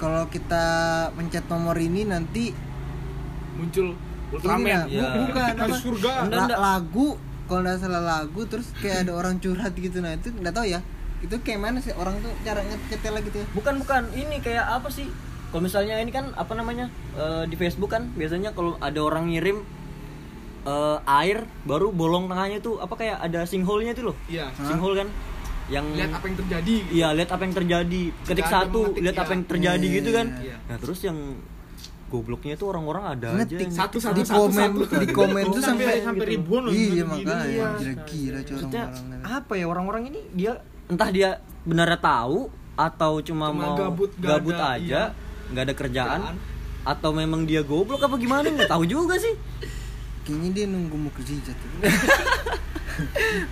kalau 0.00 0.24
kita 0.32 0.64
pencet 1.12 1.44
nomor 1.50 1.76
ini 1.76 2.06
nanti 2.06 2.54
muncul. 3.58 3.94
ini 3.94 4.09
Ultraman 4.30 4.86
Iya. 4.86 5.04
bukan 5.20 5.52
apa, 5.56 5.76
surga. 5.76 6.10
la- 6.26 6.60
lagu 6.76 7.08
kalau 7.44 7.60
nggak 7.60 7.78
salah 7.78 7.98
lagu 8.00 8.40
terus 8.46 8.70
kayak 8.76 9.04
ada 9.04 9.12
orang 9.12 9.36
curhat 9.36 9.74
gitu 9.74 9.98
nah 9.98 10.12
itu 10.12 10.30
nggak 10.30 10.52
tahu 10.52 10.66
ya 10.66 10.80
itu 11.20 11.34
kayak 11.36 11.60
mana 11.60 11.78
sih 11.78 11.90
orang 11.92 12.14
tuh 12.16 12.30
cara 12.40 12.62
ngecetel 12.62 13.14
gitu 13.22 13.36
ya 13.36 13.46
bukan 13.50 13.74
bukan 13.76 14.02
ini 14.12 14.38
kayak 14.38 14.64
apa 14.64 14.88
sih 14.88 15.10
kalau 15.48 15.62
misalnya 15.62 15.98
ini 15.98 16.08
kan 16.08 16.30
apa 16.32 16.52
namanya 16.52 16.86
eh, 17.12 17.44
di 17.44 17.54
Facebook 17.54 17.90
kan 17.90 18.06
biasanya 18.12 18.50
kalau 18.50 18.78
ada 18.78 18.96
orang 18.98 19.28
ngirim 19.28 19.66
eh, 20.62 20.98
air 21.18 21.42
baru 21.64 21.90
bolong 21.90 22.26
tengahnya 22.26 22.60
tuh 22.60 22.78
apa 22.78 22.94
kayak 22.94 23.18
ada 23.18 23.42
sinkhole-nya 23.42 23.92
tuh 23.92 24.12
loh 24.12 24.16
iya 24.26 24.48
sinkhole 24.56 24.94
kan 24.96 25.08
yang 25.66 25.86
lihat 25.92 26.10
apa 26.12 26.26
yang 26.26 26.34
terjadi 26.36 26.74
gitu. 26.82 26.90
Iya, 26.92 27.08
lihat 27.14 27.30
apa 27.30 27.42
yang 27.46 27.54
terjadi. 27.54 28.02
Ketik 28.26 28.42
ada 28.42 28.54
satu, 28.58 28.90
lihat 28.90 29.14
ya. 29.14 29.22
apa 29.22 29.30
yang 29.30 29.44
terjadi 29.46 29.86
Iya, 29.86 29.96
gitu 30.02 30.10
kan. 30.10 30.26
iya. 30.42 30.56
Nah, 30.66 30.76
terus 30.82 30.98
yang 31.00 31.18
gobloknya 32.10 32.54
tuh 32.54 32.66
orang-orang 32.68 33.04
ada 33.08 33.28
aja. 33.30 33.38
ngetik 33.38 33.62
yang- 33.62 33.72
Satu, 33.72 33.96
satu, 33.96 34.18
di 34.18 34.24
satu, 34.24 34.38
komen 34.44 34.68
satu. 34.82 34.98
di 34.98 35.08
komen 35.08 35.42
tuh 35.48 35.62
sampai 35.62 35.94
sampai 36.02 36.20
gitu. 36.20 36.32
ribuan 36.34 36.60
loh 36.60 36.72
iya 36.72 37.02
makanya 37.02 37.38
Iya. 37.40 37.92
cuy 38.02 38.26
Maksudnya 38.34 38.84
orang-orang 38.84 39.22
apa 39.30 39.52
ya 39.54 39.64
orang-orang 39.64 40.02
ini 40.06 40.20
dia 40.32 40.52
entah 40.86 41.08
dia 41.08 41.30
benar 41.62 41.94
tahu 41.96 42.50
atau 42.74 43.12
cuma, 43.20 43.46
Cuma 43.48 43.62
mau 43.62 43.74
gabut, 43.78 44.10
gabut 44.16 44.52
ada, 44.52 44.74
aja, 44.74 45.00
nggak 45.48 45.62
ada 45.62 45.74
kerjaan, 45.76 46.20
Kerjaan. 46.26 46.36
atau 46.82 47.10
memang 47.12 47.44
dia 47.44 47.60
goblok 47.60 48.00
apa 48.00 48.16
gimana 48.16 48.48
nggak 48.48 48.68
tahu 48.68 48.82
juga 48.84 49.14
sih. 49.14 49.36
kayaknya 50.22 50.50
dia 50.50 50.66
nunggu 50.66 50.96
mau 50.96 51.12
kerja 51.12 51.32
tuh 51.46 51.70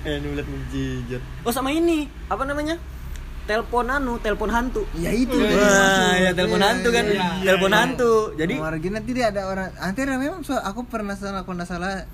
Eh, 0.05 0.21
nulat 0.21 0.45
menjijat. 0.45 1.23
Oh 1.41 1.49
sama 1.49 1.71
ini 1.71 2.05
apa 2.27 2.45
namanya? 2.45 2.77
Telepon 3.49 3.89
anu, 3.89 4.21
telepon 4.21 4.53
hantu. 4.53 4.85
ya 4.93 5.09
itu 5.09 5.33
Wah, 5.33 6.13
ya 6.21 6.31
telepon 6.37 6.61
Iya, 6.61 6.69
hantu 6.69 6.89
kan, 6.93 7.05
iya, 7.09 7.17
iya. 7.17 7.45
telepon 7.49 7.73
hantu. 7.73 8.13
Jadi 8.37 8.55
gini 8.77 8.93
nanti 8.93 9.11
dia 9.17 9.33
ada 9.33 9.49
orang 9.49 9.73
nanti 9.73 10.01
memang 10.05 10.45
so, 10.45 10.53
aku 10.53 10.85
pernah 10.85 11.17
salah 11.17 11.43
aku 11.49 11.57
salah 11.65 12.05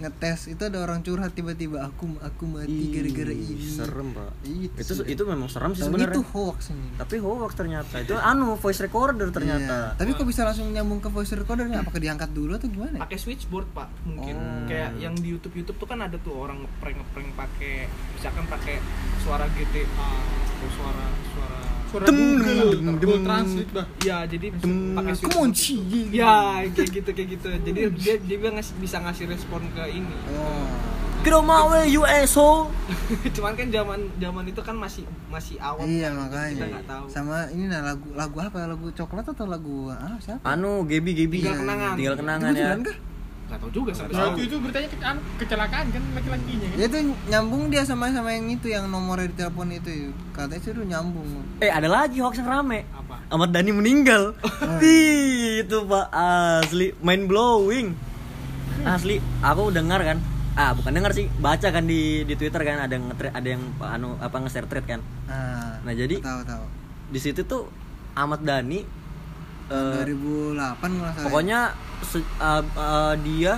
ngetes 0.00 0.48
itu 0.48 0.62
ada 0.64 0.80
orang 0.80 1.04
curhat 1.04 1.36
tiba-tiba 1.36 1.84
aku 1.84 2.16
aku 2.18 2.44
mati 2.48 2.72
Ih, 2.72 2.88
gara-gara 2.90 3.34
ini. 3.36 3.60
serem 3.60 4.16
pak. 4.16 4.32
Itu 4.42 4.80
itu 4.80 4.92
sih. 4.96 5.04
itu 5.12 5.22
memang 5.28 5.48
serem 5.52 5.76
sih 5.76 5.84
sebenarnya. 5.84 6.16
itu 6.16 6.22
hoax 6.32 6.72
ini. 6.72 6.88
Tapi 6.96 7.16
hoax 7.20 7.52
ternyata. 7.54 7.94
Itu 8.00 8.16
anu 8.16 8.56
voice 8.56 8.80
recorder 8.80 9.28
ternyata. 9.28 9.92
Iya. 9.92 9.98
tapi 10.00 10.16
kok 10.16 10.24
bisa 10.24 10.42
langsung 10.48 10.72
nyambung 10.72 11.04
ke 11.04 11.12
voice 11.12 11.36
recordernya? 11.36 11.84
Apakah 11.84 12.00
diangkat 12.00 12.30
dulu 12.32 12.56
atau 12.56 12.68
gimana? 12.72 12.96
Pakai 12.98 13.20
switchboard 13.20 13.68
pak 13.76 13.88
mungkin. 14.08 14.34
Oh. 14.40 14.64
kayak 14.64 14.96
yang 14.96 15.12
di 15.14 15.36
YouTube 15.36 15.52
YouTube 15.54 15.76
tuh 15.76 15.88
kan 15.88 16.00
ada 16.00 16.16
tuh 16.16 16.32
orang 16.32 16.64
ngeprank 16.64 16.96
ngeprank 16.96 17.28
pakai 17.36 17.84
misalkan 18.16 18.44
pakai 18.48 18.76
suara 19.20 19.44
GTA 19.52 19.84
atau 20.56 20.68
suara 20.76 21.06
suara 21.36 21.60
Suara 21.90 22.04
Dem, 22.06 22.18
Google, 22.38 22.70
dem, 22.78 22.94
Google. 23.02 23.22
Translate 23.26 23.70
bah. 23.74 23.86
ya 23.98 24.22
jadi 24.30 24.46
pakai 24.54 24.62
come 24.62 24.94
on 25.02 25.14
switchboard 25.18 25.52
sih 25.58 25.80
ya 26.14 26.62
kayak 26.70 26.90
gitu 26.94 27.10
kayak 27.10 27.28
gitu. 27.34 27.48
Jadi 27.50 27.80
dia 27.98 28.14
dia 28.22 28.36
bisa 28.38 28.50
ngasih, 28.54 28.74
bisa 28.78 28.96
ngasih 29.02 29.24
respon 29.26 29.60
ke 29.74 29.84
ini. 29.90 30.14
Oh. 30.38 30.90
You 31.20 32.08
asshole. 32.08 32.72
Cuman 33.36 33.52
kan 33.52 33.68
zaman 33.68 34.08
zaman 34.16 34.44
itu 34.48 34.60
kan 34.64 34.72
masih 34.72 35.04
masih 35.28 35.60
awal 35.60 35.84
iya 35.84 36.08
kita 36.08 36.16
makanya 36.16 36.64
nggak 36.78 36.86
tahu. 36.88 37.04
Sama 37.12 37.36
ini 37.52 37.68
nah 37.68 37.84
lagu 37.84 38.08
lagu 38.16 38.36
apa? 38.40 38.64
Lagu 38.64 38.88
coklat 38.94 39.28
atau 39.28 39.44
lagu 39.44 39.92
ah 39.92 40.16
siapa? 40.16 40.40
Anu 40.48 40.88
Gebi 40.88 41.12
Gebi 41.12 41.44
Tinggal 41.44 41.60
kenangan. 41.60 41.94
tinggal 41.98 42.16
kenangan 42.16 42.52
ya. 42.56 42.72
kah? 42.80 42.96
Nggak 43.50 43.60
tahu 43.60 43.72
juga 43.74 43.90
sampai 43.90 44.08
Nah, 44.08 44.18
sekarang. 44.22 44.34
itu 44.36 44.42
itu 44.46 44.56
beritanya 44.56 44.88
ke- 44.88 45.02
anu, 45.02 45.20
kecelakaan 45.36 45.86
kan 45.88 46.02
laki-lakinya 46.12 46.66
kan. 46.66 46.76
ya 46.76 46.84
itu 46.86 46.98
nyambung 47.26 47.62
dia 47.66 47.82
sama 47.82 48.04
sama 48.08 48.30
yang 48.30 48.46
itu 48.48 48.66
yang 48.66 48.84
nomornya 48.86 49.26
di 49.26 49.36
telepon 49.36 49.68
itu. 49.68 49.90
Katanya 50.30 50.60
sih 50.60 50.70
itu 50.70 50.82
nyambung. 50.82 51.26
Eh 51.58 51.68
ada 51.68 51.86
lagi 51.86 52.18
hoax 52.18 52.38
yang 52.38 52.48
rame. 52.48 52.86
Apa? 52.88 53.18
Ahmad 53.28 53.50
Dhani 53.50 53.72
meninggal. 53.72 54.38
Ih, 54.80 55.60
itu 55.60 55.76
pak 55.84 56.06
asli. 56.08 56.94
Mind 56.96 57.26
blowing. 57.26 57.92
Asli 58.82 59.18
aku 59.40 59.68
dengar 59.70 60.00
kan. 60.00 60.18
Ah 60.52 60.72
bukan 60.72 60.90
dengar 60.92 61.10
sih 61.10 61.26
baca 61.36 61.68
kan 61.68 61.84
di 61.84 62.22
di 62.22 62.34
Twitter 62.34 62.58
kan 62.60 62.80
ada 62.80 62.90
yang 62.90 63.06
ada 63.12 63.48
yang 63.48 63.62
anu 63.78 64.14
apa 64.16 64.36
nge-share 64.38 64.66
thread 64.66 64.84
kan. 64.84 65.00
Nah, 65.24 65.78
Nah, 65.80 65.92
jadi- 65.92 66.20
tahu 66.20 66.40
tahu. 66.42 66.64
di 67.08 67.18
situ 67.18 67.42
tuh 67.42 67.66
Ahmad 68.12 68.40
Dhani 68.40 68.82
eh, 69.70 70.04
2008 70.04 70.10
kalau 70.76 70.98
nggak 70.98 71.08
salah 71.08 71.14
ya. 71.14 71.24
pokoknya 71.24 71.60
se- 72.02 72.30
uh, 72.36 72.62
uh, 72.74 73.14
dia 73.16 73.52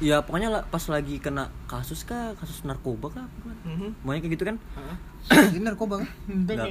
ya 0.00 0.16
pokoknya 0.18 0.48
la- 0.50 0.64
pas 0.64 0.80
lagi 0.86 1.18
kena 1.18 1.52
kasus 1.66 2.02
kah 2.02 2.32
kasus 2.34 2.64
narkoba 2.64 3.12
kah? 3.12 3.26
Mhm. 3.62 4.00
Pokoknya 4.00 4.20
kayak 4.20 4.32
gitu 4.32 4.44
kan? 4.46 4.56
Ini 5.52 5.60
narkoba 5.60 6.00
kah? 6.00 6.08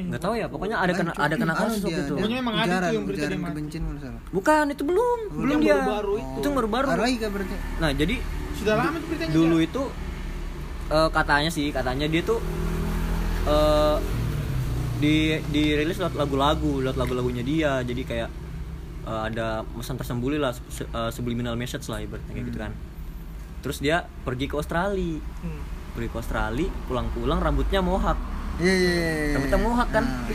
nggak 0.09 0.17
tahu 0.19 0.33
ya 0.33 0.49
pokoknya 0.49 0.75
ada 0.75 0.91
kena 0.91 1.11
ada 1.13 1.35
kena 1.35 1.53
kasus 1.53 1.79
waktu 1.83 2.01
itu. 2.01 2.07
dia 2.07 2.17
Pokoknya 2.17 2.37
emang 2.39 2.55
ada 2.57 2.75
tuh 2.81 2.89
yang 2.91 3.05
berita 3.05 3.27
kebencian 3.29 3.83
bukan 4.29 4.63
itu 4.67 4.83
belum 4.83 5.19
belum 5.31 5.57
dia. 5.61 5.77
baru-baru 5.77 6.13
itu. 6.17 6.37
Kah 7.15 7.29
berarti. 7.29 7.55
Nah 7.77 7.89
jadi 7.93 8.15
Sudah 8.57 8.75
lama 8.75 8.97
tuh 8.97 9.07
beritanya. 9.07 9.31
dulu 9.31 9.57
itu 9.59 9.81
eh, 10.89 11.09
katanya 11.13 11.49
sih 11.49 11.65
katanya 11.69 12.05
dia 12.07 12.21
tuh 12.25 12.39
eh 13.45 13.97
di 14.99 15.15
dirilis 15.45 15.95
lewat 15.95 16.13
lagu-lagu 16.13 16.79
lewat 16.79 16.97
lagu-lagunya 16.97 17.41
dia. 17.41 17.79
Jadi 17.81 18.01
kayak 18.03 18.29
eh, 19.01 19.21
ada 19.25 19.63
pesan 19.65 19.95
tersembunyi 19.95 20.37
lah 20.37 20.51
se- 20.51 20.85
eh, 20.85 21.09
subliminal 21.09 21.55
message 21.55 21.85
lah 21.85 21.97
ibaratnya 21.97 22.29
kayak 22.29 22.45
gitu 22.45 22.59
kan. 22.59 22.71
Terus 23.59 23.77
dia 23.79 23.97
pergi 24.21 24.45
ke 24.45 24.55
Australia. 24.55 25.19
Hmm. 25.39 25.61
pergi 25.89 26.05
ke 26.07 26.17
Australia 26.17 26.69
pulang-pulang 26.85 27.39
rambutnya 27.39 27.81
mohak. 27.81 28.15
Iya 28.57 28.71
iya 28.71 28.91
iya 28.93 29.33
rambutnya 29.33 29.59
mohak 29.59 29.87
kan? 29.89 30.05
Nah, 30.05 30.29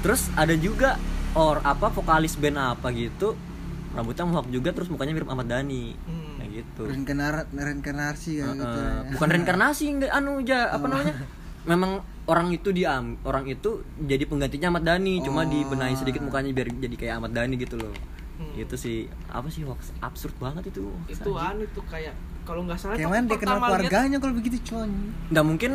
terus 0.00 0.26
ada 0.34 0.52
juga 0.54 0.98
or 1.32 1.62
apa 1.62 1.88
vokalis 1.88 2.34
band 2.34 2.58
apa 2.58 2.90
gitu 2.90 3.32
rambutnya 3.92 4.24
mohak 4.24 4.48
juga 4.48 4.68
terus 4.70 4.88
mukanya 4.88 5.12
mirip 5.12 5.28
Ahmad 5.28 5.46
Dhani. 5.46 5.94
Hmm. 5.94 6.34
kayak 6.34 6.50
gitu. 6.58 6.82
Reinkarnasi 6.84 7.44
reinkarnasi 7.54 8.30
kayak 8.34 8.56
gitu 8.58 8.78
Eh, 8.78 8.84
ya. 8.84 9.10
bukan 9.12 9.28
reinkarnasi 9.30 9.84
enggak 9.92 10.10
anu 10.10 10.32
aja 10.40 10.58
apa 10.70 10.86
namanya 10.86 11.14
memang 11.64 11.90
orang 12.24 12.50
itu 12.50 12.70
diam 12.70 13.18
orang 13.22 13.46
itu 13.46 13.70
jadi 13.96 14.24
penggantinya 14.24 14.66
Ahmad 14.68 14.84
Dhani 14.84 15.20
cuma 15.20 15.42
Oh. 15.42 15.48
dibenahi 15.48 15.94
sedikit 15.94 16.20
mukanya 16.20 16.50
biar 16.52 16.68
jadi 16.72 16.96
kayak 16.96 17.14
Ahmad 17.16 17.32
Dhani 17.32 17.54
gitu 17.56 17.76
loh. 17.76 17.94
Hmm. 18.32 18.58
itu 18.58 18.74
sih 18.74 18.96
apa 19.28 19.46
sih 19.46 19.62
hoax 19.62 19.94
absurd 20.00 20.34
banget 20.36 20.66
itu. 20.68 20.82
Hoax 20.82 21.14
itu 21.16 21.30
anu 21.32 21.62
tuh 21.70 21.84
kayak 21.84 22.10
kalau 22.42 22.64
nggak 22.64 22.74
salah 22.74 22.96
kayak 22.96 23.22
dia 23.22 23.38
kenal 23.38 23.58
keluarganya 23.60 24.18
kalau 24.18 24.34
begitu 24.34 24.58
con 24.66 24.90
nggak 25.30 25.44
mungkin 25.44 25.70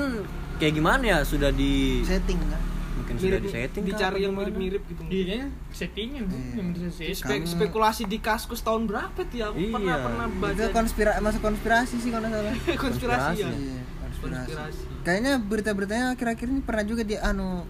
kayak 0.57 0.73
gimana 0.73 1.03
ya 1.05 1.17
sudah 1.21 1.47
di 1.49 2.03
setting 2.03 2.35
kan 2.43 2.59
mungkin 2.97 3.13
sudah 3.15 3.29
mirip 3.31 3.45
di 3.45 3.49
setting 3.53 3.83
dicari 3.85 4.19
yang 4.19 4.33
mirip-mirip 4.33 4.81
gitu 4.83 4.99
Iya, 5.07 5.47
settingan 5.69 6.23
tuh 6.25 6.35
Iya. 6.35 6.89
setting. 6.91 7.15
Spe- 7.45 7.47
spekulasi 7.47 8.03
di 8.03 8.17
kaskus 8.19 8.59
tahun 8.59 8.83
berapa 8.83 9.15
tuh 9.21 9.37
ya? 9.37 9.45
Aku 9.47 9.61
Iya. 9.61 9.71
pernah 9.71 9.95
pernah 10.01 10.25
baca 10.27 10.57
itu 10.57 10.67
konspirasi 10.67 11.19
masuk 11.21 11.41
konspirasi 11.41 11.95
sih 11.95 12.09
kalau 12.09 12.25
nggak 12.25 12.41
salah. 12.41 12.53
Konspirasi 12.83 13.33
ya? 13.37 13.47
Iya 13.47 13.81
konspirasi. 14.19 14.49
Konspirasi 14.49 14.81
kayaknya 15.01 15.33
berita-beritanya 15.39 16.05
akhir-akhir 16.13 16.47
ini 16.47 16.61
pernah 16.61 16.83
juga 16.83 17.01
dia 17.01 17.19
anu 17.23 17.63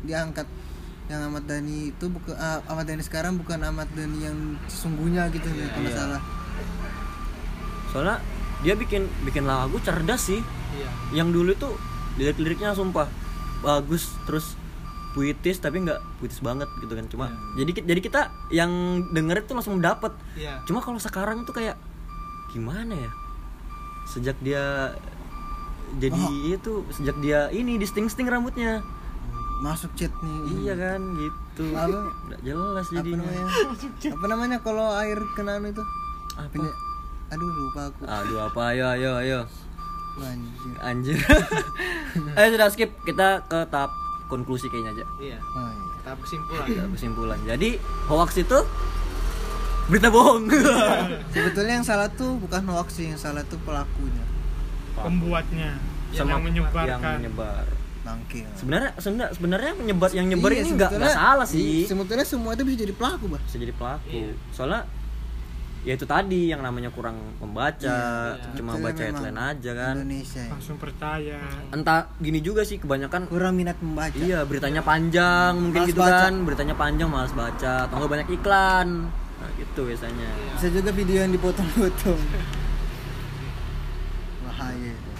diangkat. 0.00 0.46
Yang 1.08 1.20
Ahmad 1.24 1.44
Dhani 1.44 1.78
itu 1.88 2.04
bukan 2.06 2.36
ah, 2.36 2.60
Ahmad 2.64 2.84
Dhani 2.84 3.00
sekarang 3.00 3.34
bukan 3.36 3.58
Ahmad 3.58 3.88
Dhani 3.90 4.18
yang 4.22 4.38
sesungguhnya 4.66 5.26
gitu 5.28 5.48
ya 5.48 5.66
kalau 5.70 5.84
Iya. 5.84 5.96
salah. 5.96 6.20
Soalnya 7.88 8.16
dia 8.60 8.74
bikin 8.74 9.08
bikin 9.24 9.44
lagu 9.44 9.80
cerdas 9.80 10.20
sih. 10.22 10.40
Iya. 10.70 10.88
Yang 11.14 11.28
dulu 11.32 11.50
tuh 11.56 11.72
lirik-liriknya 12.14 12.74
sumpah 12.74 13.08
bagus 13.58 14.14
terus 14.22 14.54
puitis 15.10 15.56
tapi 15.56 15.80
nggak 15.80 15.98
puitis 16.20 16.38
banget 16.38 16.68
gitu 16.78 16.92
kan. 16.92 17.06
Cuma 17.08 17.26
jadi 17.56 17.70
ki- 17.72 17.86
jadi 17.88 18.00
kita 18.00 18.20
yang 18.50 18.70
denger 19.10 19.42
itu 19.42 19.56
langsung 19.56 19.80
dapet. 19.80 20.12
Iya. 20.36 20.60
Cuma 20.62 20.78
kalau 20.78 21.00
sekarang 21.00 21.42
tuh 21.42 21.56
kayak 21.56 21.80
gimana 22.48 22.92
ya? 22.92 23.10
Sejak 24.06 24.36
dia 24.38 24.92
jadi 25.96 26.22
itu 26.52 26.84
sejak 26.92 27.16
dia 27.24 27.48
ini 27.48 27.80
di 27.80 27.86
sting 27.88 28.06
sting 28.12 28.28
rambutnya. 28.28 28.84
Masuk 29.58 29.90
chat 29.98 30.12
nih. 30.22 30.38
Iya 30.62 30.74
kan 30.78 31.00
gitu. 31.18 31.64
Apa? 31.74 31.98
nggak 32.30 32.40
jelas 32.46 32.86
apa 32.86 32.94
jadinya. 33.00 33.26
namanya? 33.26 33.46
Apa 34.14 34.26
namanya 34.30 34.58
kalau 34.62 34.86
air 35.00 35.18
kena 35.34 35.58
anu 35.58 35.72
itu? 35.72 35.82
Apa? 36.38 36.52
Penye- 36.54 36.78
aduh 37.28 37.48
lupa 37.50 37.80
aku. 37.90 38.02
Aduh 38.06 38.38
apa? 38.46 38.60
Ayo 38.70 38.84
ayo 38.94 39.10
ayo. 39.18 39.40
Anjir. 40.18 40.74
Anjir. 40.82 41.18
Ayo 42.34 42.48
sudah 42.54 42.68
skip. 42.70 42.90
Kita 43.02 43.42
ke 43.46 43.66
tahap 43.70 43.90
konklusi 44.28 44.68
kayaknya 44.68 44.94
aja. 44.98 45.04
Iya. 45.18 45.38
Oh, 45.40 45.70
iya. 45.70 45.94
tahap 46.06 46.18
kesimpulan. 46.22 46.66
Ada 46.68 46.82
kesimpulan. 46.94 47.38
Jadi 47.46 47.70
hoax 48.06 48.30
itu 48.38 48.58
berita 49.88 50.08
bohong. 50.12 50.52
Sebetulnya 51.32 51.80
yang 51.80 51.86
salah 51.86 52.12
tuh 52.12 52.36
bukan 52.36 52.62
hoax 52.68 53.00
sih, 53.00 53.08
yang 53.08 53.16
salah 53.18 53.40
tuh 53.48 53.56
pelakunya. 53.64 54.27
Pembuatnya 55.00 55.70
sama 56.10 56.30
yang 56.30 56.42
menyebarkan 56.42 56.88
yang 56.88 57.02
menyebar 57.20 57.64
Bangke. 58.00 58.40
sebenarnya 58.54 58.90
sebenarnya 58.96 59.30
sebenarnya 59.32 59.72
menyebar 59.74 60.08
yang 60.10 60.26
nyebar 60.26 60.50
Iya, 60.50 60.60
ini 60.62 60.70
nggak 60.74 60.90
salah 61.10 61.44
sih 61.44 61.84
iya, 61.84 61.86
Sebetulnya 61.86 62.24
semua 62.24 62.50
itu 62.52 62.62
bisa 62.62 62.78
jadi 62.80 62.94
pelaku, 62.94 63.24
Bah. 63.28 63.40
bisa 63.42 63.56
jadi 63.56 63.74
pelaku 63.74 64.08
Iya. 64.08 64.32
soalnya 64.48 64.80
ya 65.78 65.92
itu 65.92 66.04
tadi 66.04 66.48
yang 66.48 66.58
namanya 66.58 66.88
kurang 66.88 67.14
membaca 67.38 67.84
Iya, 68.34 68.50
cuma 68.52 68.72
sebetulnya 68.72 68.86
baca 68.88 69.02
headline 69.04 69.38
aja 69.38 69.70
kan 69.74 69.94
Indonesia. 69.98 70.40
ya. 70.40 70.50
langsung 70.50 70.76
percaya 70.76 71.38
entah 71.70 72.00
gini 72.18 72.40
juga 72.40 72.62
sih 72.62 72.76
kebanyakan 72.76 73.20
Kurang 73.26 73.54
minat 73.54 73.76
membaca. 73.78 74.16
iya 74.16 74.42
beritanya 74.42 74.80
panjang 74.80 75.52
mungkin 75.54 75.78
Malas 75.78 75.90
gitu 75.92 76.00
baca. 76.00 76.18
kan 76.18 76.32
beritanya 76.42 76.74
panjang 76.74 77.08
malas 77.08 77.32
baca 77.32 77.72
atau 77.84 77.94
nggak 77.94 78.10
banyak 78.10 78.28
iklan 78.32 78.88
nah 79.38 79.50
gitu 79.54 79.80
biasanya 79.84 80.28
Bisa 80.52 80.66
juga 80.72 80.90
video 80.90 81.18
yang 81.20 81.30
dipotong-potong. 81.30 82.20
Bahaya. 84.58 84.92
itu. 84.92 85.10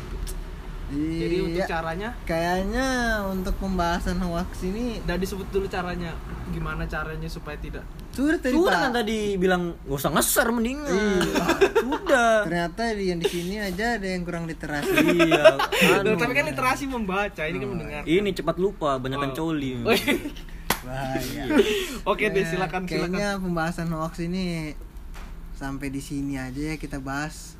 jadi 1.20 1.36
untuk 1.42 1.60
Iya, 1.60 1.68
caranya 1.68 2.08
kayaknya 2.24 2.86
untuk 3.26 3.52
pembahasan 3.56 4.16
hoax 4.18 4.64
ini 4.64 4.98
udah 5.00 5.16
disebut 5.16 5.44
dulu 5.48 5.66
caranya 5.66 6.16
gimana 6.48 6.84
caranya 6.84 7.28
supaya 7.28 7.54
tidak 7.56 7.84
sudah 8.10 8.34
tadi 8.34 8.56
sudah 8.56 8.78
kan 8.80 8.92
tadi 8.94 9.36
bilang 9.36 9.76
gak 9.78 9.94
usah 9.94 10.10
ngeser 10.10 10.48
mendingan 10.48 11.20
sudah 11.84 12.40
Ternyata 12.42 12.82
di 12.90 13.04
yang 13.06 13.20
di 13.20 13.28
sini 13.28 13.60
aja 13.60 13.94
ada 13.94 14.08
yang 14.08 14.24
kurang 14.24 14.44
literasi. 14.44 14.88
iya 15.14 15.60
Loh, 16.00 16.08
anu. 16.08 16.16
tapi 16.16 16.32
kan 16.32 16.46
literasi 16.46 16.84
membaca 16.86 17.42
ini 17.42 17.56
kan 17.58 17.68
mendengar 17.68 18.02
ini 18.04 18.30
cepat 18.32 18.56
lupa 18.56 18.96
banyak 18.96 19.20
Oh. 19.20 19.36
coli 19.36 19.76
Oh, 19.84 19.92
iya. 19.92 20.16
Bahaya. 20.80 21.42
oke 22.02 22.24
deh 22.24 22.44
silakan 22.46 22.88
silakan 22.88 23.12
Kayaknya 23.12 23.36
pembahasan 23.36 23.92
hoax 23.92 24.24
ini 24.24 24.72
sampai 25.52 25.90
di 25.90 26.00
sini 26.00 26.34
aja 26.34 26.56
ya 26.64 26.76
kita 26.76 26.96
bahas. 26.96 27.57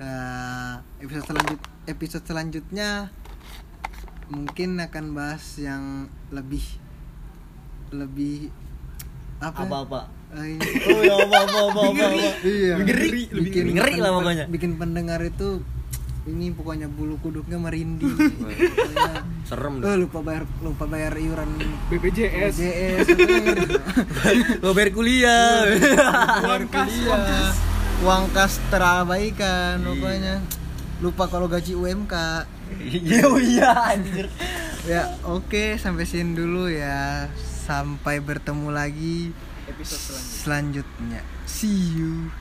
Eh, 0.00 0.72
episode 1.04 1.28
selanjut 1.28 1.60
episode 1.84 2.24
selanjutnya 2.24 3.12
mungkin 4.32 4.80
akan 4.80 5.12
bahas 5.12 5.44
yang 5.60 6.08
lebih 6.32 6.64
lebih 7.92 8.48
apa? 9.44 9.60
apa 9.60 9.76
apa 9.84 10.00
Eh, 10.30 10.56
ini- 10.56 10.62
oh 10.86 11.00
ya 11.02 11.14
apa 11.20 11.36
apa 11.42 11.58
apa 11.58 11.80
apa, 11.84 12.04
apa. 12.06 12.30
iya. 12.46 12.74
Lebih 12.78 12.86
ngeri, 12.86 13.08
lebih 13.28 13.50
Bikin 13.50 13.64
ngeri. 13.74 13.94
Lah 13.98 14.10
pokoknya. 14.14 14.44
Bikin 14.46 14.72
pendengar 14.78 15.20
itu 15.20 15.48
ini 16.30 16.54
pokoknya 16.54 16.86
bulu 16.86 17.18
kuduknya 17.18 17.58
merinding. 17.58 18.14
Pokoknya, 18.38 19.26
serem 19.42 19.82
oh, 19.82 19.96
lupa 19.98 20.22
bayar 20.22 20.44
lupa 20.62 20.84
bayar 20.86 21.12
iuran 21.18 21.48
BPJS 21.90 22.54
BPJS 22.56 23.06
lo 24.62 24.70
bayar 24.70 24.90
kuliah. 24.94 25.66
Uang 26.46 26.64
kas 26.70 26.92
uang 27.02 27.20
kas 27.20 27.56
uang 28.00 28.32
kas 28.32 28.56
terabaikan 28.72 29.84
pokoknya 29.84 30.40
lupa 31.04 31.28
kalau 31.28 31.48
gaji 31.48 31.76
UMK 31.76 32.14
iya 32.80 33.28
oh 33.28 33.40
iya 33.40 33.92
anjir. 33.92 34.32
Ya 34.88 35.12
oke 35.28 35.76
sampai 35.76 36.08
sini 36.08 36.32
dulu 36.32 36.72
ya. 36.72 37.28
Sampai 37.44 38.18
bertemu 38.24 38.72
lagi 38.72 39.36
episode 39.68 40.00
selanjutnya. 40.00 41.20
selanjutnya. 41.20 41.20
See 41.44 42.00
you 42.00 42.32